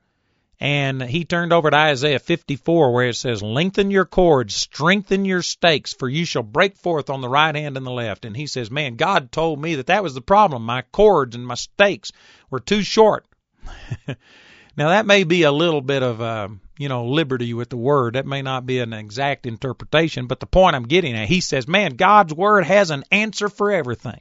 and 0.63 1.03
he 1.03 1.25
turned 1.25 1.53
over 1.53 1.71
to 1.71 1.77
Isaiah 1.77 2.21
54 2.21 2.93
where 2.93 3.09
it 3.09 3.17
says, 3.17 3.43
Lengthen 3.43 3.91
your 3.91 4.05
cords, 4.05 4.55
strengthen 4.55 5.25
your 5.25 5.43
stakes, 5.43 5.93
for 5.93 6.09
you 6.09 6.25
shall 6.25 6.45
break 6.45 6.77
forth 6.77 7.11
on 7.11 7.21
the 7.21 7.29
right 7.29 7.53
hand 7.53 7.77
and 7.77 7.85
the 7.85 7.91
left. 7.91 8.25
And 8.25 8.37
he 8.37 8.47
says, 8.47 8.71
Man, 8.71 8.95
God 8.95 9.33
told 9.33 9.61
me 9.61 9.75
that 9.75 9.89
that 9.89 10.05
was 10.05 10.15
the 10.15 10.21
problem. 10.21 10.65
My 10.65 10.83
cords 10.83 11.35
and 11.35 11.45
my 11.45 11.57
stakes 11.57 12.13
were 12.49 12.61
too 12.61 12.83
short. 12.83 13.27
now, 14.07 14.91
that 14.91 15.05
may 15.05 15.25
be 15.25 15.43
a 15.43 15.51
little 15.51 15.81
bit 15.81 16.05
of, 16.05 16.21
uh, 16.21 16.47
you 16.79 16.89
know, 16.89 17.07
liberty 17.07 17.55
with 17.55 17.69
the 17.69 17.77
word. 17.77 18.15
That 18.15 18.27
may 18.27 18.43
not 18.43 18.65
be 18.65 18.79
an 18.79 18.93
exact 18.93 19.47
interpretation, 19.47 20.29
but 20.29 20.39
the 20.39 20.47
point 20.47 20.77
I'm 20.77 20.87
getting 20.87 21.17
at, 21.17 21.27
he 21.27 21.41
says, 21.41 21.67
Man, 21.67 21.97
God's 21.97 22.35
word 22.35 22.67
has 22.67 22.91
an 22.93 23.03
answer 23.11 23.49
for 23.49 23.73
everything. 23.73 24.21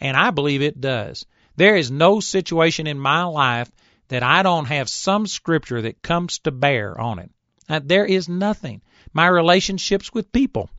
And 0.00 0.16
I 0.16 0.30
believe 0.30 0.62
it 0.62 0.80
does. 0.80 1.26
There 1.56 1.76
is 1.76 1.90
no 1.90 2.20
situation 2.20 2.86
in 2.86 2.98
my 2.98 3.24
life 3.24 3.70
that 4.08 4.22
I 4.22 4.42
don't 4.42 4.66
have 4.66 4.88
some 4.88 5.26
scripture 5.26 5.82
that 5.82 6.02
comes 6.02 6.38
to 6.40 6.50
bear 6.50 6.98
on 7.00 7.18
it. 7.18 7.30
Now, 7.68 7.80
there 7.82 8.04
is 8.04 8.28
nothing. 8.28 8.82
My 9.12 9.26
relationships 9.26 10.12
with 10.12 10.32
people. 10.32 10.70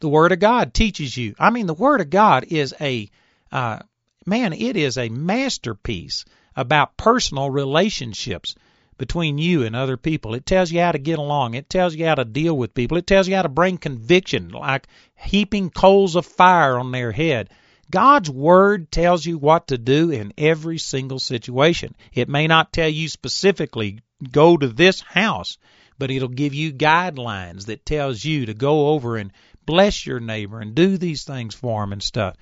The 0.00 0.08
Word 0.08 0.32
of 0.32 0.40
God 0.40 0.74
teaches 0.74 1.16
you. 1.16 1.34
I 1.38 1.50
mean, 1.50 1.66
the 1.66 1.74
Word 1.74 2.00
of 2.00 2.10
God 2.10 2.44
is 2.44 2.74
a, 2.80 3.08
uh, 3.50 3.78
man, 4.26 4.52
it 4.52 4.76
is 4.76 4.98
a 4.98 5.08
masterpiece 5.08 6.24
about 6.56 6.96
personal 6.96 7.50
relationships 7.50 8.54
between 8.96 9.38
you 9.38 9.64
and 9.64 9.74
other 9.74 9.96
people. 9.96 10.34
It 10.34 10.46
tells 10.46 10.70
you 10.70 10.80
how 10.80 10.92
to 10.92 10.98
get 10.98 11.18
along. 11.18 11.54
It 11.54 11.68
tells 11.68 11.94
you 11.94 12.06
how 12.06 12.14
to 12.14 12.24
deal 12.24 12.56
with 12.56 12.74
people. 12.74 12.96
It 12.96 13.06
tells 13.06 13.26
you 13.26 13.34
how 13.34 13.42
to 13.42 13.48
bring 13.48 13.78
conviction, 13.78 14.50
like 14.50 14.86
heaping 15.16 15.70
coals 15.70 16.16
of 16.16 16.26
fire 16.26 16.78
on 16.78 16.92
their 16.92 17.12
head. 17.12 17.50
God's 17.90 18.30
Word 18.30 18.90
tells 18.90 19.26
you 19.26 19.38
what 19.38 19.68
to 19.68 19.78
do 19.78 20.10
in 20.10 20.32
every 20.38 20.78
single 20.78 21.18
situation. 21.18 21.94
It 22.12 22.28
may 22.28 22.46
not 22.46 22.72
tell 22.72 22.88
you 22.88 23.08
specifically, 23.08 24.00
go 24.30 24.56
to 24.56 24.68
this 24.68 25.00
house, 25.00 25.58
but 25.98 26.10
it'll 26.10 26.28
give 26.28 26.54
you 26.54 26.72
guidelines 26.72 27.66
that 27.66 27.84
tells 27.84 28.24
you 28.24 28.46
to 28.46 28.54
go 28.54 28.88
over 28.88 29.16
and 29.16 29.32
bless 29.66 30.06
your 30.06 30.20
neighbor 30.20 30.60
and 30.60 30.74
do 30.74 30.96
these 30.96 31.24
things 31.24 31.54
for 31.54 31.84
him 31.84 31.92
and 31.92 32.02
stuff. 32.02 32.36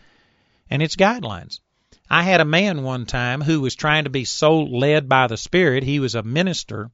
And 0.70 0.82
it's 0.82 0.96
guidelines. 0.96 1.60
I 2.08 2.22
had 2.22 2.40
a 2.40 2.44
man 2.44 2.82
one 2.82 3.06
time 3.06 3.40
who 3.40 3.60
was 3.60 3.74
trying 3.74 4.04
to 4.04 4.10
be 4.10 4.24
so 4.24 4.60
led 4.60 5.08
by 5.08 5.26
the 5.26 5.36
Spirit, 5.36 5.82
he 5.82 5.98
was 5.98 6.14
a 6.14 6.22
minister, 6.22 6.90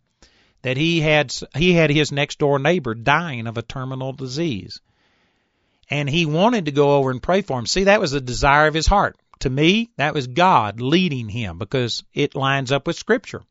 that 0.63 0.77
he 0.77 1.01
had 1.01 1.35
he 1.57 1.75
had 1.75 1.91
his 1.91 2.13
next 2.13 2.39
door 2.39 2.59
neighbor 2.59 2.95
dying 2.95 3.47
of 3.47 3.59
a 3.59 3.63
terminal 3.63 4.13
disease 4.13 4.81
and 5.91 6.09
he 6.09 6.27
wanted 6.27 6.67
to 6.67 6.73
go 6.73 6.97
over 6.97 7.11
and 7.11 7.23
pray 7.23 7.43
for 7.43 7.59
him. 7.59 7.67
See, 7.67 7.85
that 7.85 8.01
was 8.01 8.13
the 8.13 8.21
desire 8.21 8.67
of 8.67 8.75
his 8.75 8.87
heart. 8.87 9.17
To 9.41 9.51
me, 9.51 9.91
that 9.97 10.15
was 10.15 10.27
God 10.27 10.81
leading 10.81 11.29
him 11.29 11.59
because 11.59 12.03
it 12.13 12.35
lines 12.35 12.73
up 12.73 12.87
with 12.87 12.97
Scripture. 12.97 13.43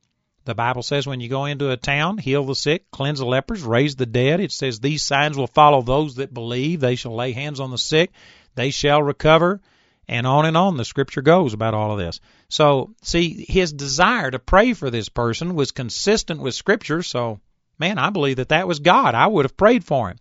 The 0.43 0.55
Bible 0.55 0.83
says 0.83 1.05
when 1.05 1.19
you 1.19 1.27
go 1.27 1.45
into 1.45 1.71
a 1.71 1.77
town, 1.77 2.17
heal 2.17 2.45
the 2.45 2.55
sick, 2.55 2.89
cleanse 2.91 3.19
the 3.19 3.25
lepers, 3.25 3.63
raise 3.63 3.95
the 3.95 4.05
dead. 4.05 4.39
It 4.39 4.51
says 4.51 4.79
these 4.79 5.03
signs 5.03 5.37
will 5.37 5.47
follow 5.47 5.81
those 5.81 6.15
that 6.15 6.33
believe. 6.33 6.79
They 6.79 6.95
shall 6.95 7.15
lay 7.15 7.33
hands 7.33 7.59
on 7.59 7.71
the 7.71 7.77
sick, 7.77 8.11
they 8.55 8.71
shall 8.71 9.03
recover, 9.03 9.61
and 10.07 10.25
on 10.25 10.45
and 10.45 10.55
on 10.55 10.77
the 10.77 10.85
Scripture 10.85 11.21
goes 11.21 11.53
about 11.53 11.73
all 11.73 11.91
of 11.91 11.99
this. 11.99 12.21
So, 12.47 12.95
see, 13.01 13.45
his 13.47 13.73
desire 13.73 14.31
to 14.31 14.39
pray 14.39 14.73
for 14.73 14.89
this 14.89 15.09
person 15.09 15.53
was 15.53 15.71
consistent 15.71 16.41
with 16.41 16.55
Scripture. 16.55 17.03
So, 17.03 17.41
man, 17.77 17.97
I 17.97 18.09
believe 18.09 18.37
that 18.37 18.49
that 18.49 18.69
was 18.69 18.79
God. 18.79 19.15
I 19.15 19.27
would 19.27 19.43
have 19.43 19.57
prayed 19.57 19.83
for 19.83 20.09
him. 20.09 20.17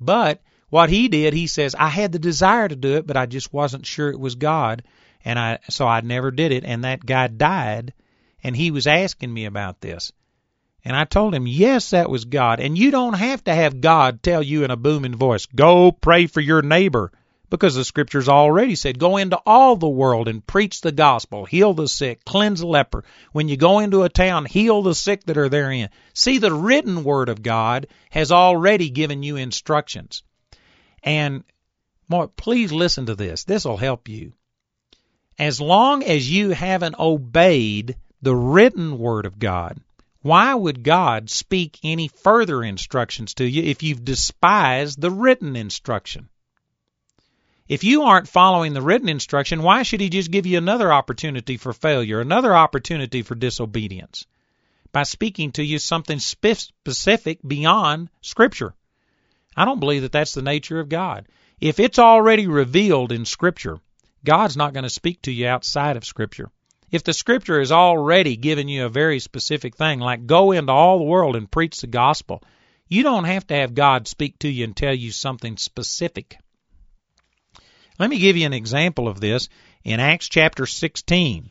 But 0.00 0.40
what 0.70 0.90
he 0.90 1.08
did, 1.08 1.34
he 1.34 1.46
says, 1.46 1.74
I 1.74 1.88
had 1.88 2.12
the 2.12 2.18
desire 2.18 2.68
to 2.68 2.76
do 2.76 2.96
it, 2.96 3.06
but 3.06 3.16
I 3.16 3.26
just 3.26 3.52
wasn't 3.52 3.86
sure 3.86 4.10
it 4.10 4.20
was 4.20 4.34
God, 4.34 4.82
and 5.24 5.38
I 5.38 5.58
so 5.70 5.86
I 5.86 6.00
never 6.02 6.30
did 6.30 6.52
it. 6.52 6.64
And 6.64 6.84
that 6.84 7.04
guy 7.04 7.28
died, 7.28 7.94
and 8.42 8.56
he 8.56 8.70
was 8.70 8.86
asking 8.86 9.32
me 9.32 9.46
about 9.46 9.80
this. 9.80 10.12
And 10.84 10.96
I 10.96 11.04
told 11.04 11.34
him, 11.34 11.46
yes, 11.46 11.90
that 11.90 12.08
was 12.08 12.24
God. 12.24 12.60
And 12.60 12.78
you 12.78 12.90
don't 12.90 13.14
have 13.14 13.42
to 13.44 13.54
have 13.54 13.80
God 13.80 14.22
tell 14.22 14.42
you 14.42 14.64
in 14.64 14.70
a 14.70 14.76
booming 14.76 15.16
voice, 15.16 15.46
go 15.46 15.92
pray 15.92 16.26
for 16.26 16.40
your 16.40 16.62
neighbor. 16.62 17.12
Because 17.50 17.74
the 17.74 17.84
scriptures 17.84 18.28
already 18.28 18.74
said, 18.74 18.98
go 18.98 19.16
into 19.16 19.40
all 19.46 19.74
the 19.74 19.88
world 19.88 20.28
and 20.28 20.46
preach 20.46 20.82
the 20.82 20.92
gospel, 20.92 21.46
heal 21.46 21.72
the 21.72 21.88
sick, 21.88 22.22
cleanse 22.26 22.60
the 22.60 22.66
leper. 22.66 23.04
When 23.32 23.48
you 23.48 23.56
go 23.56 23.78
into 23.78 24.02
a 24.02 24.10
town, 24.10 24.44
heal 24.44 24.82
the 24.82 24.94
sick 24.94 25.24
that 25.24 25.38
are 25.38 25.48
therein. 25.48 25.88
See, 26.12 26.36
the 26.36 26.52
written 26.52 27.04
word 27.04 27.30
of 27.30 27.42
God 27.42 27.86
has 28.10 28.32
already 28.32 28.90
given 28.90 29.22
you 29.22 29.36
instructions. 29.36 30.22
And 31.08 31.42
more, 32.06 32.28
please 32.28 32.70
listen 32.70 33.06
to 33.06 33.14
this. 33.14 33.44
This 33.44 33.64
will 33.64 33.78
help 33.78 34.10
you. 34.10 34.34
As 35.38 35.58
long 35.58 36.04
as 36.04 36.30
you 36.30 36.50
haven't 36.50 36.98
obeyed 36.98 37.96
the 38.20 38.36
written 38.36 38.98
word 38.98 39.24
of 39.24 39.38
God, 39.38 39.80
why 40.20 40.52
would 40.52 40.82
God 40.82 41.30
speak 41.30 41.78
any 41.82 42.08
further 42.08 42.62
instructions 42.62 43.32
to 43.34 43.48
you 43.48 43.62
if 43.62 43.82
you've 43.82 44.04
despised 44.04 45.00
the 45.00 45.10
written 45.10 45.56
instruction? 45.56 46.28
If 47.68 47.84
you 47.84 48.02
aren't 48.02 48.28
following 48.28 48.74
the 48.74 48.82
written 48.82 49.08
instruction, 49.08 49.62
why 49.62 49.84
should 49.84 50.02
He 50.02 50.10
just 50.10 50.30
give 50.30 50.44
you 50.44 50.58
another 50.58 50.92
opportunity 50.92 51.56
for 51.56 51.72
failure, 51.72 52.20
another 52.20 52.54
opportunity 52.54 53.22
for 53.22 53.34
disobedience? 53.34 54.26
By 54.92 55.04
speaking 55.04 55.52
to 55.52 55.64
you 55.64 55.78
something 55.78 56.18
specific 56.18 57.38
beyond 57.46 58.10
Scripture. 58.20 58.74
I 59.58 59.64
don't 59.64 59.80
believe 59.80 60.02
that 60.02 60.12
that's 60.12 60.34
the 60.34 60.42
nature 60.42 60.78
of 60.78 60.88
God. 60.88 61.26
If 61.60 61.80
it's 61.80 61.98
already 61.98 62.46
revealed 62.46 63.10
in 63.10 63.24
Scripture, 63.24 63.80
God's 64.24 64.56
not 64.56 64.72
going 64.72 64.84
to 64.84 64.88
speak 64.88 65.20
to 65.22 65.32
you 65.32 65.48
outside 65.48 65.96
of 65.96 66.04
Scripture. 66.04 66.52
If 66.92 67.02
the 67.02 67.12
Scripture 67.12 67.58
has 67.58 67.72
already 67.72 68.36
given 68.36 68.68
you 68.68 68.84
a 68.84 68.88
very 68.88 69.18
specific 69.18 69.74
thing, 69.74 69.98
like 69.98 70.26
go 70.26 70.52
into 70.52 70.72
all 70.72 70.98
the 70.98 71.04
world 71.04 71.34
and 71.34 71.50
preach 71.50 71.80
the 71.80 71.88
gospel, 71.88 72.40
you 72.86 73.02
don't 73.02 73.24
have 73.24 73.48
to 73.48 73.56
have 73.56 73.74
God 73.74 74.06
speak 74.06 74.38
to 74.38 74.48
you 74.48 74.62
and 74.62 74.76
tell 74.76 74.94
you 74.94 75.10
something 75.10 75.56
specific. 75.56 76.38
Let 77.98 78.10
me 78.10 78.20
give 78.20 78.36
you 78.36 78.46
an 78.46 78.52
example 78.52 79.08
of 79.08 79.18
this 79.18 79.48
in 79.82 79.98
Acts 79.98 80.28
chapter 80.28 80.66
16. 80.66 81.50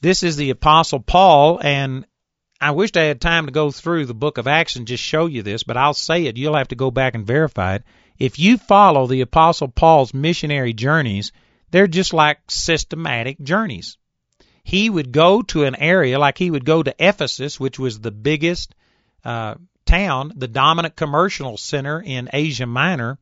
This 0.00 0.22
is 0.22 0.36
the 0.36 0.48
Apostle 0.48 1.00
Paul, 1.00 1.60
and 1.62 2.06
I 2.64 2.70
wished 2.70 2.96
I 2.96 3.02
had 3.02 3.20
time 3.20 3.44
to 3.44 3.52
go 3.52 3.70
through 3.70 4.06
the 4.06 4.14
book 4.14 4.38
of 4.38 4.46
Acts 4.46 4.76
and 4.76 4.86
just 4.86 5.02
show 5.02 5.26
you 5.26 5.42
this, 5.42 5.64
but 5.64 5.76
I'll 5.76 5.92
say 5.92 6.24
it. 6.24 6.38
You'll 6.38 6.56
have 6.56 6.68
to 6.68 6.74
go 6.74 6.90
back 6.90 7.14
and 7.14 7.26
verify 7.26 7.74
it. 7.74 7.82
If 8.18 8.38
you 8.38 8.56
follow 8.56 9.06
the 9.06 9.20
Apostle 9.20 9.68
Paul's 9.68 10.14
missionary 10.14 10.72
journeys, 10.72 11.30
they're 11.70 11.86
just 11.86 12.14
like 12.14 12.38
systematic 12.48 13.38
journeys. 13.38 13.98
He 14.62 14.88
would 14.88 15.12
go 15.12 15.42
to 15.42 15.64
an 15.64 15.74
area, 15.74 16.18
like 16.18 16.38
he 16.38 16.50
would 16.50 16.64
go 16.64 16.82
to 16.82 16.94
Ephesus, 16.98 17.60
which 17.60 17.78
was 17.78 18.00
the 18.00 18.10
biggest 18.10 18.74
uh, 19.26 19.56
town, 19.84 20.32
the 20.34 20.48
dominant 20.48 20.96
commercial 20.96 21.58
center 21.58 22.00
in 22.00 22.30
Asia 22.32 22.64
Minor, 22.64 23.18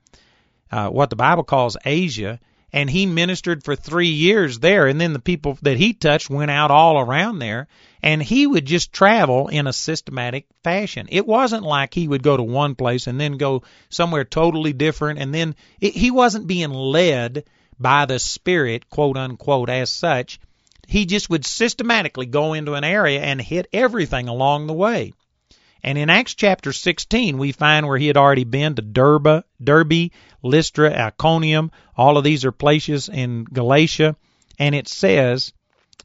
uh, 0.71 0.89
what 0.89 1.11
the 1.11 1.17
Bible 1.17 1.43
calls 1.43 1.77
Asia, 1.85 2.39
and 2.73 2.89
he 2.89 3.07
ministered 3.07 3.65
for 3.65 3.77
three 3.77 4.09
years 4.09 4.59
there. 4.59 4.87
And 4.87 5.01
then 5.01 5.13
the 5.13 5.19
people 5.19 5.59
that 5.63 5.77
he 5.77 5.93
touched 5.93 6.31
went 6.31 6.51
out 6.51 6.71
all 6.71 6.99
around 6.99 7.39
there, 7.39 7.69
and 8.03 8.23
he 8.23 8.47
would 8.47 8.65
just 8.65 8.93
travel 8.93 9.49
in 9.49 9.67
a 9.67 9.73
systematic 9.73 10.47
fashion. 10.65 11.09
It 11.11 11.27
wasn't 11.27 11.65
like 11.65 11.93
he 11.93 12.09
would 12.09 12.23
go 12.23 12.37
to 12.37 12.43
one 12.43 12.75
place 12.75 13.07
and 13.07 13.21
then 13.21 13.37
go 13.37 13.63
somewhere 13.91 14.25
totally 14.25 14.73
different, 14.73 15.19
and 15.19 15.35
then 15.35 15.55
it, 15.81 15.95
he 15.95 16.11
wasn't 16.11 16.47
being 16.47 16.71
led 16.71 17.45
by 17.79 18.07
the 18.07 18.19
Spirit, 18.19 18.89
quote 18.89 19.17
unquote, 19.17 19.69
as 19.69 19.91
such, 19.91 20.41
he 20.87 21.07
just 21.07 21.31
would 21.31 21.45
systematically 21.45 22.27
go 22.27 22.53
into 22.53 22.75
an 22.75 22.85
area 22.85 23.21
and 23.21 23.41
hit 23.41 23.69
everything 23.73 24.29
along 24.29 24.67
the 24.67 24.73
way. 24.73 25.13
And 25.85 25.99
in 25.99 26.11
Acts 26.11 26.35
chapter 26.35 26.73
16, 26.73 27.39
we 27.39 27.51
find 27.51 27.89
where 27.89 27.99
he 27.99 28.07
had 28.07 28.17
already 28.17 28.45
been 28.45 28.77
to 28.77 28.83
Derba, 28.83 29.43
Derbe, 29.63 30.11
Lystra, 30.41 30.97
Iconium. 30.97 31.73
All 31.97 32.17
of 32.17 32.23
these 32.23 32.45
are 32.45 32.53
places 32.53 33.09
in 33.09 33.45
Galatia. 33.45 34.15
And 34.61 34.77
it 34.77 34.87
says 34.87 35.53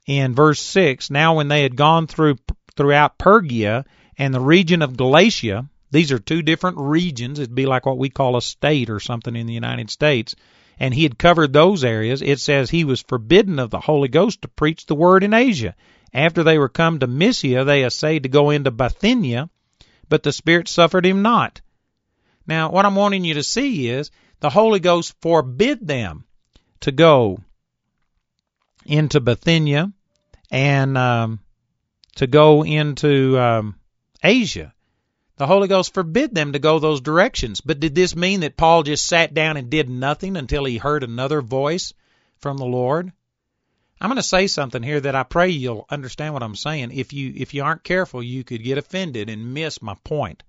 in 0.08 0.34
verse 0.34 0.60
6, 0.62 1.12
Now 1.12 1.36
when 1.36 1.48
they 1.48 1.62
had 1.62 1.76
gone 1.76 2.08
through 2.08 2.38
throughout 2.76 3.16
Phrygia 3.22 3.86
and 4.18 4.34
the 4.34 4.40
region 4.40 4.82
of 4.82 4.98
Galatia, 4.98 5.70
these 5.92 6.12
are 6.12 6.20
two 6.20 6.42
different 6.42 6.78
regions. 6.80 7.38
It'd 7.38 7.54
be 7.54 7.68
like 7.68 7.86
what 7.86 8.00
we 8.00 8.10
call 8.10 8.36
a 8.36 8.42
state 8.42 8.90
or 8.90 9.00
something 9.00 9.36
in 9.36 9.46
the 9.46 9.54
United 9.54 9.92
States. 9.92 10.36
And 10.80 10.94
he 10.94 11.04
had 11.04 11.20
covered 11.20 11.54
those 11.54 11.84
areas. 11.84 12.22
It 12.24 12.40
says 12.40 12.70
he 12.70 12.84
was 12.84 13.02
forbidden 13.02 13.60
of 13.60 13.70
the 13.70 13.80
Holy 13.80 14.08
Ghost 14.08 14.42
to 14.42 14.48
preach 14.48 14.86
the 14.86 14.96
word 14.96 15.24
in 15.24 15.34
Asia. 15.34 15.76
After 16.14 16.44
they 16.44 16.58
were 16.58 16.70
come 16.70 17.00
to 17.00 17.08
Mysia, 17.08 17.64
they 17.64 17.84
essayed 17.84 18.24
to 18.24 18.30
go 18.30 18.50
into 18.50 18.72
Bithynia, 18.72 19.50
but 20.10 20.24
the 20.24 20.32
Spirit 20.32 20.68
suffered 20.68 21.06
him 21.06 21.22
not. 21.22 21.62
Now, 22.46 22.72
what 22.72 22.86
I'm 22.86 22.96
wanting 22.96 23.26
you 23.26 23.36
to 23.36 23.44
see 23.44 23.90
is 23.90 24.12
the 24.40 24.50
Holy 24.50 24.80
Ghost 24.80 25.16
forbid 25.22 25.86
them 25.86 26.26
to 26.82 26.92
go 26.92 27.40
into 28.86 29.20
Bithynia 29.20 29.92
and 30.50 30.98
um, 30.98 31.40
to 32.16 32.28
go 32.28 32.64
into 32.64 33.38
um, 33.38 33.76
Asia. 34.24 34.74
The 35.36 35.46
Holy 35.48 35.68
Ghost 35.68 35.94
forbid 35.94 36.34
them 36.34 36.54
to 36.54 36.60
go 36.60 36.80
those 36.80 37.02
directions. 37.02 37.62
But 37.62 37.80
did 37.80 37.94
this 37.94 38.16
mean 38.16 38.40
that 38.40 38.58
Paul 38.58 38.84
just 38.84 39.06
sat 39.06 39.34
down 39.34 39.58
and 39.58 39.70
did 39.70 39.90
nothing 39.90 40.36
until 40.36 40.66
he 40.66 40.78
heard 40.78 41.04
another 41.04 41.42
voice 41.42 41.94
from 42.40 42.58
the 42.58 42.66
Lord? 42.66 43.12
I'm 44.00 44.10
going 44.10 44.18
to 44.18 44.24
say 44.24 44.46
something 44.46 44.84
here 44.84 45.00
that 45.00 45.16
I 45.16 45.24
pray 45.24 45.50
you'll 45.50 45.88
understand 45.90 46.34
what 46.34 46.44
I'm 46.44 46.56
saying. 46.56 46.92
If 46.92 47.14
you 47.14 47.34
if 47.36 47.56
you 47.56 47.64
aren't 47.64 47.84
careful, 47.84 48.22
you 48.22 48.44
could 48.44 48.64
get 48.64 48.78
offended 48.78 49.28
and 49.28 49.56
miss 49.56 49.82
my 49.82 49.96
point. 50.04 50.44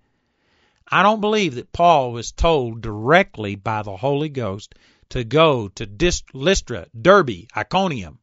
I 0.86 1.02
don't 1.02 1.22
believe 1.22 1.54
that 1.54 1.72
Paul 1.72 2.12
was 2.12 2.30
told 2.30 2.82
directly 2.82 3.56
by 3.56 3.82
the 3.82 3.96
Holy 3.96 4.28
Ghost 4.28 4.74
to 5.10 5.24
go 5.24 5.68
to 5.68 5.86
Dist- 5.86 6.34
Lystra, 6.34 6.86
Derbe, 6.98 7.46
Iconium, 7.56 8.18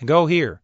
and 0.00 0.08
go 0.08 0.26
here. 0.26 0.62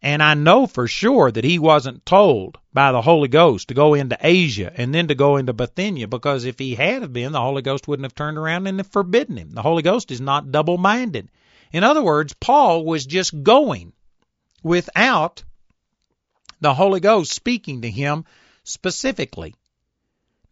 And 0.00 0.22
I 0.22 0.34
know 0.34 0.68
for 0.68 0.86
sure 0.86 1.32
that 1.32 1.42
he 1.42 1.58
wasn't 1.58 2.06
told 2.06 2.58
by 2.72 2.92
the 2.92 3.02
Holy 3.02 3.26
Ghost 3.26 3.66
to 3.68 3.74
go 3.74 3.94
into 3.94 4.16
Asia 4.20 4.72
and 4.76 4.94
then 4.94 5.08
to 5.08 5.16
go 5.16 5.36
into 5.36 5.52
Bithynia 5.52 6.06
because 6.06 6.44
if 6.44 6.60
he 6.60 6.76
had 6.76 7.12
been, 7.12 7.32
the 7.32 7.40
Holy 7.40 7.62
Ghost 7.62 7.88
wouldn't 7.88 8.04
have 8.04 8.14
turned 8.14 8.38
around 8.38 8.68
and 8.68 8.86
forbidden 8.86 9.36
him. 9.36 9.50
The 9.50 9.62
Holy 9.62 9.82
Ghost 9.82 10.12
is 10.12 10.20
not 10.20 10.52
double 10.52 10.78
minded. 10.78 11.28
In 11.72 11.84
other 11.84 12.02
words, 12.02 12.34
Paul 12.34 12.84
was 12.84 13.06
just 13.06 13.42
going 13.42 13.92
without 14.62 15.42
the 16.60 16.74
Holy 16.74 17.00
Ghost 17.00 17.32
speaking 17.32 17.82
to 17.82 17.90
him 17.90 18.24
specifically. 18.64 19.54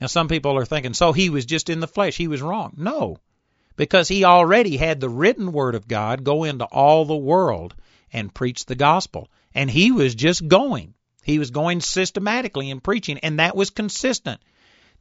Now, 0.01 0.09
some 0.09 0.29
people 0.29 0.57
are 0.57 0.65
thinking, 0.67 0.95
so 0.95 1.13
he 1.13 1.31
was 1.31 1.47
just 1.47 1.71
in 1.71 1.81
the 1.81 1.89
flesh. 1.89 2.17
He 2.17 2.29
was 2.29 2.43
wrong. 2.43 2.75
No, 2.77 3.19
because 3.77 4.09
he 4.09 4.25
already 4.25 4.77
had 4.77 5.01
the 5.01 5.09
written 5.09 5.53
word 5.53 5.75
of 5.75 5.89
God 5.89 6.25
go 6.25 6.45
into 6.45 6.65
all 6.65 7.05
the 7.05 7.17
world 7.17 7.75
and 8.13 8.35
preach 8.35 8.67
the 8.67 8.75
gospel. 8.75 9.31
And 9.55 9.71
he 9.71 9.93
was 9.93 10.15
just 10.15 10.47
going. 10.47 10.95
He 11.23 11.39
was 11.39 11.51
going 11.51 11.81
systematically 11.81 12.71
in 12.71 12.81
preaching, 12.81 13.19
and 13.19 13.39
that 13.39 13.57
was 13.57 13.71
consistent. 13.71 14.41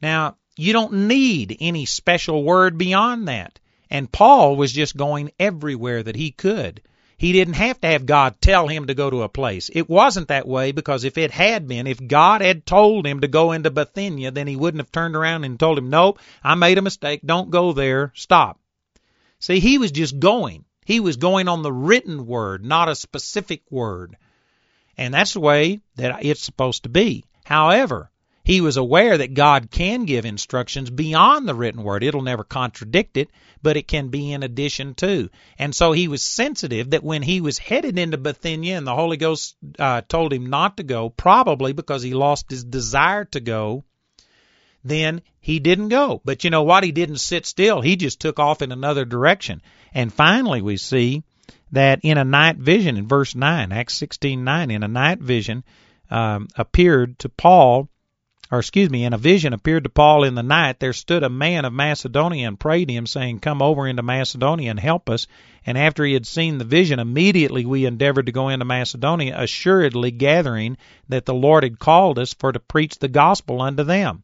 Now, 0.00 0.36
you 0.56 0.72
don't 0.72 1.06
need 1.08 1.56
any 1.60 1.84
special 1.84 2.42
word 2.42 2.78
beyond 2.78 3.28
that. 3.28 3.60
And 3.90 4.10
Paul 4.10 4.56
was 4.56 4.72
just 4.72 4.96
going 4.96 5.30
everywhere 5.38 6.02
that 6.02 6.16
he 6.16 6.30
could. 6.30 6.82
He 7.18 7.32
didn't 7.32 7.54
have 7.54 7.80
to 7.80 7.88
have 7.88 8.04
God 8.04 8.40
tell 8.40 8.68
him 8.68 8.88
to 8.88 8.94
go 8.94 9.08
to 9.08 9.22
a 9.22 9.28
place. 9.28 9.70
It 9.72 9.88
wasn't 9.88 10.28
that 10.28 10.46
way 10.46 10.72
because 10.72 11.04
if 11.04 11.16
it 11.16 11.30
had 11.30 11.66
been, 11.66 11.86
if 11.86 12.06
God 12.06 12.42
had 12.42 12.66
told 12.66 13.06
him 13.06 13.20
to 13.20 13.28
go 13.28 13.52
into 13.52 13.70
Bithynia, 13.70 14.32
then 14.32 14.46
he 14.46 14.56
wouldn't 14.56 14.80
have 14.80 14.92
turned 14.92 15.16
around 15.16 15.44
and 15.44 15.58
told 15.58 15.78
him, 15.78 15.88
Nope, 15.88 16.18
I 16.44 16.54
made 16.56 16.76
a 16.76 16.82
mistake. 16.82 17.22
Don't 17.24 17.50
go 17.50 17.72
there. 17.72 18.12
Stop. 18.14 18.60
See, 19.38 19.60
he 19.60 19.78
was 19.78 19.92
just 19.92 20.18
going. 20.18 20.66
He 20.84 21.00
was 21.00 21.16
going 21.16 21.48
on 21.48 21.62
the 21.62 21.72
written 21.72 22.26
word, 22.26 22.64
not 22.64 22.88
a 22.88 22.94
specific 22.94 23.62
word. 23.70 24.16
And 24.98 25.14
that's 25.14 25.32
the 25.32 25.40
way 25.40 25.80
that 25.96 26.24
it's 26.24 26.42
supposed 26.42 26.82
to 26.82 26.88
be. 26.88 27.24
However, 27.44 28.10
he 28.46 28.60
was 28.60 28.76
aware 28.76 29.18
that 29.18 29.34
God 29.34 29.72
can 29.72 30.04
give 30.04 30.24
instructions 30.24 30.88
beyond 30.88 31.48
the 31.48 31.54
written 31.54 31.82
word. 31.82 32.04
It'll 32.04 32.22
never 32.22 32.44
contradict 32.44 33.16
it, 33.16 33.28
but 33.60 33.76
it 33.76 33.88
can 33.88 34.06
be 34.06 34.32
in 34.32 34.44
addition 34.44 34.94
to. 34.94 35.30
And 35.58 35.74
so 35.74 35.90
he 35.90 36.06
was 36.06 36.22
sensitive 36.22 36.90
that 36.90 37.02
when 37.02 37.22
he 37.22 37.40
was 37.40 37.58
headed 37.58 37.98
into 37.98 38.18
Bithynia 38.18 38.78
and 38.78 38.86
the 38.86 38.94
Holy 38.94 39.16
Ghost 39.16 39.56
uh, 39.80 40.02
told 40.02 40.32
him 40.32 40.46
not 40.46 40.76
to 40.76 40.84
go, 40.84 41.08
probably 41.08 41.72
because 41.72 42.04
he 42.04 42.14
lost 42.14 42.48
his 42.48 42.62
desire 42.62 43.24
to 43.24 43.40
go, 43.40 43.82
then 44.84 45.22
he 45.40 45.58
didn't 45.58 45.88
go. 45.88 46.22
But 46.24 46.44
you 46.44 46.50
know 46.50 46.62
what? 46.62 46.84
He 46.84 46.92
didn't 46.92 47.18
sit 47.18 47.46
still. 47.46 47.80
He 47.80 47.96
just 47.96 48.20
took 48.20 48.38
off 48.38 48.62
in 48.62 48.70
another 48.70 49.04
direction. 49.04 49.60
And 49.92 50.14
finally, 50.14 50.62
we 50.62 50.76
see 50.76 51.24
that 51.72 51.98
in 52.04 52.16
a 52.16 52.24
night 52.24 52.58
vision, 52.58 52.96
in 52.96 53.08
verse 53.08 53.34
9, 53.34 53.72
Acts 53.72 54.00
16:9, 54.00 54.70
in 54.70 54.84
a 54.84 54.88
night 54.88 55.18
vision, 55.18 55.64
um, 56.12 56.46
appeared 56.56 57.18
to 57.18 57.28
Paul 57.28 57.88
or 58.50 58.60
excuse 58.60 58.90
me, 58.90 59.04
in 59.04 59.12
a 59.12 59.18
vision 59.18 59.52
appeared 59.52 59.84
to 59.84 59.90
Paul 59.90 60.22
in 60.22 60.36
the 60.36 60.42
night, 60.42 60.78
there 60.78 60.92
stood 60.92 61.24
a 61.24 61.28
man 61.28 61.64
of 61.64 61.72
Macedonia 61.72 62.46
and 62.46 62.60
prayed 62.60 62.88
him, 62.88 63.06
saying, 63.06 63.40
Come 63.40 63.60
over 63.60 63.88
into 63.88 64.02
Macedonia 64.02 64.70
and 64.70 64.78
help 64.78 65.10
us. 65.10 65.26
And 65.64 65.76
after 65.76 66.04
he 66.04 66.12
had 66.12 66.26
seen 66.26 66.58
the 66.58 66.64
vision, 66.64 67.00
immediately 67.00 67.66
we 67.66 67.86
endeavored 67.86 68.26
to 68.26 68.32
go 68.32 68.48
into 68.48 68.64
Macedonia, 68.64 69.34
assuredly 69.36 70.12
gathering 70.12 70.76
that 71.08 71.26
the 71.26 71.34
Lord 71.34 71.64
had 71.64 71.80
called 71.80 72.18
us 72.20 72.34
for 72.34 72.52
to 72.52 72.60
preach 72.60 72.98
the 72.98 73.08
gospel 73.08 73.60
unto 73.60 73.82
them. 73.82 74.22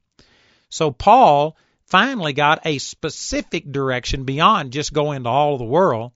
So 0.68 0.93
Paul 0.93 1.57
finally 1.85 2.33
got 2.33 2.64
a 2.64 2.79
specific 2.79 3.70
direction 3.73 4.25
beyond 4.25 4.73
just 4.73 4.93
going 4.93 5.25
to 5.25 5.29
all 5.29 5.59
the 5.59 5.64
world, 5.64 6.12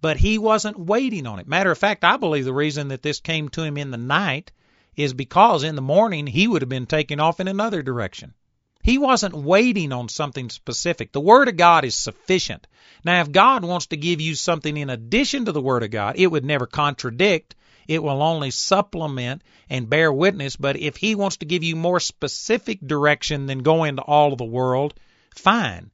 but 0.00 0.16
he 0.16 0.38
wasn't 0.38 0.78
waiting 0.78 1.26
on 1.26 1.40
it. 1.40 1.48
Matter 1.48 1.72
of 1.72 1.78
fact, 1.78 2.04
I 2.04 2.16
believe 2.18 2.44
the 2.44 2.54
reason 2.54 2.88
that 2.88 3.02
this 3.02 3.18
came 3.18 3.48
to 3.50 3.62
him 3.62 3.76
in 3.76 3.90
the 3.90 3.98
night 3.98 4.52
is 4.98 5.14
because 5.14 5.62
in 5.62 5.76
the 5.76 5.80
morning 5.80 6.26
he 6.26 6.48
would 6.48 6.60
have 6.60 6.68
been 6.68 6.86
taken 6.86 7.20
off 7.20 7.38
in 7.38 7.46
another 7.46 7.82
direction. 7.82 8.34
He 8.82 8.98
wasn't 8.98 9.34
waiting 9.34 9.92
on 9.92 10.08
something 10.08 10.50
specific. 10.50 11.12
The 11.12 11.20
Word 11.20 11.48
of 11.48 11.56
God 11.56 11.84
is 11.84 11.94
sufficient. 11.94 12.66
Now, 13.04 13.20
if 13.20 13.30
God 13.30 13.64
wants 13.64 13.86
to 13.86 13.96
give 13.96 14.20
you 14.20 14.34
something 14.34 14.76
in 14.76 14.90
addition 14.90 15.44
to 15.44 15.52
the 15.52 15.60
Word 15.60 15.84
of 15.84 15.92
God, 15.92 16.16
it 16.18 16.26
would 16.26 16.44
never 16.44 16.66
contradict. 16.66 17.54
It 17.86 18.02
will 18.02 18.22
only 18.22 18.50
supplement 18.50 19.42
and 19.70 19.88
bear 19.88 20.12
witness. 20.12 20.56
But 20.56 20.76
if 20.76 20.96
He 20.96 21.14
wants 21.14 21.36
to 21.38 21.46
give 21.46 21.62
you 21.62 21.76
more 21.76 22.00
specific 22.00 22.80
direction 22.84 23.46
than 23.46 23.60
go 23.60 23.84
into 23.84 24.02
all 24.02 24.32
of 24.32 24.38
the 24.38 24.44
world, 24.44 24.94
fine. 25.34 25.90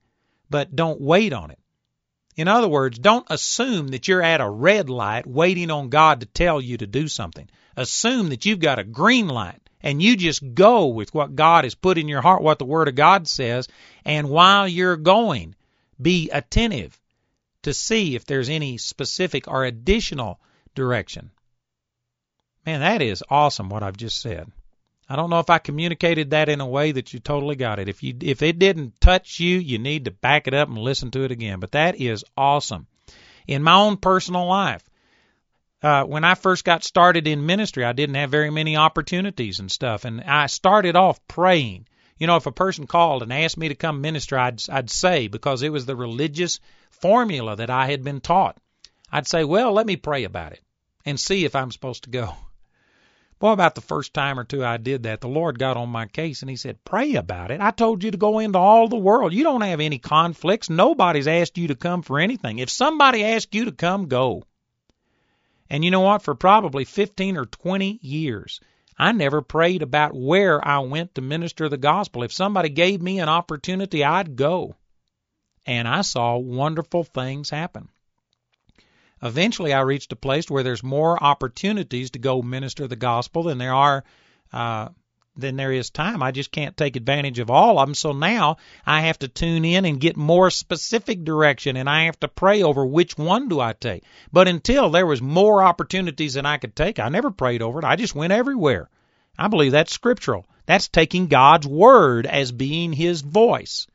But 0.48 0.74
don't 0.74 1.00
wait 1.00 1.32
on 1.32 1.50
it. 1.50 1.59
In 2.37 2.49
other 2.49 2.68
words, 2.68 2.99
don't 2.99 3.26
assume 3.30 3.89
that 3.89 4.09
you're 4.09 4.22
at 4.22 4.41
a 4.41 4.49
red 4.49 4.91
light 4.91 5.26
waiting 5.26 5.70
on 5.70 5.89
God 5.89 6.20
to 6.20 6.26
tell 6.26 6.61
you 6.61 6.76
to 6.78 6.87
do 6.87 7.09
something 7.09 7.49
assume 7.76 8.28
that 8.28 8.45
you've 8.45 8.61
got 8.61 8.78
a 8.78 8.85
green 8.85 9.28
light 9.28 9.61
and 9.82 10.03
you 10.03 10.16
just 10.16 10.55
go 10.55 10.87
with 10.87 11.12
what 11.14 11.37
God 11.37 11.64
has 11.64 11.74
put 11.74 11.99
in 11.99 12.09
your 12.09 12.22
heart, 12.22 12.43
what 12.43 12.59
the 12.59 12.64
Word 12.64 12.89
of 12.89 12.95
God 12.95 13.28
says, 13.28 13.68
and 14.05 14.30
while 14.30 14.66
you're 14.66 14.97
going, 14.97 15.55
be 16.01 16.30
attentive 16.30 16.99
to 17.62 17.74
see 17.74 18.14
if 18.14 18.24
there's 18.24 18.49
any 18.49 18.78
specific 18.78 19.47
or 19.47 19.64
additional 19.64 20.41
direction. 20.74 21.30
Man, 22.64 22.80
that 22.80 23.03
is 23.03 23.22
awesome 23.28 23.68
what 23.68 23.82
I've 23.82 23.97
just 23.97 24.20
said. 24.20 24.51
I 25.09 25.16
don't 25.16 25.28
know 25.28 25.40
if 25.40 25.50
I 25.50 25.59
communicated 25.59 26.30
that 26.30 26.48
in 26.48 26.61
a 26.61 26.66
way 26.66 26.92
that 26.92 27.12
you 27.12 27.20
totally 27.20 27.57
got 27.57 27.78
it. 27.78 27.88
If 27.88 28.02
you 28.02 28.14
if 28.20 28.42
it 28.42 28.59
didn't 28.59 29.00
touch 29.00 29.38
you, 29.38 29.59
you 29.59 29.78
need 29.78 30.07
to 30.07 30.11
back 30.11 30.46
it 30.46 30.55
up 30.55 30.68
and 30.68 30.78
listen 30.78 31.11
to 31.11 31.24
it 31.24 31.30
again. 31.30 31.61
But 31.61 31.72
that 31.72 32.00
is 32.00 32.24
awesome. 32.36 32.86
In 33.46 33.62
my 33.62 33.74
own 33.74 33.98
personal 33.98 34.46
life, 34.46 34.82
uh, 35.82 36.05
when 36.05 36.24
I 36.24 36.34
first 36.34 36.64
got 36.64 36.82
started 36.82 37.26
in 37.26 37.44
ministry, 37.44 37.84
I 37.84 37.92
didn't 37.92 38.14
have 38.14 38.30
very 38.30 38.50
many 38.50 38.76
opportunities 38.76 39.61
and 39.61 39.70
stuff, 39.70 40.07
and 40.07 40.22
I 40.22 40.46
started 40.46 40.96
off 40.96 41.20
praying. 41.28 41.86
You 42.16 42.26
know, 42.26 42.36
if 42.36 42.46
a 42.46 42.52
person 42.52 42.86
called 42.86 43.22
and 43.22 43.32
asked 43.32 43.59
me 43.59 43.68
to 43.68 43.74
come 43.74 44.00
minister, 44.00 44.38
I'd 44.38 44.62
I'd 44.70 44.88
say 44.88 45.28
because 45.28 45.62
it 45.62 45.72
was 45.72 45.84
the 45.84 45.96
religious 45.96 46.61
formula 46.90 47.57
that 47.57 47.68
I 47.68 47.90
had 47.90 48.02
been 48.02 48.22
taught. 48.22 48.57
I'd 49.12 49.26
say, 49.26 49.44
"Well, 49.44 49.74
let 49.74 49.86
me 49.86 49.96
pray 49.96 50.24
about 50.24 50.52
it 50.52 50.62
and 51.05 51.20
see 51.20 51.44
if 51.44 51.55
I'm 51.55 51.70
supposed 51.70 52.05
to 52.05 52.11
go." 52.11 52.34
Boy, 53.39 53.53
about 53.53 53.74
the 53.74 53.80
first 53.80 54.14
time 54.14 54.39
or 54.39 54.45
two 54.45 54.64
I 54.64 54.76
did 54.76 55.03
that, 55.03 55.20
the 55.20 55.28
Lord 55.28 55.59
got 55.59 55.76
on 55.76 55.89
my 55.89 56.07
case 56.07 56.43
and 56.43 56.51
He 56.51 56.57
said, 56.57 56.85
Pray 56.85 57.14
about 57.14 57.51
it. 57.51 57.61
I 57.61 57.70
told 57.70 58.05
you 58.05 58.11
to 58.11 58.16
go 58.16 58.39
into 58.39 58.59
all 58.59 58.89
the 58.89 58.97
world. 58.97 59.32
You 59.32 59.43
don't 59.43 59.61
have 59.62 59.80
any 59.80 59.99
conflicts. 59.99 60.70
Nobody's 60.70 61.26
asked 61.26 61.59
you 61.59 61.68
to 61.68 61.74
come 61.74 62.03
for 62.03 62.18
anything. 62.18 62.59
If 62.59 62.70
somebody 62.70 63.24
asked 63.24 63.55
you 63.55 63.66
to 63.66 63.72
come, 63.72 64.07
go. 64.07 64.45
And 65.68 65.85
you 65.85 65.91
know 65.91 66.01
what? 66.01 66.22
For 66.22 66.35
probably 66.35 66.85
15 66.85 67.37
or 67.37 67.47
20 67.47 67.99
years, 68.03 68.61
I 68.97 69.12
never 69.12 69.43
prayed 69.43 69.82
about 69.82 70.14
where 70.14 70.66
I 70.66 70.78
went 70.78 71.14
to 71.14 71.20
minister 71.20 71.68
the 71.68 71.76
gospel. 71.76 72.22
If 72.22 72.32
somebody 72.32 72.68
gave 72.68 73.03
me 73.03 73.18
an 73.18 73.28
opportunity, 73.28 74.05
I'd 74.05 74.37
go. 74.37 74.76
And 75.66 75.89
I 75.89 76.03
saw 76.03 76.37
wonderful 76.37 77.05
things 77.05 77.51
happen. 77.51 77.89
Eventually, 79.25 79.72
I 79.72 79.81
reached 79.81 80.12
a 80.12 80.16
place 80.16 80.51
where 80.51 80.62
there's 80.62 80.83
more 80.83 81.22
opportunities 81.22 82.11
to 82.11 82.18
go 82.18 82.43
minister 82.43 82.87
the 82.87 82.95
gospel 82.95 83.45
than 83.45 83.57
there 83.57 83.72
are 83.72 84.05
uh, 84.53 84.91
than 85.37 85.57
there 85.57 85.72
is 85.72 85.91
time. 85.91 86.22
I 86.22 86.31
just 86.31 86.53
can't 86.53 86.77
take 86.77 86.95
advantage 86.95 87.39
of 87.39 87.51
all 87.51 87.79
of 87.79 87.89
them. 87.89 87.95
So 87.95 88.12
now 88.12 88.59
I 88.87 89.01
have 89.01 89.18
to 89.20 89.29
tune 89.29 89.64
in 89.64 89.87
and 89.87 89.99
get 90.01 90.16
more 90.16 90.51
specific 90.51 91.25
direction 91.25 91.77
and 91.77 91.89
I 91.89 92.05
have 92.05 92.20
to 92.20 92.29
pray 92.29 92.62
over 92.62 92.85
which 92.85 93.16
one 93.18 93.49
do 93.49 93.61
I 93.61 93.72
take. 93.72 94.05
But 94.31 94.47
until 94.47 94.91
there 94.91 95.07
was 95.07 95.22
more 95.22 95.62
opportunities 95.62 96.35
than 96.35 96.47
I 96.47 96.59
could 96.59 96.77
take, 96.77 96.99
I 96.99 97.09
never 97.09 97.31
prayed 97.31 97.62
over 97.62 97.79
it. 97.79 97.85
I 97.85 97.97
just 97.97 98.14
went 98.14 98.33
everywhere. 98.33 98.91
I 99.37 99.49
believe 99.49 99.72
that's 99.72 99.93
scriptural. 99.93 100.47
That's 100.66 100.89
taking 100.89 101.27
God's 101.27 101.66
word 101.66 102.27
as 102.27 102.53
being 102.53 102.93
his 102.93 103.22
voice. 103.22 103.87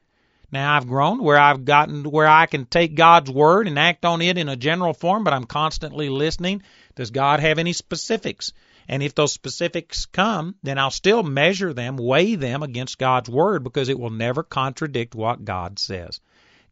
Now 0.51 0.75
I've 0.75 0.87
grown 0.87 1.23
where 1.23 1.37
I've 1.37 1.63
gotten 1.63 2.03
where 2.03 2.27
I 2.27 2.47
can 2.47 2.65
take 2.65 2.95
God's 2.95 3.29
word 3.29 3.67
and 3.67 3.77
act 3.77 4.03
on 4.03 4.21
it 4.21 4.37
in 4.37 4.49
a 4.49 4.55
general 4.55 4.93
form, 4.93 5.23
but 5.23 5.33
I'm 5.33 5.45
constantly 5.45 6.09
listening. 6.09 6.63
Does 6.95 7.11
God 7.11 7.39
have 7.39 7.59
any 7.59 7.73
specifics? 7.73 8.51
And 8.87 9.03
if 9.03 9.13
those 9.13 9.31
specifics 9.31 10.07
come, 10.07 10.55
then 10.63 10.79
I'll 10.79 10.89
still 10.89 11.21
measure 11.21 11.73
them, 11.73 11.95
weigh 11.97 12.33
them 12.33 12.63
against 12.63 12.97
God's 12.97 13.29
Word 13.29 13.63
because 13.63 13.87
it 13.87 13.99
will 13.99 14.09
never 14.09 14.41
contradict 14.41 15.13
what 15.13 15.45
God 15.45 15.77
says. 15.77 16.19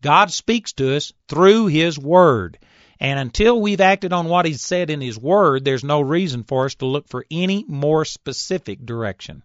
God 0.02 0.32
speaks 0.32 0.74
to 0.74 0.96
us 0.96 1.14
through 1.28 1.68
His 1.68 2.00
Word. 2.00 2.58
And 3.00 3.20
until 3.20 3.62
we've 3.62 3.82
acted 3.82 4.14
on 4.14 4.28
what 4.28 4.48
He's 4.48 4.62
said 4.62 4.90
in 4.90 5.02
His 5.02 5.20
Word, 5.20 5.64
there's 5.64 5.84
no 5.84 6.02
reason 6.02 6.44
for 6.44 6.66
us 6.66 6.74
to 6.76 6.88
look 6.88 7.08
for 7.08 7.24
any 7.30 7.64
more 7.68 8.04
specific 8.04 8.84
direction. 8.84 9.44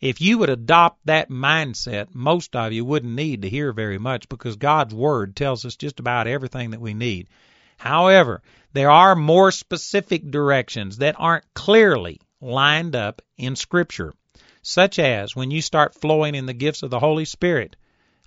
If 0.00 0.22
you 0.22 0.38
would 0.38 0.48
adopt 0.48 1.04
that 1.04 1.28
mindset, 1.28 2.14
most 2.14 2.56
of 2.56 2.72
you 2.72 2.86
wouldn't 2.86 3.14
need 3.14 3.42
to 3.42 3.50
hear 3.50 3.70
very 3.70 3.98
much 3.98 4.30
because 4.30 4.56
God's 4.56 4.94
Word 4.94 5.36
tells 5.36 5.66
us 5.66 5.76
just 5.76 6.00
about 6.00 6.26
everything 6.26 6.70
that 6.70 6.80
we 6.80 6.94
need. 6.94 7.28
However, 7.76 8.40
there 8.72 8.90
are 8.90 9.14
more 9.14 9.50
specific 9.50 10.30
directions 10.30 10.98
that 10.98 11.16
aren't 11.18 11.52
clearly 11.52 12.18
lined 12.40 12.96
up 12.96 13.20
in 13.36 13.56
Scripture, 13.56 14.14
such 14.62 14.98
as 14.98 15.36
when 15.36 15.50
you 15.50 15.60
start 15.60 16.00
flowing 16.00 16.34
in 16.34 16.46
the 16.46 16.54
gifts 16.54 16.82
of 16.82 16.88
the 16.88 16.98
Holy 16.98 17.26
Spirit. 17.26 17.76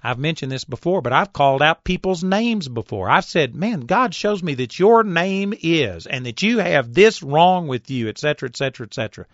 I've 0.04 0.20
mentioned 0.20 0.52
this 0.52 0.66
before, 0.66 1.02
but 1.02 1.14
I've 1.14 1.34
called 1.34 1.64
out 1.64 1.84
people's 1.84 2.24
names 2.24 2.68
before. 2.68 3.10
I've 3.10 3.26
said, 3.26 3.56
man, 3.56 3.82
God 3.82 4.14
shows 4.14 4.44
me 4.44 4.54
that 4.56 4.78
your 4.78 5.04
name 5.04 5.56
is, 5.60 6.06
and 6.06 6.28
that 6.28 6.44
you 6.44 6.60
have 6.60 6.94
this 6.94 7.24
wrong 7.24 7.68
with 7.68 7.90
you, 7.90 8.10
etc., 8.10 8.50
etc., 8.50 8.86
etc. 8.86 9.26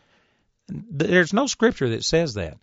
There's 0.69 1.33
no 1.33 1.47
scripture 1.47 1.89
that 1.89 2.03
says 2.03 2.35
that. 2.35 2.57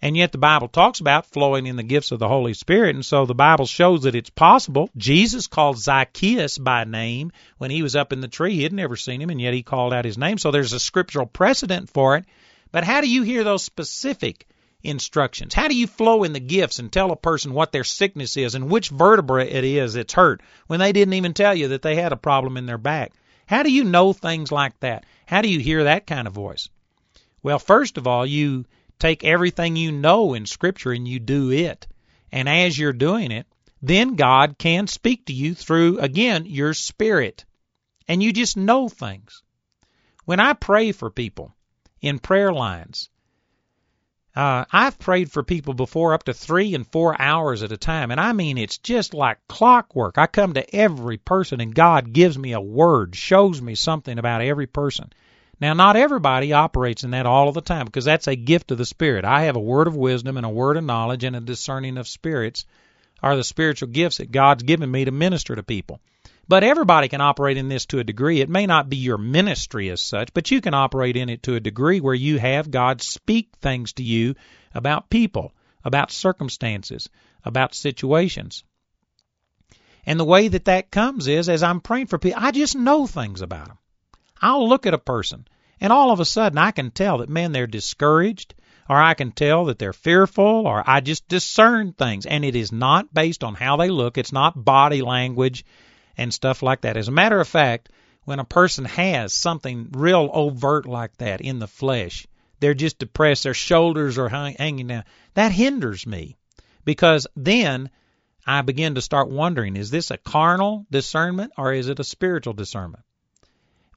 And 0.00 0.16
yet 0.16 0.30
the 0.30 0.38
Bible 0.38 0.68
talks 0.68 1.00
about 1.00 1.26
flowing 1.26 1.66
in 1.66 1.74
the 1.74 1.82
gifts 1.82 2.12
of 2.12 2.20
the 2.20 2.28
Holy 2.28 2.54
Spirit, 2.54 2.94
and 2.94 3.04
so 3.04 3.26
the 3.26 3.34
Bible 3.34 3.66
shows 3.66 4.02
that 4.02 4.14
it's 4.14 4.30
possible. 4.30 4.90
Jesus 4.96 5.48
called 5.48 5.76
Zacchaeus 5.76 6.56
by 6.56 6.84
name 6.84 7.32
when 7.56 7.72
he 7.72 7.82
was 7.82 7.96
up 7.96 8.12
in 8.12 8.20
the 8.20 8.28
tree. 8.28 8.54
He 8.54 8.62
had 8.62 8.72
never 8.72 8.94
seen 8.94 9.20
him, 9.20 9.30
and 9.30 9.40
yet 9.40 9.54
he 9.54 9.64
called 9.64 9.92
out 9.92 10.04
his 10.04 10.16
name. 10.16 10.38
So 10.38 10.52
there's 10.52 10.72
a 10.72 10.78
scriptural 10.78 11.26
precedent 11.26 11.90
for 11.90 12.16
it. 12.16 12.26
But 12.70 12.84
how 12.84 13.00
do 13.00 13.10
you 13.10 13.22
hear 13.22 13.42
those 13.42 13.64
specific 13.64 14.46
instructions? 14.84 15.52
How 15.52 15.66
do 15.66 15.74
you 15.74 15.88
flow 15.88 16.22
in 16.22 16.32
the 16.32 16.38
gifts 16.38 16.78
and 16.78 16.92
tell 16.92 17.10
a 17.10 17.16
person 17.16 17.52
what 17.52 17.72
their 17.72 17.82
sickness 17.82 18.36
is 18.36 18.54
and 18.54 18.70
which 18.70 18.90
vertebra 18.90 19.46
it 19.46 19.64
is 19.64 19.94
that's 19.94 20.12
hurt 20.12 20.42
when 20.68 20.78
they 20.78 20.92
didn't 20.92 21.14
even 21.14 21.34
tell 21.34 21.56
you 21.56 21.68
that 21.68 21.82
they 21.82 21.96
had 21.96 22.12
a 22.12 22.16
problem 22.16 22.56
in 22.56 22.66
their 22.66 22.78
back? 22.78 23.12
How 23.46 23.64
do 23.64 23.72
you 23.72 23.82
know 23.82 24.12
things 24.12 24.52
like 24.52 24.78
that? 24.80 25.06
How 25.26 25.42
do 25.42 25.48
you 25.48 25.58
hear 25.58 25.84
that 25.84 26.06
kind 26.06 26.28
of 26.28 26.34
voice? 26.34 26.68
Well, 27.42 27.58
first 27.58 27.98
of 27.98 28.06
all, 28.06 28.26
you 28.26 28.64
take 28.98 29.24
everything 29.24 29.76
you 29.76 29.92
know 29.92 30.34
in 30.34 30.46
Scripture 30.46 30.92
and 30.92 31.06
you 31.06 31.18
do 31.20 31.50
it. 31.50 31.86
And 32.32 32.48
as 32.48 32.78
you're 32.78 32.92
doing 32.92 33.30
it, 33.30 33.46
then 33.80 34.16
God 34.16 34.58
can 34.58 34.86
speak 34.86 35.26
to 35.26 35.32
you 35.32 35.54
through, 35.54 35.98
again, 36.00 36.46
your 36.46 36.74
spirit. 36.74 37.44
And 38.06 38.22
you 38.22 38.32
just 38.32 38.56
know 38.56 38.88
things. 38.88 39.42
When 40.24 40.40
I 40.40 40.52
pray 40.52 40.92
for 40.92 41.10
people 41.10 41.54
in 42.00 42.18
prayer 42.18 42.52
lines, 42.52 43.08
uh, 44.36 44.64
I've 44.70 44.98
prayed 44.98 45.32
for 45.32 45.42
people 45.42 45.74
before 45.74 46.14
up 46.14 46.24
to 46.24 46.34
three 46.34 46.74
and 46.74 46.86
four 46.86 47.20
hours 47.20 47.62
at 47.62 47.72
a 47.72 47.76
time, 47.76 48.10
and 48.10 48.20
I 48.20 48.32
mean 48.32 48.56
it's 48.56 48.78
just 48.78 49.12
like 49.12 49.38
clockwork. 49.48 50.16
I 50.16 50.26
come 50.26 50.54
to 50.54 50.76
every 50.76 51.16
person, 51.16 51.60
and 51.60 51.74
God 51.74 52.12
gives 52.12 52.38
me 52.38 52.52
a 52.52 52.60
word, 52.60 53.16
shows 53.16 53.60
me 53.60 53.74
something 53.74 54.16
about 54.16 54.42
every 54.42 54.66
person. 54.66 55.12
Now, 55.60 55.74
not 55.74 55.96
everybody 55.96 56.52
operates 56.52 57.02
in 57.02 57.10
that 57.10 57.26
all 57.26 57.48
of 57.48 57.54
the 57.54 57.60
time 57.60 57.86
because 57.86 58.04
that's 58.04 58.28
a 58.28 58.36
gift 58.36 58.70
of 58.70 58.78
the 58.78 58.86
Spirit. 58.86 59.24
I 59.24 59.44
have 59.44 59.56
a 59.56 59.60
word 59.60 59.88
of 59.88 59.96
wisdom 59.96 60.36
and 60.36 60.46
a 60.46 60.50
word 60.50 60.76
of 60.76 60.84
knowledge 60.84 61.24
and 61.24 61.34
a 61.34 61.40
discerning 61.40 61.98
of 61.98 62.06
spirits 62.06 62.64
are 63.22 63.36
the 63.36 63.42
spiritual 63.42 63.88
gifts 63.88 64.18
that 64.18 64.30
God's 64.30 64.62
given 64.62 64.90
me 64.90 65.04
to 65.04 65.10
minister 65.10 65.56
to 65.56 65.62
people. 65.64 66.00
But 66.46 66.64
everybody 66.64 67.08
can 67.08 67.20
operate 67.20 67.56
in 67.56 67.68
this 67.68 67.86
to 67.86 67.98
a 67.98 68.04
degree. 68.04 68.40
It 68.40 68.48
may 68.48 68.66
not 68.66 68.88
be 68.88 68.96
your 68.96 69.18
ministry 69.18 69.90
as 69.90 70.00
such, 70.00 70.32
but 70.32 70.50
you 70.50 70.60
can 70.60 70.74
operate 70.74 71.16
in 71.16 71.28
it 71.28 71.42
to 71.42 71.56
a 71.56 71.60
degree 71.60 72.00
where 72.00 72.14
you 72.14 72.38
have 72.38 72.70
God 72.70 73.02
speak 73.02 73.50
things 73.60 73.92
to 73.94 74.02
you 74.02 74.34
about 74.74 75.10
people, 75.10 75.52
about 75.84 76.12
circumstances, 76.12 77.10
about 77.44 77.74
situations. 77.74 78.64
And 80.06 80.18
the 80.18 80.24
way 80.24 80.48
that 80.48 80.66
that 80.66 80.90
comes 80.90 81.26
is 81.26 81.48
as 81.50 81.62
I'm 81.62 81.80
praying 81.80 82.06
for 82.06 82.18
people, 82.18 82.40
I 82.42 82.50
just 82.50 82.76
know 82.76 83.06
things 83.06 83.42
about 83.42 83.66
them. 83.66 83.78
I'll 84.40 84.68
look 84.68 84.86
at 84.86 84.94
a 84.94 84.98
person 84.98 85.46
and 85.80 85.92
all 85.92 86.10
of 86.10 86.20
a 86.20 86.24
sudden 86.24 86.58
I 86.58 86.72
can 86.72 86.90
tell 86.90 87.18
that, 87.18 87.28
man, 87.28 87.52
they're 87.52 87.66
discouraged, 87.66 88.54
or 88.88 88.96
I 88.96 89.14
can 89.14 89.32
tell 89.32 89.66
that 89.66 89.78
they're 89.78 89.92
fearful, 89.92 90.66
or 90.66 90.82
I 90.84 91.00
just 91.00 91.28
discern 91.28 91.92
things. 91.92 92.26
And 92.26 92.44
it 92.44 92.56
is 92.56 92.72
not 92.72 93.12
based 93.12 93.44
on 93.44 93.54
how 93.54 93.76
they 93.76 93.90
look, 93.90 94.18
it's 94.18 94.32
not 94.32 94.64
body 94.64 95.02
language 95.02 95.64
and 96.16 96.34
stuff 96.34 96.62
like 96.62 96.80
that. 96.80 96.96
As 96.96 97.08
a 97.08 97.12
matter 97.12 97.40
of 97.40 97.46
fact, 97.46 97.90
when 98.24 98.40
a 98.40 98.44
person 98.44 98.84
has 98.86 99.32
something 99.32 99.88
real 99.92 100.28
overt 100.32 100.86
like 100.86 101.16
that 101.18 101.40
in 101.40 101.60
the 101.60 101.68
flesh, 101.68 102.26
they're 102.60 102.74
just 102.74 102.98
depressed, 102.98 103.44
their 103.44 103.54
shoulders 103.54 104.18
are 104.18 104.28
hanging 104.28 104.88
down, 104.88 105.04
that 105.34 105.52
hinders 105.52 106.06
me 106.06 106.36
because 106.84 107.26
then 107.36 107.88
I 108.44 108.62
begin 108.62 108.96
to 108.96 109.02
start 109.02 109.30
wondering 109.30 109.76
is 109.76 109.90
this 109.90 110.10
a 110.10 110.18
carnal 110.18 110.86
discernment 110.90 111.52
or 111.56 111.72
is 111.72 111.88
it 111.88 112.00
a 112.00 112.04
spiritual 112.04 112.54
discernment? 112.54 113.04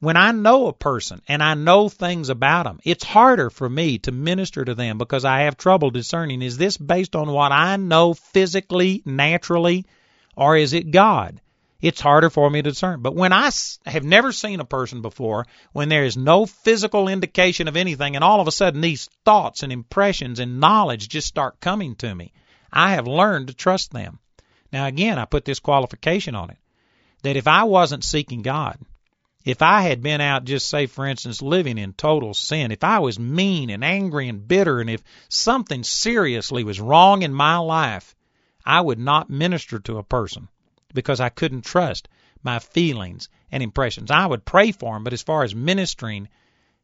When 0.01 0.17
I 0.17 0.31
know 0.31 0.65
a 0.65 0.73
person 0.73 1.21
and 1.27 1.43
I 1.43 1.53
know 1.53 1.87
things 1.87 2.29
about 2.29 2.63
them, 2.63 2.79
it's 2.83 3.03
harder 3.03 3.51
for 3.51 3.69
me 3.69 3.99
to 3.99 4.11
minister 4.11 4.65
to 4.65 4.73
them 4.73 4.97
because 4.97 5.25
I 5.25 5.41
have 5.41 5.57
trouble 5.57 5.91
discerning 5.91 6.41
is 6.41 6.57
this 6.57 6.75
based 6.75 7.15
on 7.15 7.29
what 7.29 7.51
I 7.51 7.77
know 7.77 8.15
physically, 8.15 9.03
naturally, 9.05 9.85
or 10.35 10.57
is 10.57 10.73
it 10.73 10.89
God? 10.89 11.39
It's 11.81 12.01
harder 12.01 12.31
for 12.31 12.49
me 12.49 12.63
to 12.63 12.71
discern. 12.71 13.01
But 13.01 13.13
when 13.13 13.31
I 13.31 13.51
have 13.85 14.03
never 14.03 14.31
seen 14.31 14.59
a 14.59 14.65
person 14.65 15.03
before, 15.03 15.45
when 15.71 15.89
there 15.89 16.03
is 16.03 16.17
no 16.17 16.47
physical 16.47 17.07
indication 17.07 17.67
of 17.67 17.77
anything, 17.77 18.15
and 18.15 18.23
all 18.23 18.41
of 18.41 18.47
a 18.47 18.51
sudden 18.51 18.81
these 18.81 19.07
thoughts 19.23 19.61
and 19.61 19.71
impressions 19.71 20.39
and 20.39 20.59
knowledge 20.59 21.09
just 21.09 21.27
start 21.27 21.59
coming 21.59 21.95
to 21.97 22.13
me, 22.13 22.33
I 22.73 22.93
have 22.93 23.05
learned 23.05 23.49
to 23.49 23.53
trust 23.53 23.91
them. 23.91 24.17
Now, 24.73 24.87
again, 24.87 25.19
I 25.19 25.25
put 25.25 25.45
this 25.45 25.59
qualification 25.59 26.33
on 26.33 26.49
it 26.49 26.57
that 27.21 27.35
if 27.37 27.47
I 27.47 27.65
wasn't 27.65 28.03
seeking 28.03 28.41
God, 28.41 28.79
if 29.43 29.61
I 29.61 29.81
had 29.81 30.01
been 30.01 30.21
out, 30.21 30.45
just 30.45 30.69
say, 30.69 30.85
for 30.85 31.05
instance, 31.05 31.41
living 31.41 31.77
in 31.77 31.93
total 31.93 32.33
sin, 32.33 32.71
if 32.71 32.83
I 32.83 32.99
was 32.99 33.19
mean 33.19 33.69
and 33.69 33.83
angry 33.83 34.29
and 34.29 34.47
bitter, 34.47 34.79
and 34.79 34.89
if 34.89 35.03
something 35.29 35.83
seriously 35.83 36.63
was 36.63 36.79
wrong 36.79 37.23
in 37.23 37.33
my 37.33 37.57
life, 37.57 38.15
I 38.65 38.81
would 38.81 38.99
not 38.99 39.29
minister 39.29 39.79
to 39.79 39.97
a 39.97 40.03
person 40.03 40.47
because 40.93 41.19
I 41.19 41.29
couldn't 41.29 41.65
trust 41.65 42.07
my 42.43 42.59
feelings 42.59 43.29
and 43.51 43.63
impressions. 43.63 44.11
I 44.11 44.25
would 44.25 44.45
pray 44.45 44.71
for 44.71 44.93
them, 44.93 45.03
but 45.03 45.13
as 45.13 45.21
far 45.21 45.43
as 45.43 45.55
ministering 45.55 46.27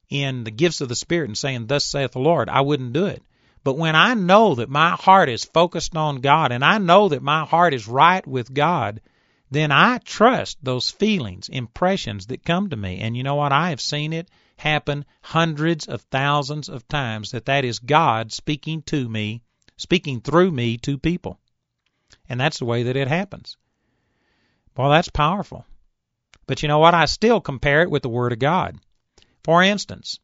in 0.09 0.43
the 0.43 0.51
gifts 0.51 0.81
of 0.81 0.89
the 0.89 0.95
Spirit 0.95 1.29
and 1.29 1.37
saying, 1.37 1.67
Thus 1.67 1.85
saith 1.85 2.11
the 2.11 2.19
Lord, 2.19 2.49
I 2.49 2.61
wouldn't 2.61 2.93
do 2.93 3.05
it. 3.05 3.21
But 3.63 3.77
when 3.77 3.95
I 3.95 4.13
know 4.13 4.55
that 4.55 4.69
my 4.69 4.91
heart 4.91 5.29
is 5.29 5.43
focused 5.43 5.95
on 5.95 6.21
God 6.21 6.51
and 6.51 6.63
I 6.63 6.77
know 6.77 7.09
that 7.09 7.21
my 7.21 7.45
heart 7.45 7.73
is 7.73 7.87
right 7.87 8.25
with 8.25 8.53
God, 8.53 9.01
then 9.49 9.71
I 9.71 9.99
trust 9.99 10.57
those 10.61 10.91
feelings, 10.91 11.47
impressions 11.49 12.27
that 12.27 12.43
come 12.43 12.69
to 12.69 12.75
me. 12.75 12.99
And 12.99 13.15
you 13.15 13.23
know 13.23 13.35
what? 13.35 13.51
I 13.51 13.69
have 13.69 13.81
seen 13.81 14.11
it 14.13 14.29
happen 14.57 15.05
hundreds 15.21 15.87
of 15.87 16.01
thousands 16.03 16.67
of 16.67 16.87
times 16.87 17.31
that 17.31 17.45
that 17.45 17.63
is 17.63 17.79
God 17.79 18.31
speaking 18.31 18.81
to 18.83 19.07
me, 19.07 19.41
speaking 19.77 20.21
through 20.21 20.51
me 20.51 20.77
to 20.79 20.97
people. 20.97 21.39
And 22.27 22.39
that's 22.39 22.59
the 22.59 22.65
way 22.65 22.83
that 22.83 22.97
it 22.97 23.07
happens. 23.07 23.55
Well, 24.75 24.89
that's 24.89 25.09
powerful. 25.09 25.65
But 26.45 26.61
you 26.61 26.67
know 26.67 26.79
what? 26.79 26.93
I 26.93 27.05
still 27.05 27.41
compare 27.41 27.81
it 27.81 27.89
with 27.89 28.03
the 28.03 28.09
Word 28.09 28.33
of 28.33 28.39
God. 28.39 28.77
For 29.43 29.63
instance, 29.63 30.19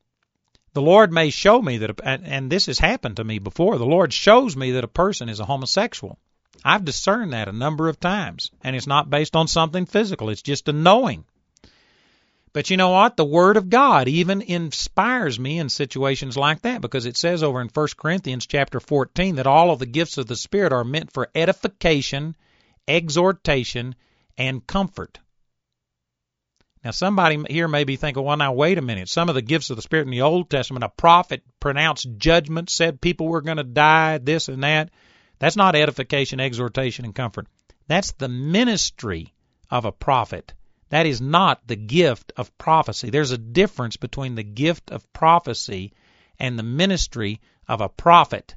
the 0.73 0.81
Lord 0.81 1.13
may 1.13 1.29
show 1.29 1.61
me 1.61 1.77
that, 1.77 2.01
and 2.03 2.51
this 2.51 2.65
has 2.65 2.79
happened 2.79 3.17
to 3.17 3.23
me 3.23 3.39
before, 3.39 3.77
the 3.77 3.85
Lord 3.85 4.11
shows 4.11 4.57
me 4.57 4.71
that 4.71 4.83
a 4.83 4.89
person 4.89 5.29
is 5.29 5.39
a 5.39 5.45
homosexual. 5.45 6.19
I've 6.63 6.85
discerned 6.85 7.33
that 7.33 7.47
a 7.47 7.53
number 7.53 7.89
of 7.89 7.99
times, 7.99 8.51
and 8.63 8.75
it's 8.75 8.87
not 8.87 9.09
based 9.09 9.35
on 9.35 9.47
something 9.47 9.85
physical, 9.85 10.29
it's 10.29 10.41
just 10.41 10.69
a 10.69 10.73
knowing. 10.73 11.25
But 12.53 12.69
you 12.69 12.77
know 12.77 12.91
what? 12.91 13.17
The 13.17 13.25
Word 13.25 13.57
of 13.57 13.69
God 13.69 14.07
even 14.07 14.43
inspires 14.43 15.39
me 15.39 15.57
in 15.57 15.69
situations 15.69 16.37
like 16.37 16.61
that 16.61 16.81
because 16.81 17.07
it 17.07 17.17
says 17.17 17.41
over 17.41 17.59
in 17.59 17.69
1 17.69 17.87
Corinthians 17.97 18.45
chapter 18.45 18.79
14 18.79 19.35
that 19.35 19.47
all 19.47 19.71
of 19.71 19.79
the 19.79 19.87
gifts 19.87 20.19
of 20.19 20.27
the 20.27 20.35
Spirit 20.35 20.71
are 20.71 20.83
meant 20.83 21.11
for 21.11 21.31
edification, 21.33 22.35
exhortation, 22.87 23.95
and 24.37 24.65
comfort. 24.67 25.19
Now, 26.83 26.91
somebody 26.91 27.41
here 27.49 27.67
may 27.67 27.85
be 27.85 27.95
thinking, 27.95 28.23
well, 28.23 28.37
now, 28.37 28.53
wait 28.53 28.77
a 28.77 28.81
minute. 28.81 29.09
Some 29.09 29.29
of 29.29 29.35
the 29.35 29.41
gifts 29.41 29.69
of 29.69 29.77
the 29.77 29.81
Spirit 29.81 30.05
in 30.05 30.11
the 30.11 30.21
Old 30.21 30.49
Testament, 30.49 30.83
a 30.83 30.89
prophet 30.89 31.41
pronounced 31.59 32.07
judgment, 32.17 32.69
said 32.69 33.01
people 33.01 33.27
were 33.27 33.41
going 33.41 33.57
to 33.57 33.63
die, 33.63 34.19
this 34.19 34.47
and 34.47 34.63
that. 34.63 34.91
That's 35.43 35.57
not 35.57 35.75
edification, 35.75 36.39
exhortation, 36.39 37.03
and 37.03 37.13
comfort. 37.13 37.47
That's 37.89 38.13
the 38.13 38.29
ministry 38.29 39.33
of 39.69 39.83
a 39.83 39.91
prophet. 39.91 40.53
That 40.87 41.05
is 41.05 41.19
not 41.19 41.67
the 41.67 41.75
gift 41.75 42.31
of 42.37 42.57
prophecy. 42.57 43.09
There's 43.09 43.31
a 43.31 43.37
difference 43.37 43.97
between 43.97 44.35
the 44.35 44.43
gift 44.43 44.89
of 44.89 45.11
prophecy 45.11 45.91
and 46.39 46.57
the 46.57 46.63
ministry 46.63 47.41
of 47.67 47.81
a 47.81 47.89
prophet. 47.89 48.55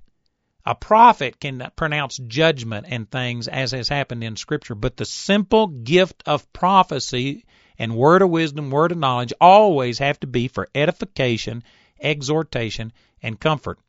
A 0.64 0.76
prophet 0.76 1.41
can 1.41 1.72
pronounce 1.74 2.18
judgment 2.18 2.87
and 2.89 3.11
things 3.11 3.49
as 3.49 3.72
has 3.72 3.89
happened 3.89 4.22
in 4.22 4.37
Scripture, 4.37 4.76
but 4.76 4.97
the 4.97 5.07
simple 5.07 5.66
gift 5.66 6.22
of 6.24 6.53
prophecy 6.53 7.47
and 7.80 7.97
word 7.97 8.22
of 8.22 8.30
wisdom, 8.30 8.70
word 8.70 8.93
of 8.93 8.99
knowledge 8.99 9.32
always 9.41 9.99
have 9.99 10.20
to 10.20 10.28
be 10.28 10.47
for 10.47 10.68
edification, 10.72 11.64
exhortation, 12.01 12.93
and 13.20 13.41
comfort. 13.41 13.80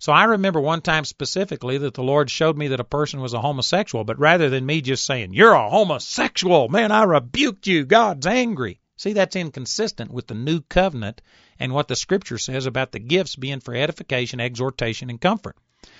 So 0.00 0.12
I 0.12 0.24
remember 0.24 0.62
one 0.62 0.80
time 0.80 1.04
specifically 1.04 1.76
that 1.76 1.92
the 1.92 2.02
Lord 2.02 2.30
showed 2.30 2.56
me 2.56 2.68
that 2.68 2.80
a 2.80 2.84
person 2.84 3.20
was 3.20 3.34
a 3.34 3.40
homosexual, 3.42 4.02
but 4.02 4.18
rather 4.18 4.48
than 4.48 4.64
me 4.64 4.80
just 4.80 5.04
saying, 5.04 5.34
You're 5.34 5.52
a 5.52 5.68
homosexual, 5.68 6.70
man, 6.70 6.90
I 6.90 7.02
rebuked 7.02 7.66
you, 7.66 7.84
God's 7.84 8.26
angry. 8.26 8.80
See, 8.96 9.12
that's 9.12 9.36
inconsistent 9.36 10.10
with 10.10 10.26
the 10.26 10.34
new 10.34 10.62
covenant 10.62 11.20
and 11.58 11.74
what 11.74 11.86
the 11.86 11.96
scripture 11.96 12.38
says 12.38 12.64
about 12.64 12.92
the 12.92 12.98
gifts 12.98 13.36
being 13.36 13.60
for 13.60 13.74
edification, 13.74 14.40
exhortation, 14.40 15.10
and 15.10 15.20
comfort. 15.20 15.58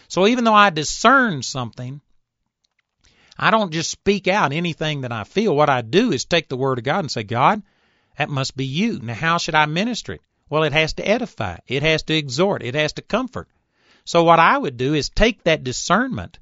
So 0.09 0.26
even 0.26 0.44
though 0.44 0.55
I 0.55 0.70
discern 0.70 1.42
something, 1.42 2.01
I 3.38 3.51
don't 3.51 3.70
just 3.70 3.90
speak 3.90 4.28
out 4.28 4.55
anything 4.55 5.03
that 5.03 5.12
I 5.12 5.24
feel. 5.24 5.55
What 5.55 5.68
I 5.68 5.82
do 5.82 6.11
is 6.11 6.24
take 6.24 6.48
the 6.48 6.57
Word 6.57 6.78
of 6.78 6.84
God 6.84 7.01
and 7.01 7.11
say, 7.11 7.22
God, 7.22 7.61
that 8.16 8.30
must 8.30 8.57
be 8.57 8.64
you. 8.64 8.98
Now, 8.98 9.12
how 9.12 9.36
should 9.36 9.55
I 9.55 9.66
minister 9.66 10.14
it? 10.14 10.22
Well, 10.48 10.62
it 10.62 10.72
has 10.72 10.94
to 10.94 11.07
edify, 11.07 11.59
it 11.66 11.82
has 11.82 12.03
to 12.05 12.16
exhort, 12.16 12.62
it 12.62 12.74
has 12.74 12.94
to 12.94 13.03
comfort. 13.03 13.46
So, 14.11 14.25
what 14.25 14.41
I 14.41 14.59
would 14.59 14.77
do 14.77 14.95
is 14.95 15.09
take 15.09 15.45
that 15.45 15.63
discernment, 15.63 16.41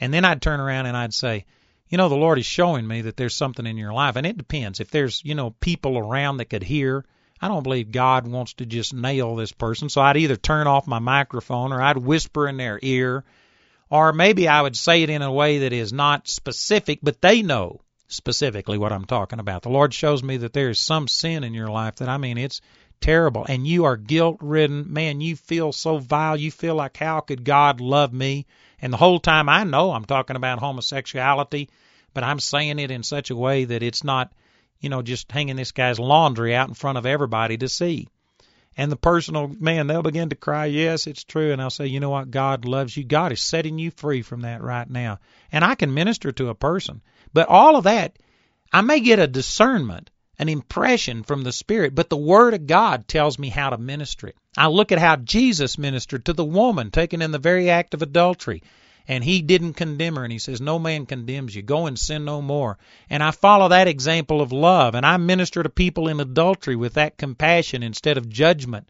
and 0.00 0.12
then 0.12 0.24
I'd 0.24 0.42
turn 0.42 0.58
around 0.58 0.86
and 0.86 0.96
I'd 0.96 1.14
say, 1.14 1.44
you 1.88 1.96
know, 1.96 2.08
the 2.08 2.16
Lord 2.16 2.40
is 2.40 2.44
showing 2.44 2.88
me 2.88 3.02
that 3.02 3.16
there's 3.16 3.36
something 3.36 3.68
in 3.68 3.76
your 3.76 3.92
life. 3.92 4.16
And 4.16 4.26
it 4.26 4.36
depends. 4.36 4.80
If 4.80 4.90
there's, 4.90 5.22
you 5.24 5.36
know, 5.36 5.50
people 5.50 5.96
around 5.96 6.38
that 6.38 6.46
could 6.46 6.64
hear, 6.64 7.04
I 7.40 7.46
don't 7.46 7.62
believe 7.62 7.92
God 7.92 8.26
wants 8.26 8.54
to 8.54 8.66
just 8.66 8.92
nail 8.92 9.36
this 9.36 9.52
person. 9.52 9.90
So 9.90 10.00
I'd 10.00 10.16
either 10.16 10.34
turn 10.34 10.66
off 10.66 10.88
my 10.88 10.98
microphone 10.98 11.72
or 11.72 11.80
I'd 11.80 11.98
whisper 11.98 12.48
in 12.48 12.56
their 12.56 12.80
ear 12.82 13.22
or 13.90 14.12
maybe 14.12 14.48
I 14.48 14.62
would 14.62 14.76
say 14.76 15.04
it 15.04 15.10
in 15.10 15.22
a 15.22 15.30
way 15.32 15.58
that 15.58 15.72
is 15.72 15.92
not 15.92 16.26
specific, 16.26 16.98
but 17.00 17.20
they 17.20 17.42
know 17.42 17.80
specifically 18.08 18.76
what 18.76 18.92
I'm 18.92 19.04
talking 19.04 19.38
about. 19.38 19.62
The 19.62 19.68
Lord 19.68 19.94
shows 19.94 20.24
me 20.24 20.38
that 20.38 20.52
there 20.52 20.70
is 20.70 20.80
some 20.80 21.06
sin 21.06 21.44
in 21.44 21.54
your 21.54 21.68
life 21.68 21.96
that 21.96 22.08
I 22.08 22.16
mean 22.16 22.38
it's 22.38 22.60
terrible 23.00 23.44
and 23.48 23.66
you 23.66 23.84
are 23.84 23.96
guilt 23.96 24.38
ridden. 24.40 24.92
Man, 24.92 25.20
you 25.20 25.36
feel 25.36 25.72
so 25.72 25.98
vile. 25.98 26.36
You 26.36 26.50
feel 26.50 26.74
like 26.74 26.96
how 26.96 27.20
could 27.20 27.44
God 27.44 27.80
love 27.80 28.12
me? 28.12 28.46
And 28.80 28.92
the 28.92 28.98
whole 28.98 29.20
time 29.20 29.48
I 29.48 29.64
know 29.64 29.92
I'm 29.92 30.04
talking 30.04 30.36
about 30.36 30.58
homosexuality, 30.58 31.70
but 32.12 32.24
I'm 32.24 32.40
saying 32.40 32.78
it 32.78 32.90
in 32.90 33.02
such 33.02 33.30
a 33.30 33.36
way 33.36 33.64
that 33.64 33.82
it's 33.82 34.04
not, 34.04 34.32
you 34.80 34.88
know, 34.88 35.02
just 35.02 35.30
hanging 35.30 35.56
this 35.56 35.72
guy's 35.72 35.98
laundry 35.98 36.54
out 36.54 36.68
in 36.68 36.74
front 36.74 36.98
of 36.98 37.06
everybody 37.06 37.56
to 37.58 37.68
see 37.68 38.08
and 38.76 38.90
the 38.90 38.96
personal 38.96 39.48
man 39.60 39.86
they'll 39.86 40.02
begin 40.02 40.28
to 40.28 40.36
cry 40.36 40.66
yes 40.66 41.06
it's 41.06 41.24
true 41.24 41.52
and 41.52 41.62
i'll 41.62 41.70
say 41.70 41.86
you 41.86 42.00
know 42.00 42.10
what 42.10 42.30
god 42.30 42.64
loves 42.64 42.96
you 42.96 43.04
god 43.04 43.32
is 43.32 43.40
setting 43.40 43.78
you 43.78 43.90
free 43.90 44.22
from 44.22 44.42
that 44.42 44.62
right 44.62 44.90
now 44.90 45.18
and 45.52 45.64
i 45.64 45.74
can 45.74 45.94
minister 45.94 46.32
to 46.32 46.48
a 46.48 46.54
person 46.54 47.00
but 47.32 47.48
all 47.48 47.76
of 47.76 47.84
that 47.84 48.16
i 48.72 48.80
may 48.80 49.00
get 49.00 49.18
a 49.18 49.26
discernment 49.26 50.10
an 50.38 50.48
impression 50.48 51.22
from 51.22 51.42
the 51.42 51.52
spirit 51.52 51.94
but 51.94 52.10
the 52.10 52.16
word 52.16 52.54
of 52.54 52.66
god 52.66 53.06
tells 53.06 53.38
me 53.38 53.48
how 53.48 53.70
to 53.70 53.78
minister 53.78 54.26
it. 54.28 54.36
I 54.56 54.66
look 54.68 54.92
at 54.92 54.98
how 54.98 55.16
jesus 55.16 55.78
ministered 55.78 56.24
to 56.24 56.32
the 56.32 56.44
woman 56.44 56.90
taken 56.90 57.22
in 57.22 57.30
the 57.30 57.38
very 57.38 57.70
act 57.70 57.94
of 57.94 58.02
adultery 58.02 58.62
and 59.06 59.22
he 59.22 59.42
didn't 59.42 59.74
condemn 59.74 60.16
her 60.16 60.24
and 60.24 60.32
he 60.32 60.38
says 60.38 60.60
no 60.60 60.78
man 60.78 61.04
condemns 61.04 61.54
you. 61.54 61.62
Go 61.62 61.86
and 61.86 61.98
sin 61.98 62.24
no 62.24 62.40
more. 62.40 62.78
And 63.10 63.22
i 63.22 63.30
follow 63.30 63.68
that 63.68 63.88
example 63.88 64.40
of 64.40 64.52
love 64.52 64.94
and 64.94 65.04
i 65.06 65.16
minister 65.16 65.62
to 65.62 65.68
people 65.68 66.08
in 66.08 66.20
adultery 66.20 66.76
with 66.76 66.94
that 66.94 67.18
compassion 67.18 67.82
instead 67.82 68.16
of 68.16 68.28
judgment. 68.28 68.88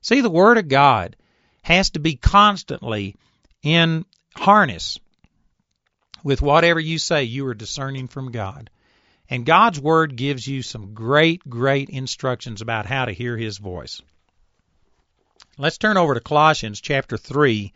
See 0.00 0.20
the 0.20 0.30
word 0.30 0.58
of 0.58 0.68
god 0.68 1.16
has 1.62 1.90
to 1.90 1.98
be 1.98 2.14
constantly 2.14 3.16
in 3.62 4.04
harness 4.36 4.98
with 6.22 6.42
whatever 6.42 6.78
you 6.78 6.98
say 6.98 7.24
you 7.24 7.46
are 7.46 7.54
discerning 7.54 8.06
from 8.06 8.30
god 8.30 8.70
and 9.30 9.46
god's 9.46 9.80
word 9.80 10.16
gives 10.16 10.46
you 10.46 10.62
some 10.62 10.94
great 10.94 11.48
great 11.48 11.88
instructions 11.88 12.60
about 12.60 12.86
how 12.86 13.04
to 13.04 13.12
hear 13.12 13.36
his 13.36 13.58
voice 13.58 14.02
let's 15.58 15.78
turn 15.78 15.96
over 15.96 16.14
to 16.14 16.20
colossians 16.20 16.80
chapter 16.80 17.16
3 17.16 17.72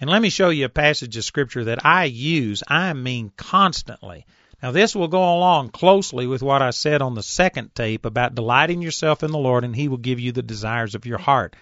and 0.00 0.08
let 0.08 0.22
me 0.22 0.30
show 0.30 0.48
you 0.48 0.64
a 0.64 0.70
passage 0.70 1.16
of 1.18 1.24
scripture 1.24 1.64
that 1.64 1.84
I 1.84 2.04
use, 2.04 2.62
I 2.66 2.94
mean 2.94 3.32
constantly. 3.36 4.24
Now, 4.62 4.70
this 4.70 4.96
will 4.96 5.08
go 5.08 5.22
along 5.36 5.70
closely 5.70 6.26
with 6.26 6.42
what 6.42 6.62
I 6.62 6.70
said 6.70 7.02
on 7.02 7.14
the 7.14 7.22
second 7.22 7.74
tape 7.74 8.06
about 8.06 8.34
delighting 8.34 8.80
yourself 8.80 9.22
in 9.22 9.30
the 9.30 9.38
Lord, 9.38 9.62
and 9.62 9.76
He 9.76 9.88
will 9.88 9.98
give 9.98 10.18
you 10.18 10.32
the 10.32 10.42
desires 10.42 10.94
of 10.94 11.04
your 11.04 11.18
heart. 11.18 11.54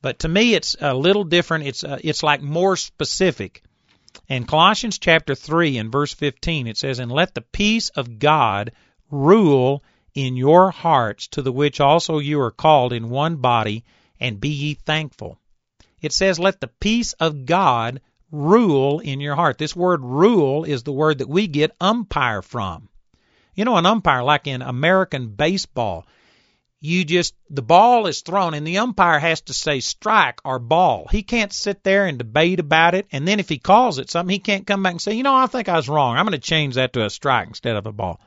But 0.00 0.20
to 0.20 0.28
me, 0.28 0.54
it's 0.54 0.76
a 0.80 0.94
little 0.94 1.24
different. 1.24 1.66
It's 1.66 1.84
uh, 1.84 1.98
it's 2.02 2.22
like 2.22 2.40
more 2.40 2.76
specific. 2.76 3.62
In 4.26 4.46
Colossians 4.46 4.98
chapter 4.98 5.34
three 5.34 5.78
and 5.78 5.92
verse 5.92 6.12
fifteen, 6.12 6.66
it 6.66 6.76
says, 6.76 6.98
"And 6.98 7.12
let 7.12 7.34
the 7.34 7.40
peace 7.40 7.88
of 7.90 8.18
God 8.18 8.72
rule 9.10 9.84
in 10.14 10.36
your 10.36 10.70
hearts, 10.70 11.28
to 11.28 11.42
the 11.42 11.52
which 11.52 11.80
also 11.80 12.18
you 12.18 12.40
are 12.40 12.50
called 12.50 12.92
in 12.92 13.10
one 13.10 13.36
body, 13.36 13.84
and 14.18 14.40
be 14.40 14.48
ye 14.48 14.74
thankful." 14.74 15.38
It 16.00 16.12
says, 16.12 16.38
let 16.38 16.60
the 16.60 16.68
peace 16.68 17.12
of 17.14 17.44
God 17.44 18.00
rule 18.30 19.00
in 19.00 19.20
your 19.20 19.34
heart. 19.34 19.58
This 19.58 19.74
word 19.74 20.04
rule 20.04 20.64
is 20.64 20.82
the 20.82 20.92
word 20.92 21.18
that 21.18 21.28
we 21.28 21.46
get 21.46 21.76
umpire 21.80 22.42
from. 22.42 22.88
You 23.54 23.64
know, 23.64 23.76
an 23.76 23.86
umpire, 23.86 24.22
like 24.22 24.46
in 24.46 24.62
American 24.62 25.28
baseball, 25.28 26.06
you 26.80 27.04
just, 27.04 27.34
the 27.50 27.62
ball 27.62 28.06
is 28.06 28.20
thrown 28.20 28.54
and 28.54 28.66
the 28.66 28.78
umpire 28.78 29.18
has 29.18 29.40
to 29.42 29.54
say 29.54 29.80
strike 29.80 30.40
or 30.44 30.58
ball. 30.58 31.08
He 31.10 31.22
can't 31.22 31.52
sit 31.52 31.82
there 31.82 32.06
and 32.06 32.18
debate 32.18 32.60
about 32.60 32.94
it. 32.94 33.06
And 33.10 33.26
then 33.26 33.40
if 33.40 33.48
he 33.48 33.58
calls 33.58 33.98
it 33.98 34.10
something, 34.10 34.32
he 34.32 34.38
can't 34.38 34.66
come 34.66 34.82
back 34.82 34.92
and 34.92 35.00
say, 35.00 35.14
you 35.14 35.22
know, 35.22 35.34
I 35.34 35.46
think 35.46 35.68
I 35.68 35.76
was 35.76 35.88
wrong. 35.88 36.16
I'm 36.16 36.24
going 36.24 36.32
to 36.32 36.38
change 36.38 36.76
that 36.76 36.92
to 36.92 37.04
a 37.04 37.10
strike 37.10 37.48
instead 37.48 37.76
of 37.76 37.86
a 37.86 37.92
ball. 37.92 38.20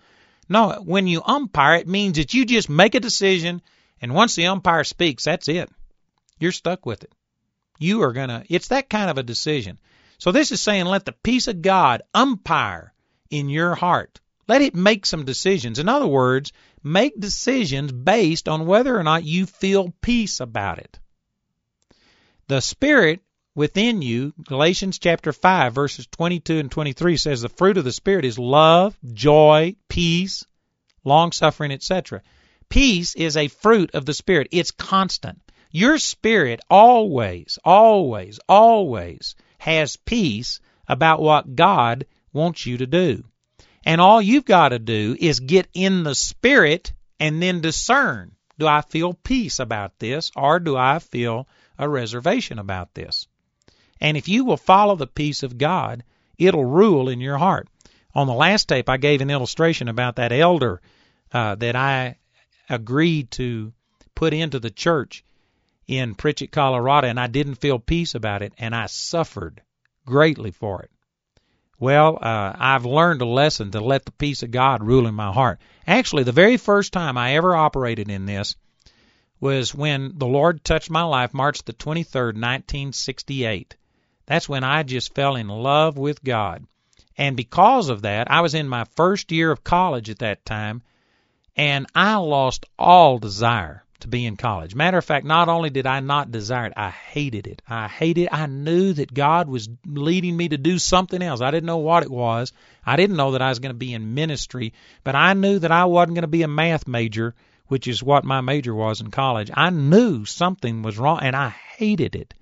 No, 0.49 0.81
when 0.83 1.07
you 1.07 1.21
umpire, 1.25 1.75
it 1.75 1.87
means 1.87 2.17
that 2.17 2.33
you 2.33 2.45
just 2.45 2.69
make 2.69 2.95
a 2.95 2.99
decision. 2.99 3.61
And 4.01 4.13
once 4.13 4.35
the 4.35 4.47
umpire 4.47 4.83
speaks, 4.83 5.23
that's 5.23 5.47
it. 5.47 5.69
You're 6.39 6.51
stuck 6.51 6.85
with 6.85 7.03
it 7.03 7.13
you 7.81 8.03
are 8.03 8.13
going 8.13 8.29
to, 8.29 8.43
it's 8.47 8.69
that 8.69 8.89
kind 8.89 9.09
of 9.09 9.17
a 9.17 9.23
decision. 9.23 9.79
So 10.19 10.31
this 10.31 10.51
is 10.51 10.61
saying 10.61 10.85
let 10.85 11.03
the 11.03 11.11
peace 11.11 11.47
of 11.47 11.61
God 11.61 12.03
umpire 12.13 12.93
in 13.29 13.49
your 13.49 13.73
heart. 13.73 14.20
Let 14.51 14.61
it 14.61 14.75
make 14.75 15.05
some 15.05 15.23
decisions. 15.23 15.79
In 15.79 15.87
other 15.87 16.05
words, 16.05 16.51
make 16.83 17.17
decisions 17.17 17.93
based 17.93 18.49
on 18.49 18.65
whether 18.65 18.99
or 18.99 19.01
not 19.01 19.23
you 19.23 19.45
feel 19.45 19.93
peace 20.01 20.41
about 20.41 20.77
it. 20.77 20.99
The 22.49 22.59
Spirit 22.59 23.21
within 23.55 24.01
you, 24.01 24.33
Galatians 24.43 24.99
chapter 24.99 25.31
5, 25.31 25.73
verses 25.73 26.05
22 26.07 26.59
and 26.59 26.69
23 26.69 27.15
says 27.15 27.39
the 27.39 27.47
fruit 27.47 27.77
of 27.77 27.85
the 27.85 27.93
Spirit 27.93 28.25
is 28.25 28.37
love, 28.37 28.97
joy, 29.13 29.77
peace, 29.87 30.45
long 31.05 31.31
suffering, 31.31 31.71
etc. 31.71 32.21
Peace 32.67 33.15
is 33.15 33.37
a 33.37 33.47
fruit 33.47 33.91
of 33.93 34.05
the 34.05 34.13
Spirit. 34.13 34.49
It's 34.51 34.71
constant. 34.71 35.39
Your 35.71 35.97
spirit 35.97 36.59
always, 36.69 37.57
always, 37.63 38.37
always 38.49 39.33
has 39.59 39.95
peace 39.95 40.59
about 40.89 41.21
what 41.21 41.55
God 41.55 42.05
wants 42.33 42.65
you 42.65 42.79
to 42.79 42.85
do. 42.85 43.23
And 43.83 43.99
all 43.99 44.21
you've 44.21 44.45
got 44.45 44.69
to 44.69 44.79
do 44.79 45.15
is 45.19 45.39
get 45.39 45.67
in 45.73 46.03
the 46.03 46.15
spirit 46.15 46.93
and 47.19 47.41
then 47.41 47.61
discern 47.61 48.35
do 48.59 48.67
I 48.67 48.81
feel 48.81 49.13
peace 49.13 49.59
about 49.59 49.97
this 49.97 50.31
or 50.35 50.59
do 50.59 50.77
I 50.77 50.99
feel 50.99 51.47
a 51.79 51.89
reservation 51.89 52.59
about 52.59 52.93
this? 52.93 53.27
And 53.99 54.17
if 54.17 54.27
you 54.27 54.45
will 54.45 54.57
follow 54.57 54.95
the 54.95 55.07
peace 55.07 55.41
of 55.41 55.57
God, 55.57 56.03
it'll 56.37 56.65
rule 56.65 57.09
in 57.09 57.21
your 57.21 57.39
heart. 57.39 57.67
On 58.13 58.27
the 58.27 58.33
last 58.33 58.67
tape, 58.67 58.87
I 58.89 58.97
gave 58.97 59.21
an 59.21 59.29
illustration 59.29 59.87
about 59.87 60.17
that 60.17 60.31
elder 60.31 60.81
uh, 61.31 61.55
that 61.55 61.75
I 61.75 62.17
agreed 62.69 63.31
to 63.31 63.73
put 64.13 64.33
into 64.33 64.59
the 64.59 64.69
church 64.69 65.23
in 65.87 66.15
Pritchett, 66.15 66.51
Colorado, 66.51 67.07
and 67.07 67.19
I 67.19 67.27
didn't 67.27 67.55
feel 67.55 67.79
peace 67.79 68.15
about 68.15 68.41
it, 68.41 68.53
and 68.57 68.75
I 68.75 68.85
suffered 68.85 69.61
greatly 70.05 70.51
for 70.51 70.83
it. 70.83 70.91
Well, 71.81 72.19
uh, 72.21 72.53
I've 72.55 72.85
learned 72.85 73.23
a 73.23 73.25
lesson 73.25 73.71
to 73.71 73.81
let 73.81 74.05
the 74.05 74.11
peace 74.11 74.43
of 74.43 74.51
God 74.51 74.83
rule 74.83 75.07
in 75.07 75.15
my 75.15 75.31
heart. 75.31 75.59
Actually, 75.87 76.21
the 76.21 76.31
very 76.31 76.57
first 76.57 76.93
time 76.93 77.17
I 77.17 77.33
ever 77.33 77.55
operated 77.55 78.07
in 78.07 78.27
this 78.27 78.55
was 79.39 79.73
when 79.73 80.11
the 80.19 80.27
Lord 80.27 80.63
touched 80.63 80.91
my 80.91 81.01
life, 81.01 81.33
March 81.33 81.63
the 81.63 81.73
23rd, 81.73 82.35
1968. 82.35 83.75
That's 84.27 84.47
when 84.47 84.63
I 84.63 84.83
just 84.83 85.15
fell 85.15 85.35
in 85.35 85.47
love 85.47 85.97
with 85.97 86.23
God. 86.23 86.67
And 87.17 87.35
because 87.35 87.89
of 87.89 88.03
that, 88.03 88.29
I 88.29 88.41
was 88.41 88.53
in 88.53 88.69
my 88.69 88.83
first 88.95 89.31
year 89.31 89.49
of 89.49 89.63
college 89.63 90.11
at 90.11 90.19
that 90.19 90.45
time, 90.45 90.83
And 91.55 91.87
I 91.95 92.17
lost 92.17 92.67
all 92.77 93.17
desire 93.17 93.80
to 94.01 94.07
be 94.07 94.25
in 94.25 94.37
college. 94.37 94.75
Matter 94.75 94.97
of 94.97 95.05
fact, 95.05 95.25
not 95.25 95.49
only 95.49 95.69
did 95.69 95.87
I 95.87 95.99
not 95.99 96.31
desire 96.31 96.67
it, 96.67 96.73
I 96.75 96.89
hated 96.89 97.47
it. 97.47 97.61
I 97.67 97.87
hated 97.87 98.29
I 98.31 98.45
knew 98.45 98.93
that 98.93 99.13
God 99.13 99.47
was 99.47 99.69
leading 99.85 100.35
me 100.35 100.49
to 100.49 100.57
do 100.57 100.77
something 100.77 101.21
else. 101.21 101.41
I 101.41 101.51
didn't 101.51 101.67
know 101.67 101.77
what 101.77 102.03
it 102.03 102.11
was. 102.11 102.53
I 102.85 102.95
didn't 102.95 103.17
know 103.17 103.31
that 103.31 103.41
I 103.41 103.49
was 103.49 103.59
going 103.59 103.73
to 103.73 103.77
be 103.77 103.93
in 103.93 104.13
ministry, 104.13 104.73
but 105.03 105.15
I 105.15 105.33
knew 105.33 105.59
that 105.59 105.71
I 105.71 105.85
wasn't 105.85 106.15
going 106.15 106.23
to 106.23 106.27
be 106.27 106.43
a 106.43 106.47
math 106.47 106.87
major, 106.87 107.35
which 107.67 107.87
is 107.87 108.03
what 108.03 108.23
my 108.25 108.41
major 108.41 108.75
was 108.75 109.01
in 109.01 109.11
college. 109.11 109.51
I 109.53 109.69
knew 109.69 110.25
something 110.25 110.81
was 110.81 110.97
wrong 110.97 111.19
and 111.21 111.35
I 111.35 111.49
hated 111.49 112.15
it. 112.15 112.33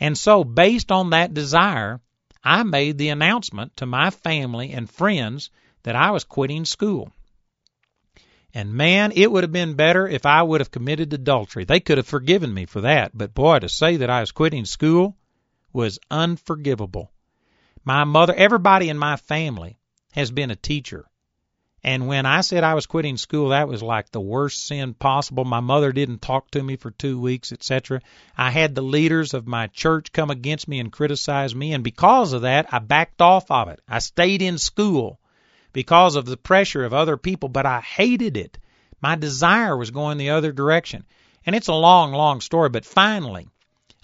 And 0.00 0.16
so, 0.16 0.44
based 0.44 0.90
on 0.90 1.10
that 1.10 1.34
desire, 1.34 2.00
I 2.42 2.62
made 2.62 2.96
the 2.96 3.10
announcement 3.10 3.76
to 3.76 3.86
my 3.86 4.10
family 4.10 4.72
and 4.72 4.88
friends 4.88 5.50
that 5.82 5.94
I 5.94 6.10
was 6.10 6.24
quitting 6.24 6.64
school. 6.64 7.12
And 8.52 8.74
man, 8.74 9.12
it 9.14 9.30
would 9.30 9.44
have 9.44 9.52
been 9.52 9.74
better 9.74 10.08
if 10.08 10.26
I 10.26 10.42
would 10.42 10.60
have 10.60 10.72
committed 10.72 11.12
adultery. 11.12 11.64
They 11.64 11.80
could 11.80 11.98
have 11.98 12.06
forgiven 12.06 12.52
me 12.52 12.66
for 12.66 12.80
that, 12.80 13.16
but 13.16 13.34
boy, 13.34 13.60
to 13.60 13.68
say 13.68 13.98
that 13.98 14.10
I 14.10 14.20
was 14.20 14.32
quitting 14.32 14.64
school 14.64 15.16
was 15.72 16.00
unforgivable. 16.10 17.12
My 17.84 18.04
mother, 18.04 18.34
everybody 18.34 18.88
in 18.88 18.98
my 18.98 19.16
family 19.16 19.78
has 20.12 20.32
been 20.32 20.50
a 20.50 20.56
teacher. 20.56 21.06
And 21.82 22.08
when 22.08 22.26
I 22.26 22.42
said 22.42 22.64
I 22.64 22.74
was 22.74 22.86
quitting 22.86 23.16
school, 23.16 23.50
that 23.50 23.68
was 23.68 23.82
like 23.82 24.10
the 24.10 24.20
worst 24.20 24.66
sin 24.66 24.94
possible. 24.94 25.44
My 25.44 25.60
mother 25.60 25.92
didn't 25.92 26.20
talk 26.20 26.50
to 26.50 26.62
me 26.62 26.76
for 26.76 26.90
two 26.90 27.18
weeks, 27.18 27.52
etc. 27.52 28.02
I 28.36 28.50
had 28.50 28.74
the 28.74 28.82
leaders 28.82 29.32
of 29.32 29.46
my 29.46 29.68
church 29.68 30.12
come 30.12 30.28
against 30.28 30.68
me 30.68 30.80
and 30.80 30.92
criticize 30.92 31.54
me, 31.54 31.72
and 31.72 31.84
because 31.84 32.32
of 32.32 32.42
that, 32.42 32.66
I 32.74 32.80
backed 32.80 33.22
off 33.22 33.50
of 33.50 33.68
it. 33.68 33.80
I 33.88 34.00
stayed 34.00 34.42
in 34.42 34.58
school 34.58 35.19
because 35.72 36.16
of 36.16 36.26
the 36.26 36.36
pressure 36.36 36.84
of 36.84 36.92
other 36.92 37.16
people, 37.16 37.48
but 37.48 37.66
I 37.66 37.80
hated 37.80 38.36
it. 38.36 38.58
My 39.00 39.16
desire 39.16 39.76
was 39.76 39.90
going 39.90 40.18
the 40.18 40.30
other 40.30 40.52
direction. 40.52 41.04
And 41.46 41.56
it's 41.56 41.68
a 41.68 41.74
long, 41.74 42.12
long 42.12 42.40
story, 42.40 42.68
but 42.68 42.84
finally, 42.84 43.48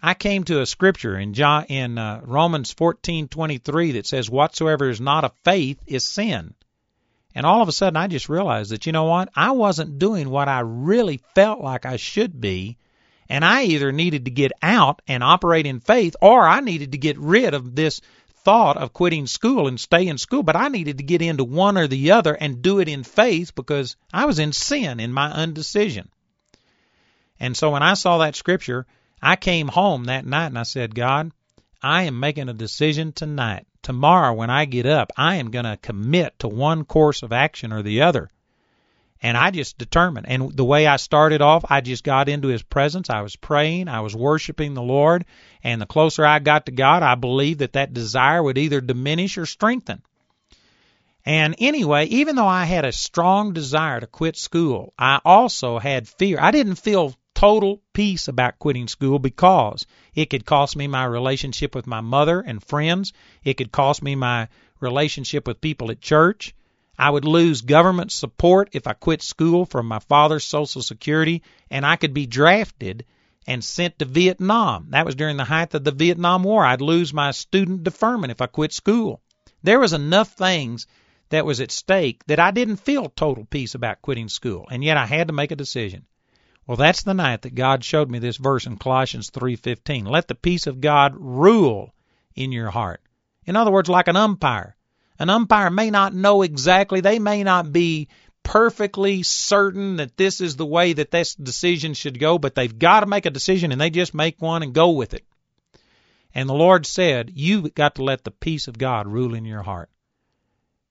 I 0.02 0.14
came 0.14 0.44
to 0.44 0.60
a 0.60 0.66
scripture 0.66 1.18
in 1.18 1.34
John, 1.34 1.64
in 1.64 1.98
uh, 1.98 2.20
Romans 2.24 2.72
14:23 2.74 3.94
that 3.94 4.06
says 4.06 4.30
whatsoever 4.30 4.88
is 4.88 5.00
not 5.00 5.24
of 5.24 5.32
faith 5.44 5.80
is 5.86 6.04
sin. 6.04 6.54
And 7.34 7.44
all 7.44 7.60
of 7.60 7.68
a 7.68 7.72
sudden 7.72 7.96
I 7.96 8.06
just 8.06 8.28
realized 8.28 8.70
that 8.70 8.86
you 8.86 8.92
know 8.92 9.04
what? 9.04 9.30
I 9.34 9.50
wasn't 9.50 9.98
doing 9.98 10.30
what 10.30 10.48
I 10.48 10.60
really 10.60 11.20
felt 11.34 11.60
like 11.60 11.84
I 11.84 11.96
should 11.96 12.40
be, 12.40 12.78
and 13.28 13.44
I 13.44 13.64
either 13.64 13.92
needed 13.92 14.26
to 14.26 14.30
get 14.30 14.52
out 14.62 15.02
and 15.08 15.22
operate 15.22 15.66
in 15.66 15.80
faith 15.80 16.16
or 16.22 16.46
I 16.46 16.60
needed 16.60 16.92
to 16.92 16.98
get 16.98 17.18
rid 17.18 17.52
of 17.52 17.74
this 17.74 18.00
thought 18.46 18.76
of 18.76 18.92
quitting 18.92 19.26
school 19.26 19.66
and 19.66 19.80
stay 19.80 20.06
in 20.06 20.18
school, 20.18 20.44
but 20.44 20.54
I 20.54 20.68
needed 20.68 20.98
to 20.98 21.02
get 21.02 21.20
into 21.20 21.42
one 21.42 21.76
or 21.76 21.88
the 21.88 22.12
other 22.12 22.32
and 22.32 22.62
do 22.62 22.78
it 22.78 22.88
in 22.88 23.02
faith 23.02 23.56
because 23.56 23.96
I 24.12 24.26
was 24.26 24.38
in 24.38 24.52
sin 24.52 25.00
in 25.00 25.12
my 25.12 25.28
undecision. 25.32 26.10
And 27.40 27.56
so 27.56 27.72
when 27.72 27.82
I 27.82 27.94
saw 27.94 28.18
that 28.18 28.36
scripture, 28.36 28.86
I 29.20 29.34
came 29.34 29.66
home 29.66 30.04
that 30.04 30.24
night 30.24 30.46
and 30.46 30.58
I 30.60 30.62
said, 30.62 30.94
God, 30.94 31.32
I 31.82 32.04
am 32.04 32.20
making 32.20 32.48
a 32.48 32.54
decision 32.54 33.12
tonight. 33.12 33.66
Tomorrow 33.82 34.34
when 34.34 34.48
I 34.48 34.64
get 34.64 34.86
up, 34.86 35.10
I 35.16 35.36
am 35.36 35.50
going 35.50 35.64
to 35.64 35.76
commit 35.76 36.38
to 36.38 36.46
one 36.46 36.84
course 36.84 37.24
of 37.24 37.32
action 37.32 37.72
or 37.72 37.82
the 37.82 38.02
other. 38.02 38.30
And 39.22 39.36
I 39.36 39.50
just 39.50 39.78
determined. 39.78 40.26
And 40.28 40.54
the 40.54 40.64
way 40.64 40.86
I 40.86 40.96
started 40.96 41.40
off, 41.40 41.64
I 41.68 41.80
just 41.80 42.04
got 42.04 42.28
into 42.28 42.48
his 42.48 42.62
presence. 42.62 43.08
I 43.08 43.22
was 43.22 43.36
praying. 43.36 43.88
I 43.88 44.00
was 44.00 44.14
worshiping 44.14 44.74
the 44.74 44.82
Lord. 44.82 45.24
And 45.64 45.80
the 45.80 45.86
closer 45.86 46.24
I 46.24 46.38
got 46.38 46.66
to 46.66 46.72
God, 46.72 47.02
I 47.02 47.14
believed 47.14 47.60
that 47.60 47.72
that 47.72 47.94
desire 47.94 48.42
would 48.42 48.58
either 48.58 48.80
diminish 48.80 49.38
or 49.38 49.46
strengthen. 49.46 50.02
And 51.24 51.56
anyway, 51.58 52.06
even 52.06 52.36
though 52.36 52.46
I 52.46 52.66
had 52.66 52.84
a 52.84 52.92
strong 52.92 53.52
desire 53.52 53.98
to 53.98 54.06
quit 54.06 54.36
school, 54.36 54.94
I 54.96 55.20
also 55.24 55.78
had 55.80 56.06
fear. 56.06 56.38
I 56.40 56.52
didn't 56.52 56.76
feel 56.76 57.14
total 57.34 57.82
peace 57.92 58.28
about 58.28 58.58
quitting 58.58 58.88
school 58.88 59.18
because 59.18 59.86
it 60.14 60.30
could 60.30 60.46
cost 60.46 60.76
me 60.76 60.86
my 60.86 61.04
relationship 61.04 61.74
with 61.74 61.86
my 61.86 62.00
mother 62.00 62.40
and 62.40 62.62
friends. 62.64 63.12
It 63.44 63.54
could 63.54 63.72
cost 63.72 64.02
me 64.02 64.14
my 64.14 64.48
relationship 64.80 65.46
with 65.46 65.60
people 65.60 65.90
at 65.90 66.00
church. 66.00 66.54
I 66.98 67.10
would 67.10 67.24
lose 67.24 67.60
government 67.60 68.12
support 68.12 68.70
if 68.72 68.86
I 68.86 68.92
quit 68.92 69.22
school 69.22 69.66
from 69.66 69.86
my 69.86 69.98
father's 69.98 70.44
Social 70.44 70.82
Security, 70.82 71.42
and 71.70 71.84
I 71.84 71.96
could 71.96 72.14
be 72.14 72.26
drafted 72.26 73.04
and 73.46 73.62
sent 73.62 73.98
to 73.98 74.04
Vietnam. 74.04 74.88
That 74.90 75.06
was 75.06 75.14
during 75.14 75.36
the 75.36 75.44
height 75.44 75.74
of 75.74 75.84
the 75.84 75.92
Vietnam 75.92 76.42
War. 76.42 76.64
I'd 76.64 76.80
lose 76.80 77.12
my 77.12 77.30
student 77.30 77.84
deferment 77.84 78.30
if 78.30 78.40
I 78.40 78.46
quit 78.46 78.72
school. 78.72 79.20
There 79.62 79.78
was 79.78 79.92
enough 79.92 80.32
things 80.32 80.86
that 81.28 81.46
was 81.46 81.60
at 81.60 81.70
stake 81.70 82.24
that 82.26 82.40
I 82.40 82.50
didn't 82.50 82.76
feel 82.76 83.08
total 83.08 83.44
peace 83.44 83.74
about 83.74 84.02
quitting 84.02 84.28
school, 84.28 84.66
and 84.70 84.82
yet 84.82 84.96
I 84.96 85.06
had 85.06 85.28
to 85.28 85.34
make 85.34 85.50
a 85.50 85.56
decision. 85.56 86.06
Well, 86.66 86.76
that's 86.76 87.02
the 87.02 87.14
night 87.14 87.42
that 87.42 87.54
God 87.54 87.84
showed 87.84 88.10
me 88.10 88.18
this 88.18 88.36
verse 88.36 88.66
in 88.66 88.76
Colossians 88.76 89.30
3:15. 89.30 90.06
Let 90.06 90.28
the 90.28 90.34
peace 90.34 90.66
of 90.66 90.80
God 90.80 91.14
rule 91.16 91.94
in 92.34 92.52
your 92.52 92.70
heart. 92.70 93.02
In 93.44 93.54
other 93.54 93.70
words, 93.70 93.88
like 93.88 94.08
an 94.08 94.16
umpire. 94.16 94.75
An 95.18 95.30
umpire 95.30 95.70
may 95.70 95.90
not 95.90 96.14
know 96.14 96.42
exactly, 96.42 97.00
they 97.00 97.18
may 97.18 97.42
not 97.42 97.72
be 97.72 98.08
perfectly 98.42 99.24
certain 99.24 99.96
that 99.96 100.16
this 100.16 100.40
is 100.40 100.56
the 100.56 100.66
way 100.66 100.92
that 100.92 101.10
this 101.10 101.34
decision 101.34 101.94
should 101.94 102.20
go, 102.20 102.38
but 102.38 102.54
they've 102.54 102.78
got 102.78 103.00
to 103.00 103.06
make 103.06 103.26
a 103.26 103.30
decision 103.30 103.72
and 103.72 103.80
they 103.80 103.90
just 103.90 104.14
make 104.14 104.40
one 104.40 104.62
and 104.62 104.72
go 104.72 104.90
with 104.90 105.14
it. 105.14 105.24
And 106.32 106.48
the 106.48 106.54
Lord 106.54 106.86
said, 106.86 107.32
You've 107.34 107.74
got 107.74 107.94
to 107.94 108.04
let 108.04 108.22
the 108.22 108.30
peace 108.30 108.68
of 108.68 108.78
God 108.78 109.06
rule 109.06 109.34
in 109.34 109.46
your 109.46 109.62
heart. 109.62 109.88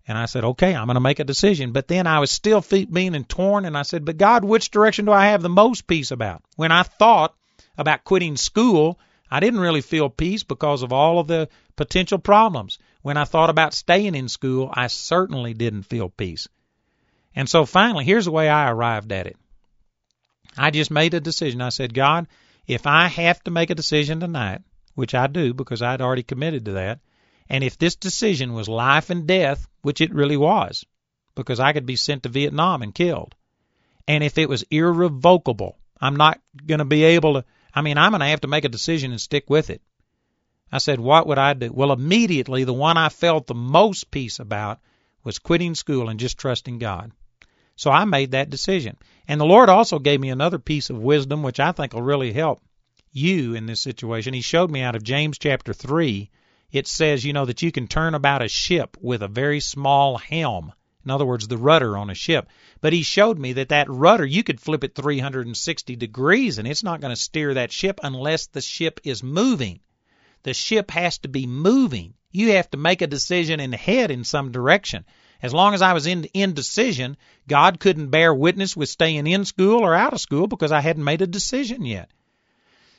And 0.07 0.17
I 0.17 0.26
said, 0.26 0.43
Okay, 0.43 0.76
I'm 0.76 0.88
going 0.88 0.95
to 0.95 0.99
make 0.99 1.19
a 1.19 1.23
decision. 1.23 1.71
But 1.71 1.88
then 1.88 2.07
I 2.07 2.19
was 2.19 2.32
still 2.32 2.61
feet 2.61 2.91
being 2.91 3.23
torn, 3.26 3.63
and 3.65 3.78
I 3.78 3.84
said, 3.84 4.05
But 4.05 4.17
God, 4.17 4.43
which 4.43 4.71
direction 4.71 5.05
do 5.05 5.11
I 5.11 5.28
have 5.28 5.41
the 5.41 5.49
most 5.49 5.88
peace 5.88 6.11
about? 6.11 6.41
When 6.55 6.71
I 6.71 6.84
thought 6.84 7.36
about 7.78 8.03
quitting 8.03 8.38
school, 8.38 8.99
I 9.30 9.39
didn't 9.39 9.59
really 9.59 9.82
feel 9.82 10.09
peace 10.09 10.43
because 10.43 10.84
of 10.84 10.91
all 10.91 11.19
of 11.19 11.28
the 11.28 11.47
potential 11.76 12.19
problems. 12.19 12.80
When 13.06 13.18
I 13.18 13.26
thought 13.26 13.51
about 13.51 13.76
staying 13.76 14.16
in 14.16 14.28
school, 14.30 14.72
I 14.74 14.88
certainly 14.88 15.53
didn't 15.53 15.84
feel 15.84 16.10
peace. 16.10 16.47
And 17.36 17.47
so 17.47 17.64
finally, 17.64 18.03
here's 18.03 18.26
the 18.26 18.32
way 18.32 18.49
I 18.49 18.72
arrived 18.72 19.12
at 19.12 19.28
it. 19.28 19.38
I 20.58 20.72
just 20.72 20.89
made 20.89 21.14
a 21.14 21.20
decision. 21.20 21.62
I 21.62 21.70
said, 21.70 21.93
God, 21.93 22.26
if 22.66 22.88
I 22.88 23.06
have 23.06 23.43
to 23.43 23.51
make 23.51 23.70
a 23.70 23.76
decision 23.76 24.20
tonight, 24.20 24.62
which 24.95 25.14
I 25.14 25.28
do 25.28 25.53
because 25.53 25.84
I'd 25.84 26.01
already 26.01 26.24
committed 26.24 26.66
to 26.66 26.72
that, 26.72 26.99
and 27.47 27.64
if 27.64 27.78
this 27.78 27.95
decision 27.95 28.53
was 28.53 28.68
life 28.68 29.12
and 29.12 29.28
death, 29.28 29.68
which 29.84 30.01
it 30.01 30.12
really 30.12 30.38
was, 30.38 30.84
because 31.36 31.60
I 31.60 31.74
could 31.74 31.86
be 31.86 31.97
sent 31.97 32.24
to 32.24 32.30
Vietnam 32.30 32.82
and 32.82 32.95
killed, 32.95 33.36
and 34.08 34.24
if 34.24 34.39
it 34.39 34.49
was 34.49 34.66
irrevocable, 34.72 35.78
I'm 36.01 36.16
not 36.16 36.41
going 36.66 36.80
to 36.80 36.86
be 36.86 37.03
able 37.03 37.36
to, 37.36 37.45
I 37.72 37.84
mean, 37.84 37.99
I'm 37.99 38.14
going 38.14 38.22
to 38.22 38.26
have 38.26 38.41
to 38.41 38.47
make 38.47 38.66
a 38.66 38.70
decision 38.70 39.12
and 39.12 39.22
stick 39.22 39.47
with 39.47 39.70
it. 39.70 39.84
I 40.72 40.80
said, 40.80 40.99
what 40.99 41.28
would 41.28 41.38
I 41.38 41.53
do? 41.53 41.72
Well, 41.72 41.91
immediately, 41.91 42.63
the 42.63 42.74
one 42.74 42.97
I 42.97 43.09
felt 43.09 43.47
the 43.47 43.53
most 43.53 44.09
peace 44.09 44.39
about 44.39 44.80
was 45.24 45.39
quitting 45.39 45.76
school 45.76 46.09
and 46.09 46.20
just 46.20 46.38
trusting 46.38 46.80
God. 46.80 47.11
So 47.76 47.91
I 47.91 48.05
made 48.05 48.32
that 48.32 48.49
decision. 48.49 48.97
And 49.28 49.39
the 49.39 49.45
Lord 49.45 49.70
also 49.70 49.99
gave 49.99 50.20
me 50.20 50.30
another 50.30 50.59
piece 50.59 50.89
of 50.89 50.97
wisdom, 50.97 51.43
which 51.43 51.59
I 51.59 51.72
think 51.72 51.93
will 51.93 52.01
really 52.01 52.34
help 52.34 52.63
you 53.11 53.53
in 53.53 53.66
this 53.66 53.82
situation. 53.82 54.34
He 54.34 54.41
showed 54.41 54.72
me 54.72 54.82
out 54.82 54.95
of 54.95 55.03
James 55.03 55.38
chapter 55.38 55.74
3. 55.74 56.30
It 56.72 56.88
says, 56.88 57.24
you 57.24 57.34
know, 57.34 57.45
that 57.45 57.61
you 57.61 57.72
can 57.72 57.88
turn 57.88 58.16
about 58.16 58.41
a 58.41 58.47
ship 58.47 58.97
with 58.99 59.22
a 59.22 59.28
very 59.28 59.59
small 59.59 60.18
helm. 60.18 60.74
In 61.03 61.11
other 61.11 61.26
words, 61.26 61.47
the 61.47 61.57
rudder 61.57 61.97
on 61.97 62.09
a 62.09 62.16
ship. 62.16 62.49
But 62.82 62.93
he 62.93 63.03
showed 63.03 63.38
me 63.38 63.53
that 63.53 63.70
that 63.70 63.89
rudder, 63.89 64.26
you 64.26 64.41
could 64.43 64.59
flip 64.59 64.84
it 64.84 64.95
360 64.95 65.95
degrees 65.95 66.57
and 66.57 66.68
it's 66.68 66.84
not 66.84 67.01
going 67.01 67.13
to 67.13 67.22
steer 67.22 67.53
that 67.53 67.72
ship 67.72 67.99
unless 68.01 68.47
the 68.47 68.61
ship 68.61 68.99
is 69.03 69.22
moving 69.22 69.80
the 70.45 70.53
ship 70.53 70.91
has 70.91 71.17
to 71.17 71.27
be 71.27 71.47
moving. 71.47 72.13
You 72.31 72.51
have 72.51 72.69
to 72.69 72.77
make 72.77 73.01
a 73.01 73.07
decision 73.07 73.59
and 73.59 73.73
head 73.73 74.11
in 74.11 74.23
some 74.23 74.51
direction. 74.51 75.03
As 75.41 75.55
long 75.55 75.73
as 75.73 75.81
I 75.81 75.93
was 75.93 76.05
in 76.05 76.27
indecision, 76.35 77.17
God 77.47 77.79
couldn't 77.79 78.11
bear 78.11 78.31
witness 78.31 78.77
with 78.77 78.89
staying 78.89 79.25
in 79.25 79.43
school 79.45 79.79
or 79.79 79.95
out 79.95 80.13
of 80.13 80.21
school 80.21 80.45
because 80.45 80.71
I 80.71 80.81
hadn't 80.81 81.03
made 81.03 81.23
a 81.23 81.27
decision 81.27 81.83
yet. 81.83 82.11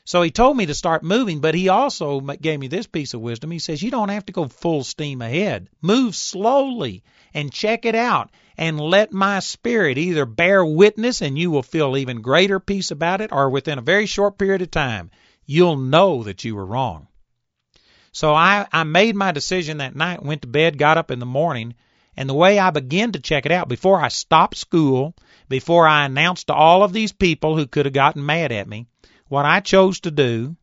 So 0.05 0.23
he 0.23 0.33
told 0.33 0.57
me 0.57 0.67
to 0.67 0.75
start 0.75 1.05
moving, 1.05 1.39
but 1.39 1.55
he 1.55 1.69
also 1.69 2.21
gave 2.21 2.59
me 2.59 2.67
this 2.67 2.89
piece 2.89 3.15
of 3.15 3.21
wisdom. 3.21 3.53
He 3.53 3.61
says, 3.61 3.81
You 3.81 3.93
don't 3.93 4.09
have 4.09 4.27
to 4.27 4.33
go 4.33 4.49
full 4.49 4.83
steam 4.83 5.23
ahead. 5.23 5.69
Move 5.81 6.17
slowly 6.17 7.05
and 7.33 7.53
check 7.53 7.85
it 7.85 7.95
out 7.95 8.33
and 8.59 8.81
let 8.81 9.13
my 9.13 9.39
spirit 9.39 9.99
either 9.99 10.27
bear 10.27 10.65
witness 10.67 11.23
and 11.23 11.39
you 11.39 11.53
will 11.53 11.63
feel 11.63 11.97
even 11.97 12.23
greater 12.23 12.59
peace 12.59 12.91
about 12.91 13.21
it, 13.21 13.31
or 13.31 13.51
within 13.51 13.79
a 13.79 13.83
very 13.83 14.07
short 14.07 14.37
period 14.37 14.63
of 14.63 14.71
time, 14.73 15.13
you'll 15.45 15.77
know 15.77 16.25
that 16.25 16.43
you 16.43 16.57
were 16.57 16.67
wrong. 16.67 17.07
So 18.17 18.33
I, 18.33 18.67
I 18.73 18.85
made 18.85 19.15
my 19.15 19.31
decision 19.31 19.77
that 19.77 19.95
night, 19.95 20.23
went 20.23 20.41
to 20.41 20.49
bed, 20.49 20.79
got 20.79 20.97
up 20.97 21.11
in 21.11 21.19
the 21.19 21.27
morning, 21.27 21.75
and 22.17 22.27
the 22.27 22.33
way 22.33 22.59
I 22.59 22.71
began 22.71 23.13
to 23.13 23.21
check 23.21 23.45
it 23.45 23.53
out, 23.53 23.69
before 23.69 24.01
I 24.01 24.09
stopped 24.09 24.57
school, 24.57 25.15
before 25.51 25.87
I 25.87 26.07
announced 26.07 26.47
to 26.47 26.55
all 26.55 26.83
of 26.83 26.95
these 26.95 27.13
people 27.13 27.59
who 27.59 27.67
could 27.67 27.85
have 27.85 27.93
gotten 27.93 28.25
mad 28.25 28.53
at 28.53 28.67
me, 28.67 28.87
what 29.29 29.45
I 29.45 29.61
chose 29.61 30.01
to 30.01 30.11
do 30.11 30.57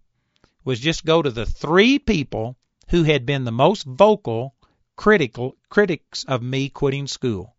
was 0.66 0.80
just 0.80 1.06
go 1.06 1.22
to 1.22 1.30
the 1.30 1.46
three 1.46 2.00
people 2.00 2.58
who 2.90 3.04
had 3.04 3.24
been 3.24 3.44
the 3.44 3.52
most 3.52 3.84
vocal 3.84 4.56
critical 4.96 5.56
critics 5.70 6.24
of 6.24 6.42
me 6.42 6.70
quitting 6.70 7.06
school. 7.06 7.54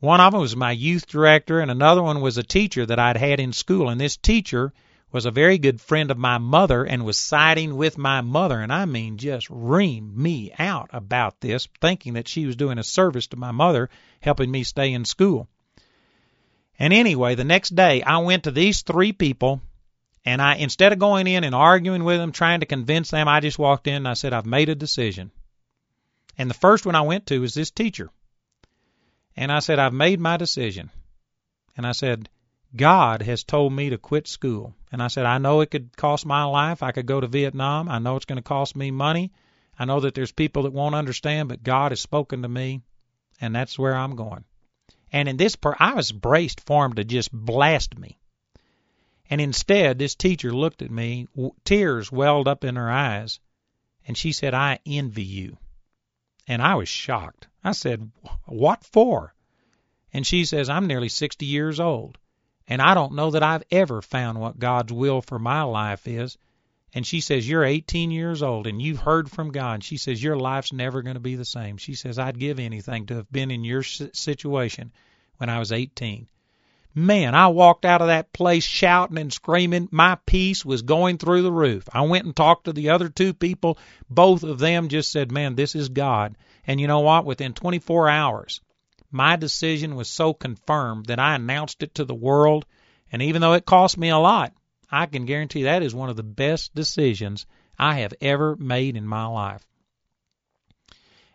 One 0.00 0.22
of 0.22 0.32
them 0.32 0.40
was 0.40 0.56
my 0.56 0.72
youth 0.72 1.06
director, 1.06 1.60
and 1.60 1.70
another 1.70 2.02
one 2.02 2.22
was 2.22 2.38
a 2.38 2.42
teacher 2.42 2.86
that 2.86 2.98
I'd 2.98 3.18
had 3.18 3.38
in 3.38 3.52
school. 3.52 3.90
And 3.90 4.00
this 4.00 4.16
teacher 4.16 4.72
was 5.14 5.26
a 5.26 5.30
very 5.30 5.58
good 5.58 5.80
friend 5.80 6.10
of 6.10 6.18
my 6.18 6.38
mother 6.38 6.82
and 6.84 7.04
was 7.04 7.16
siding 7.16 7.76
with 7.76 7.96
my 7.96 8.20
mother, 8.20 8.58
and 8.58 8.72
I 8.72 8.84
mean 8.84 9.16
just 9.16 9.48
reamed 9.48 10.16
me 10.16 10.52
out 10.58 10.90
about 10.92 11.40
this, 11.40 11.68
thinking 11.80 12.14
that 12.14 12.26
she 12.26 12.46
was 12.46 12.56
doing 12.56 12.78
a 12.78 12.82
service 12.82 13.28
to 13.28 13.36
my 13.36 13.52
mother, 13.52 13.88
helping 14.20 14.50
me 14.50 14.64
stay 14.64 14.92
in 14.92 15.04
school. 15.04 15.48
And 16.80 16.92
anyway, 16.92 17.36
the 17.36 17.44
next 17.44 17.76
day 17.76 18.02
I 18.02 18.18
went 18.18 18.42
to 18.44 18.50
these 18.50 18.82
three 18.82 19.12
people 19.12 19.62
and 20.24 20.42
I 20.42 20.56
instead 20.56 20.92
of 20.92 20.98
going 20.98 21.28
in 21.28 21.44
and 21.44 21.54
arguing 21.54 22.02
with 22.02 22.18
them, 22.18 22.32
trying 22.32 22.58
to 22.60 22.66
convince 22.66 23.12
them, 23.12 23.28
I 23.28 23.38
just 23.38 23.56
walked 23.56 23.86
in 23.86 23.94
and 23.94 24.08
I 24.08 24.14
said, 24.14 24.32
I've 24.32 24.46
made 24.46 24.68
a 24.68 24.74
decision. 24.74 25.30
And 26.36 26.50
the 26.50 26.54
first 26.54 26.86
one 26.86 26.96
I 26.96 27.02
went 27.02 27.26
to 27.26 27.38
was 27.38 27.54
this 27.54 27.70
teacher. 27.70 28.10
And 29.36 29.52
I 29.52 29.60
said, 29.60 29.78
I've 29.78 29.92
made 29.92 30.18
my 30.18 30.36
decision. 30.38 30.90
And 31.76 31.86
I 31.86 31.92
said, 31.92 32.28
God 32.76 33.22
has 33.22 33.44
told 33.44 33.72
me 33.72 33.90
to 33.90 33.98
quit 33.98 34.26
school. 34.26 34.74
And 34.90 35.02
I 35.02 35.08
said, 35.08 35.26
I 35.26 35.38
know 35.38 35.60
it 35.60 35.70
could 35.70 35.96
cost 35.96 36.26
my 36.26 36.44
life. 36.44 36.82
I 36.82 36.92
could 36.92 37.06
go 37.06 37.20
to 37.20 37.26
Vietnam. 37.26 37.88
I 37.88 37.98
know 37.98 38.16
it's 38.16 38.24
going 38.24 38.36
to 38.36 38.42
cost 38.42 38.74
me 38.74 38.90
money. 38.90 39.32
I 39.78 39.84
know 39.84 40.00
that 40.00 40.14
there's 40.14 40.32
people 40.32 40.64
that 40.64 40.72
won't 40.72 40.94
understand, 40.94 41.48
but 41.48 41.62
God 41.62 41.92
has 41.92 42.00
spoken 42.00 42.42
to 42.42 42.48
me, 42.48 42.82
and 43.40 43.54
that's 43.54 43.78
where 43.78 43.94
I'm 43.94 44.16
going. 44.16 44.44
And 45.12 45.28
in 45.28 45.36
this 45.36 45.56
part, 45.56 45.76
I 45.80 45.94
was 45.94 46.10
braced 46.10 46.60
for 46.66 46.84
him 46.84 46.94
to 46.94 47.04
just 47.04 47.32
blast 47.32 47.98
me. 47.98 48.18
And 49.30 49.40
instead, 49.40 49.98
this 49.98 50.14
teacher 50.14 50.52
looked 50.52 50.82
at 50.82 50.90
me, 50.90 51.28
tears 51.64 52.10
welled 52.10 52.48
up 52.48 52.64
in 52.64 52.76
her 52.76 52.90
eyes, 52.90 53.40
and 54.06 54.18
she 54.18 54.32
said, 54.32 54.54
I 54.54 54.80
envy 54.84 55.24
you. 55.24 55.56
And 56.46 56.60
I 56.60 56.74
was 56.74 56.88
shocked. 56.88 57.48
I 57.62 57.72
said, 57.72 58.10
What 58.44 58.84
for? 58.84 59.34
And 60.12 60.26
she 60.26 60.44
says, 60.44 60.68
I'm 60.68 60.86
nearly 60.86 61.08
60 61.08 61.46
years 61.46 61.80
old. 61.80 62.18
And 62.66 62.80
I 62.80 62.94
don't 62.94 63.14
know 63.14 63.30
that 63.32 63.42
I've 63.42 63.64
ever 63.70 64.00
found 64.00 64.40
what 64.40 64.58
God's 64.58 64.92
will 64.92 65.20
for 65.20 65.38
my 65.38 65.62
life 65.62 66.08
is. 66.08 66.38
And 66.94 67.06
she 67.06 67.20
says, 67.20 67.48
You're 67.48 67.64
18 67.64 68.10
years 68.10 68.42
old 68.42 68.66
and 68.66 68.80
you've 68.80 69.00
heard 69.00 69.30
from 69.30 69.50
God. 69.50 69.82
She 69.82 69.96
says, 69.96 70.22
Your 70.22 70.36
life's 70.36 70.72
never 70.72 71.02
going 71.02 71.14
to 71.14 71.20
be 71.20 71.34
the 71.34 71.44
same. 71.44 71.76
She 71.76 71.94
says, 71.94 72.18
I'd 72.18 72.38
give 72.38 72.60
anything 72.60 73.06
to 73.06 73.16
have 73.16 73.30
been 73.30 73.50
in 73.50 73.64
your 73.64 73.82
situation 73.82 74.92
when 75.38 75.50
I 75.50 75.58
was 75.58 75.72
18. 75.72 76.28
Man, 76.96 77.34
I 77.34 77.48
walked 77.48 77.84
out 77.84 78.00
of 78.00 78.06
that 78.06 78.32
place 78.32 78.62
shouting 78.62 79.18
and 79.18 79.32
screaming. 79.32 79.88
My 79.90 80.16
peace 80.26 80.64
was 80.64 80.82
going 80.82 81.18
through 81.18 81.42
the 81.42 81.50
roof. 81.50 81.88
I 81.92 82.02
went 82.02 82.24
and 82.24 82.36
talked 82.36 82.66
to 82.66 82.72
the 82.72 82.90
other 82.90 83.08
two 83.08 83.34
people. 83.34 83.76
Both 84.08 84.44
of 84.44 84.60
them 84.60 84.86
just 84.86 85.10
said, 85.10 85.32
Man, 85.32 85.56
this 85.56 85.74
is 85.74 85.88
God. 85.88 86.36
And 86.64 86.80
you 86.80 86.86
know 86.86 87.00
what? 87.00 87.24
Within 87.24 87.52
24 87.52 88.08
hours, 88.08 88.60
my 89.14 89.36
decision 89.36 89.94
was 89.94 90.08
so 90.08 90.34
confirmed 90.34 91.06
that 91.06 91.20
I 91.20 91.36
announced 91.36 91.82
it 91.84 91.94
to 91.94 92.04
the 92.04 92.14
world, 92.14 92.66
and 93.12 93.22
even 93.22 93.40
though 93.40 93.52
it 93.52 93.64
cost 93.64 93.96
me 93.96 94.08
a 94.08 94.18
lot, 94.18 94.52
I 94.90 95.06
can 95.06 95.24
guarantee 95.24 95.62
that 95.62 95.82
is 95.84 95.94
one 95.94 96.10
of 96.10 96.16
the 96.16 96.24
best 96.24 96.74
decisions 96.74 97.46
I 97.78 98.00
have 98.00 98.12
ever 98.20 98.56
made 98.56 98.96
in 98.96 99.06
my 99.06 99.26
life. 99.26 99.64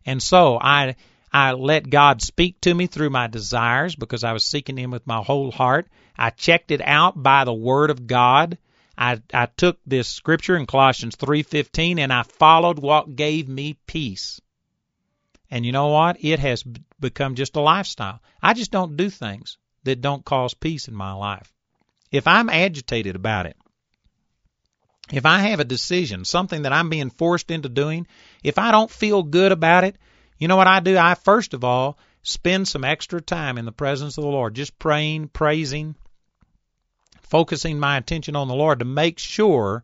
And 0.05 0.21
so 0.21 0.59
I 0.59 0.95
I 1.31 1.53
let 1.53 1.89
God 1.89 2.21
speak 2.21 2.59
to 2.61 2.73
me 2.73 2.87
through 2.87 3.11
my 3.11 3.27
desires 3.27 3.95
because 3.95 4.23
I 4.23 4.33
was 4.33 4.43
seeking 4.43 4.77
him 4.77 4.91
with 4.91 5.05
my 5.07 5.21
whole 5.21 5.51
heart. 5.51 5.87
I 6.17 6.31
checked 6.31 6.71
it 6.71 6.81
out 6.81 7.21
by 7.21 7.45
the 7.45 7.53
word 7.53 7.91
of 7.91 8.07
God. 8.07 8.57
I 8.97 9.21
I 9.33 9.45
took 9.45 9.79
this 9.85 10.09
scripture 10.09 10.57
in 10.57 10.65
Colossians 10.65 11.15
3:15 11.15 11.99
and 11.99 12.11
I 12.11 12.23
followed 12.23 12.79
what 12.79 13.15
gave 13.15 13.47
me 13.47 13.77
peace. 13.87 14.41
And 15.51 15.65
you 15.65 15.71
know 15.71 15.87
what? 15.87 16.17
It 16.23 16.39
has 16.39 16.63
become 16.99 17.35
just 17.35 17.55
a 17.55 17.61
lifestyle. 17.61 18.21
I 18.41 18.53
just 18.53 18.71
don't 18.71 18.97
do 18.97 19.09
things 19.09 19.57
that 19.83 20.01
don't 20.01 20.25
cause 20.25 20.53
peace 20.53 20.87
in 20.87 20.93
my 20.93 21.13
life. 21.13 21.51
If 22.11 22.27
I'm 22.27 22.49
agitated 22.49 23.15
about 23.15 23.45
it, 23.45 23.57
if 25.11 25.25
I 25.25 25.39
have 25.39 25.59
a 25.59 25.65
decision, 25.65 26.23
something 26.23 26.63
that 26.63 26.73
I'm 26.73 26.89
being 26.89 27.09
forced 27.09 27.49
into 27.49 27.69
doing, 27.69 28.05
if 28.43 28.59
I 28.59 28.71
don't 28.71 28.91
feel 28.91 29.23
good 29.23 29.51
about 29.51 29.83
it, 29.83 29.97
you 30.37 30.47
know 30.47 30.55
what 30.55 30.67
I 30.67 30.79
do? 30.79 30.97
I 30.97 31.15
first 31.15 31.53
of 31.53 31.63
all 31.63 31.97
spend 32.21 32.67
some 32.67 32.83
extra 32.83 33.21
time 33.21 33.57
in 33.57 33.65
the 33.65 33.71
presence 33.71 34.17
of 34.17 34.23
the 34.23 34.29
Lord, 34.29 34.53
just 34.53 34.77
praying, 34.77 35.29
praising, 35.29 35.95
focusing 37.21 37.79
my 37.79 37.97
attention 37.97 38.35
on 38.35 38.47
the 38.47 38.55
Lord 38.55 38.79
to 38.79 38.85
make 38.85 39.19
sure 39.19 39.83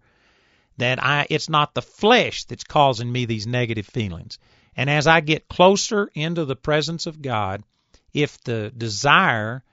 that 0.78 1.04
I 1.04 1.26
it's 1.30 1.50
not 1.50 1.74
the 1.74 1.82
flesh 1.82 2.44
that's 2.46 2.64
causing 2.64 3.12
me 3.12 3.26
these 3.26 3.48
negative 3.48 3.88
feelings. 3.88 4.38
And 4.76 4.90
as 4.90 5.08
I 5.08 5.22
get 5.22 5.48
closer 5.48 6.10
into 6.14 6.46
the 6.46 6.56
presence 6.56 7.06
of 7.06 7.22
God, 7.22 7.64
if 8.14 8.42
the 8.44 8.72
desire 8.76 9.64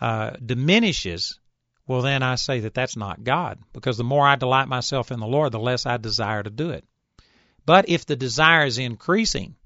uh, 0.00 0.30
diminishes, 0.44 1.38
well, 1.86 2.02
then 2.02 2.22
I 2.22 2.36
say 2.36 2.60
that 2.60 2.74
that's 2.74 2.96
not 2.96 3.24
God, 3.24 3.58
because 3.72 3.96
the 3.96 4.04
more 4.04 4.26
I 4.26 4.36
delight 4.36 4.68
myself 4.68 5.12
in 5.12 5.20
the 5.20 5.26
Lord, 5.26 5.52
the 5.52 5.58
less 5.58 5.86
I 5.86 5.96
desire 5.96 6.42
to 6.42 6.50
do 6.50 6.70
it. 6.70 6.84
But 7.66 7.88
if 7.88 8.06
the 8.06 8.16
desire 8.16 8.66
is 8.66 8.78
increasing, 8.78 9.56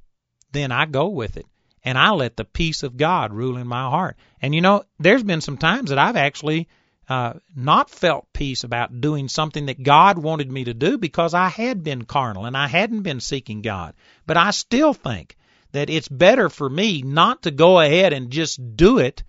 then 0.52 0.72
I 0.72 0.86
go 0.86 1.08
with 1.08 1.36
it 1.36 1.46
and 1.82 1.96
I 1.96 2.10
let 2.10 2.36
the 2.36 2.44
peace 2.44 2.82
of 2.82 2.96
God 2.96 3.32
rule 3.32 3.56
in 3.56 3.66
my 3.66 3.88
heart. 3.88 4.16
And 4.42 4.54
you 4.54 4.60
know, 4.60 4.84
there's 4.98 5.22
been 5.22 5.40
some 5.40 5.56
times 5.56 5.90
that 5.90 5.98
I've 5.98 6.16
actually 6.16 6.68
uh, 7.08 7.34
not 7.54 7.88
felt 7.88 8.32
peace 8.32 8.64
about 8.64 9.00
doing 9.00 9.28
something 9.28 9.66
that 9.66 9.82
God 9.82 10.18
wanted 10.18 10.50
me 10.50 10.64
to 10.64 10.74
do 10.74 10.98
because 10.98 11.34
I 11.34 11.48
had 11.48 11.84
been 11.84 12.04
carnal 12.04 12.46
and 12.46 12.56
I 12.56 12.66
hadn't 12.66 13.02
been 13.02 13.20
seeking 13.20 13.62
God. 13.62 13.94
But 14.26 14.36
I 14.36 14.50
still 14.50 14.92
think 14.92 15.36
that 15.72 15.90
it's 15.90 16.08
better 16.08 16.48
for 16.48 16.68
me 16.68 17.02
not 17.02 17.42
to 17.42 17.50
go 17.50 17.78
ahead 17.78 18.12
and 18.12 18.30
just 18.30 18.76
do 18.76 18.98
it 18.98 19.22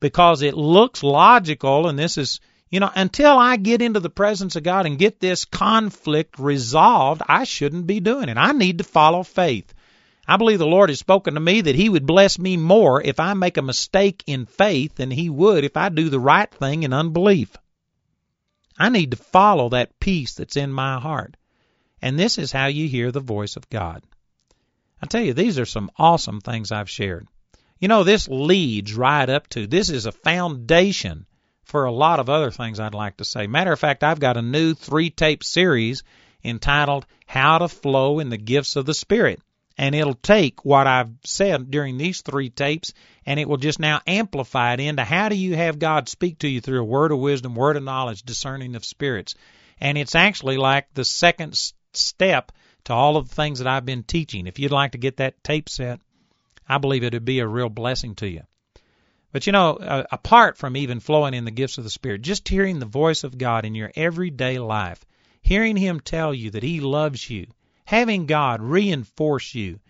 because 0.00 0.42
it 0.42 0.54
looks 0.54 1.02
logical 1.02 1.86
and 1.88 1.98
this 1.98 2.18
is, 2.18 2.40
you 2.70 2.80
know, 2.80 2.90
until 2.94 3.38
I 3.38 3.56
get 3.56 3.82
into 3.82 4.00
the 4.00 4.10
presence 4.10 4.56
of 4.56 4.64
God 4.64 4.86
and 4.86 4.98
get 4.98 5.20
this 5.20 5.44
conflict 5.44 6.38
resolved, 6.38 7.22
I 7.28 7.44
shouldn't 7.44 7.86
be 7.86 8.00
doing 8.00 8.28
it. 8.28 8.36
I 8.36 8.52
need 8.52 8.78
to 8.78 8.84
follow 8.84 9.22
faith. 9.22 9.72
I 10.28 10.36
believe 10.36 10.58
the 10.58 10.66
Lord 10.66 10.88
has 10.90 10.98
spoken 10.98 11.34
to 11.34 11.40
me 11.40 11.60
that 11.60 11.76
He 11.76 11.88
would 11.88 12.04
bless 12.04 12.38
me 12.38 12.56
more 12.56 13.00
if 13.00 13.20
I 13.20 13.34
make 13.34 13.56
a 13.56 13.62
mistake 13.62 14.24
in 14.26 14.46
faith 14.46 14.96
than 14.96 15.10
He 15.10 15.30
would 15.30 15.62
if 15.62 15.76
I 15.76 15.88
do 15.88 16.08
the 16.08 16.18
right 16.18 16.50
thing 16.50 16.82
in 16.82 16.92
unbelief. 16.92 17.56
I 18.78 18.88
need 18.88 19.12
to 19.12 19.16
follow 19.16 19.68
that 19.68 20.00
peace 20.00 20.34
that's 20.34 20.56
in 20.56 20.72
my 20.72 20.98
heart. 20.98 21.36
And 22.02 22.18
this 22.18 22.38
is 22.38 22.50
how 22.50 22.66
you 22.66 22.88
hear 22.88 23.12
the 23.12 23.20
voice 23.20 23.56
of 23.56 23.70
God. 23.70 24.02
I 25.00 25.06
tell 25.06 25.22
you, 25.22 25.32
these 25.32 25.58
are 25.58 25.66
some 25.66 25.90
awesome 25.96 26.40
things 26.40 26.72
I've 26.72 26.90
shared. 26.90 27.28
You 27.78 27.88
know, 27.88 28.02
this 28.02 28.28
leads 28.28 28.94
right 28.94 29.28
up 29.28 29.48
to 29.50 29.66
this 29.66 29.90
is 29.90 30.06
a 30.06 30.12
foundation 30.12 31.26
for 31.62 31.84
a 31.84 31.92
lot 31.92 32.20
of 32.20 32.28
other 32.28 32.50
things 32.50 32.80
I'd 32.80 32.94
like 32.94 33.18
to 33.18 33.24
say. 33.24 33.46
Matter 33.46 33.72
of 33.72 33.78
fact, 33.78 34.02
I've 34.02 34.20
got 34.20 34.36
a 34.36 34.42
new 34.42 34.74
three 34.74 35.10
tape 35.10 35.44
series 35.44 36.02
entitled 36.42 37.06
How 37.26 37.58
to 37.58 37.68
Flow 37.68 38.18
in 38.18 38.28
the 38.28 38.36
Gifts 38.38 38.76
of 38.76 38.86
the 38.86 38.94
Spirit 38.94 39.40
and 39.78 39.94
it'll 39.94 40.14
take 40.14 40.64
what 40.64 40.86
I've 40.86 41.12
said 41.24 41.70
during 41.70 41.98
these 41.98 42.22
three 42.22 42.50
tapes 42.50 42.92
and 43.26 43.38
it 43.38 43.48
will 43.48 43.56
just 43.56 43.78
now 43.78 44.00
amplify 44.06 44.74
it 44.74 44.80
into 44.80 45.04
how 45.04 45.28
do 45.28 45.36
you 45.36 45.56
have 45.56 45.78
God 45.78 46.08
speak 46.08 46.38
to 46.40 46.48
you 46.48 46.60
through 46.60 46.80
a 46.80 46.84
word 46.84 47.12
of 47.12 47.18
wisdom, 47.18 47.54
word 47.54 47.76
of 47.76 47.82
knowledge, 47.82 48.22
discerning 48.22 48.74
of 48.74 48.84
spirits. 48.84 49.34
And 49.78 49.98
it's 49.98 50.14
actually 50.14 50.56
like 50.56 50.92
the 50.94 51.04
second 51.04 51.58
step 51.92 52.52
to 52.84 52.94
all 52.94 53.16
of 53.16 53.28
the 53.28 53.34
things 53.34 53.58
that 53.58 53.68
I've 53.68 53.84
been 53.84 54.04
teaching. 54.04 54.46
If 54.46 54.58
you'd 54.58 54.72
like 54.72 54.92
to 54.92 54.98
get 54.98 55.18
that 55.18 55.42
tape 55.44 55.68
set, 55.68 56.00
I 56.68 56.78
believe 56.78 57.04
it 57.04 57.12
would 57.12 57.24
be 57.24 57.40
a 57.40 57.46
real 57.46 57.68
blessing 57.68 58.14
to 58.16 58.28
you. 58.28 58.42
But 59.32 59.46
you 59.46 59.52
know, 59.52 59.74
uh, 59.74 60.04
apart 60.10 60.56
from 60.56 60.76
even 60.76 61.00
flowing 61.00 61.34
in 61.34 61.44
the 61.44 61.50
gifts 61.50 61.78
of 61.78 61.84
the 61.84 61.90
Spirit, 61.90 62.22
just 62.22 62.48
hearing 62.48 62.78
the 62.78 62.86
voice 62.86 63.22
of 63.24 63.36
God 63.36 63.64
in 63.64 63.74
your 63.74 63.92
everyday 63.94 64.58
life, 64.58 65.04
hearing 65.42 65.76
Him 65.76 66.00
tell 66.00 66.32
you 66.32 66.50
that 66.52 66.62
He 66.62 66.80
loves 66.80 67.28
you, 67.28 67.46
having 67.86 68.26
God 68.26 68.60
reinforce 68.60 69.54
you 69.54 69.80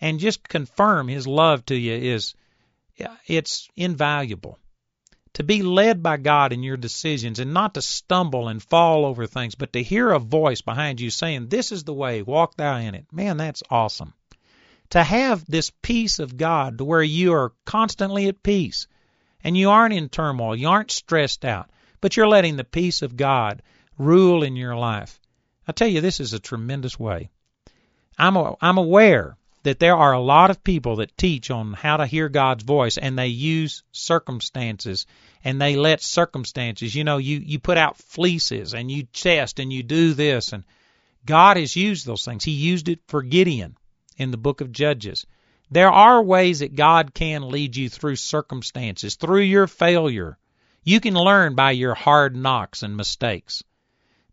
and 0.00 0.20
just 0.20 0.46
confirm 0.46 1.08
his 1.08 1.26
love 1.26 1.64
to 1.66 1.74
you 1.74 1.94
is 1.94 2.34
it's 3.26 3.68
invaluable. 3.76 4.58
To 5.34 5.42
be 5.42 5.62
led 5.62 6.02
by 6.02 6.18
God 6.18 6.52
in 6.52 6.62
your 6.62 6.76
decisions 6.76 7.40
and 7.40 7.52
not 7.52 7.74
to 7.74 7.82
stumble 7.82 8.48
and 8.48 8.62
fall 8.62 9.04
over 9.04 9.26
things, 9.26 9.54
but 9.54 9.72
to 9.72 9.82
hear 9.82 10.10
a 10.10 10.18
voice 10.18 10.60
behind 10.60 11.00
you 11.00 11.10
saying, 11.10 11.48
This 11.48 11.72
is 11.72 11.84
the 11.84 11.94
way, 11.94 12.22
walk 12.22 12.56
thou 12.56 12.76
in 12.76 12.94
it. 12.94 13.06
Man, 13.10 13.36
that's 13.36 13.62
awesome. 13.70 14.12
To 14.90 15.02
have 15.02 15.44
this 15.46 15.70
peace 15.82 16.18
of 16.18 16.36
God 16.36 16.78
to 16.78 16.84
where 16.84 17.02
you 17.02 17.32
are 17.32 17.52
constantly 17.64 18.28
at 18.28 18.42
peace 18.42 18.86
and 19.42 19.56
you 19.56 19.70
aren't 19.70 19.94
in 19.94 20.08
turmoil, 20.08 20.56
you 20.56 20.68
aren't 20.68 20.90
stressed 20.90 21.44
out, 21.44 21.70
but 22.00 22.16
you're 22.16 22.28
letting 22.28 22.56
the 22.56 22.64
peace 22.64 23.02
of 23.02 23.16
God 23.16 23.62
rule 23.98 24.42
in 24.42 24.56
your 24.56 24.76
life. 24.76 25.20
I 25.66 25.72
tell 25.72 25.88
you, 25.88 26.00
this 26.00 26.20
is 26.20 26.32
a 26.32 26.38
tremendous 26.38 26.98
way. 26.98 27.30
I'm 28.18 28.36
a, 28.36 28.56
I'm 28.60 28.78
aware 28.78 29.36
that 29.62 29.78
there 29.78 29.96
are 29.96 30.12
a 30.12 30.20
lot 30.20 30.50
of 30.50 30.62
people 30.62 30.96
that 30.96 31.18
teach 31.18 31.50
on 31.50 31.72
how 31.72 31.96
to 31.96 32.06
hear 32.06 32.28
God's 32.28 32.62
voice 32.62 32.98
and 32.98 33.18
they 33.18 33.26
use 33.26 33.82
circumstances 33.92 35.06
and 35.44 35.60
they 35.60 35.76
let 35.76 36.02
circumstances, 36.02 36.94
you 36.94 37.04
know, 37.04 37.18
you 37.18 37.38
you 37.38 37.58
put 37.58 37.76
out 37.76 37.96
fleeces 37.96 38.74
and 38.74 38.90
you 38.90 39.04
test 39.04 39.58
and 39.58 39.72
you 39.72 39.82
do 39.82 40.14
this 40.14 40.52
and 40.52 40.64
God 41.24 41.56
has 41.56 41.74
used 41.74 42.06
those 42.06 42.24
things. 42.24 42.44
He 42.44 42.52
used 42.52 42.88
it 42.88 43.00
for 43.08 43.22
Gideon 43.22 43.76
in 44.16 44.30
the 44.30 44.36
book 44.36 44.60
of 44.60 44.70
Judges. 44.70 45.26
There 45.68 45.90
are 45.90 46.22
ways 46.22 46.60
that 46.60 46.76
God 46.76 47.12
can 47.12 47.48
lead 47.48 47.74
you 47.74 47.88
through 47.88 48.16
circumstances, 48.16 49.16
through 49.16 49.40
your 49.40 49.66
failure. 49.66 50.38
You 50.84 51.00
can 51.00 51.14
learn 51.14 51.56
by 51.56 51.72
your 51.72 51.94
hard 51.94 52.36
knocks 52.36 52.84
and 52.84 52.96
mistakes. 52.96 53.64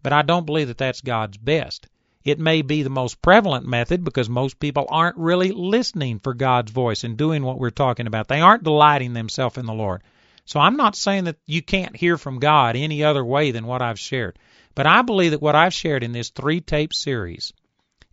But 0.04 0.14
I 0.14 0.22
don't 0.22 0.46
believe 0.46 0.68
that 0.68 0.78
that's 0.78 1.02
God's 1.02 1.38
best. 1.38 1.88
It 2.24 2.40
may 2.40 2.62
be 2.62 2.84
the 2.84 2.90
most 2.90 3.22
prevalent 3.22 3.68
method 3.68 4.04
because 4.04 4.30
most 4.30 4.60
people 4.60 4.86
aren't 4.90 5.18
really 5.18 5.52
listening 5.52 6.20
for 6.20 6.34
God's 6.34 6.72
voice 6.72 7.04
and 7.04 7.18
doing 7.18 7.44
what 7.44 7.60
we're 7.60 7.70
talking 7.70 8.08
about. 8.08 8.30
They 8.30 8.40
aren't 8.40 8.64
delighting 8.64 9.14
themselves 9.14 9.58
in 9.58 9.66
the 9.66 9.74
Lord. 9.74 10.04
So 10.46 10.60
I'm 10.60 10.78
not 10.78 10.96
saying 10.96 11.26
that 11.26 11.38
you 11.46 11.62
can't 11.62 11.96
hear 11.96 12.18
from 12.18 12.40
God 12.40 12.76
any 12.76 13.04
other 13.04 13.24
way 13.24 13.52
than 13.52 13.66
what 13.66 13.82
I've 13.82 14.00
shared. 14.00 14.40
But 14.76 14.88
I 14.88 15.02
believe 15.02 15.32
that 15.32 15.42
what 15.42 15.56
I've 15.56 15.74
shared 15.74 16.04
in 16.04 16.14
this 16.14 16.30
three 16.30 16.62
tape 16.62 16.94
series 16.94 17.54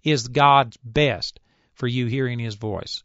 is 0.03 0.29
God's 0.29 0.77
best 0.79 1.41
for 1.75 1.87
you 1.87 2.07
hearing 2.07 2.39
His 2.39 2.55
voice. 2.55 3.03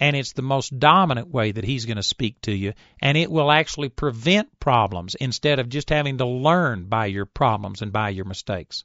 And 0.00 0.14
it's 0.16 0.32
the 0.32 0.42
most 0.42 0.78
dominant 0.78 1.28
way 1.28 1.52
that 1.52 1.64
He's 1.64 1.86
going 1.86 1.96
to 1.96 2.02
speak 2.02 2.40
to 2.42 2.52
you. 2.52 2.72
And 3.00 3.16
it 3.16 3.30
will 3.30 3.50
actually 3.50 3.88
prevent 3.88 4.60
problems 4.60 5.14
instead 5.14 5.58
of 5.58 5.68
just 5.68 5.90
having 5.90 6.18
to 6.18 6.26
learn 6.26 6.86
by 6.86 7.06
your 7.06 7.26
problems 7.26 7.82
and 7.82 7.92
by 7.92 8.10
your 8.10 8.24
mistakes. 8.24 8.84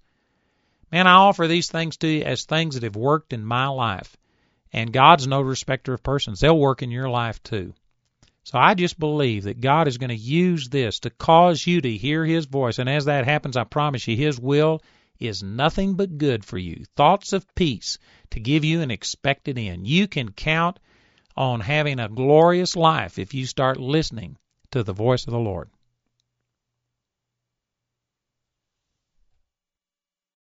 Man, 0.94 1.08
I 1.08 1.14
offer 1.14 1.48
these 1.48 1.72
things 1.72 1.98
to 1.98 2.08
you 2.08 2.22
as 2.22 2.46
things 2.46 2.76
that 2.76 2.84
have 2.84 2.96
worked 2.96 3.34
in 3.34 3.44
my 3.44 3.66
life. 3.66 4.16
And 4.72 4.94
God's 4.94 5.26
no 5.26 5.42
respecter 5.42 5.96
of 5.96 6.04
persons. 6.04 6.40
They'll 6.40 6.56
work 6.56 6.84
in 6.84 6.92
your 6.92 7.10
life 7.10 7.42
too. 7.42 7.74
So 8.44 8.60
I 8.60 8.76
just 8.76 9.00
believe 9.00 9.46
that 9.46 9.60
God 9.60 9.88
is 9.88 9.98
going 9.98 10.12
to 10.12 10.16
use 10.16 10.70
this 10.70 11.00
to 11.00 11.10
cause 11.10 11.66
you 11.66 11.82
to 11.82 11.98
hear 11.98 12.24
His 12.24 12.46
voice. 12.46 12.78
And 12.78 12.88
as 12.88 13.06
that 13.06 13.26
happens, 13.26 13.58
I 13.58 13.64
promise 13.64 14.08
you, 14.08 14.16
His 14.16 14.40
will 14.40 14.84
is 15.18 15.42
nothing 15.42 15.96
but 15.96 16.20
good 16.20 16.46
for 16.46 16.60
you. 16.60 16.84
Thoughts 16.96 17.34
of 17.34 17.56
peace 17.56 17.98
to 18.30 18.40
give 18.40 18.64
you 18.64 18.82
an 18.82 18.92
expected 18.92 19.58
end. 19.58 19.88
You 19.88 20.08
can 20.08 20.32
count 20.32 20.78
on 21.36 21.60
having 21.60 22.00
a 22.00 22.08
glorious 22.08 22.76
life 22.76 23.18
if 23.18 23.34
you 23.34 23.48
start 23.48 23.80
listening 23.80 24.38
to 24.70 24.84
the 24.84 24.94
voice 24.94 25.26
of 25.26 25.32
the 25.32 25.40
Lord. 25.40 25.72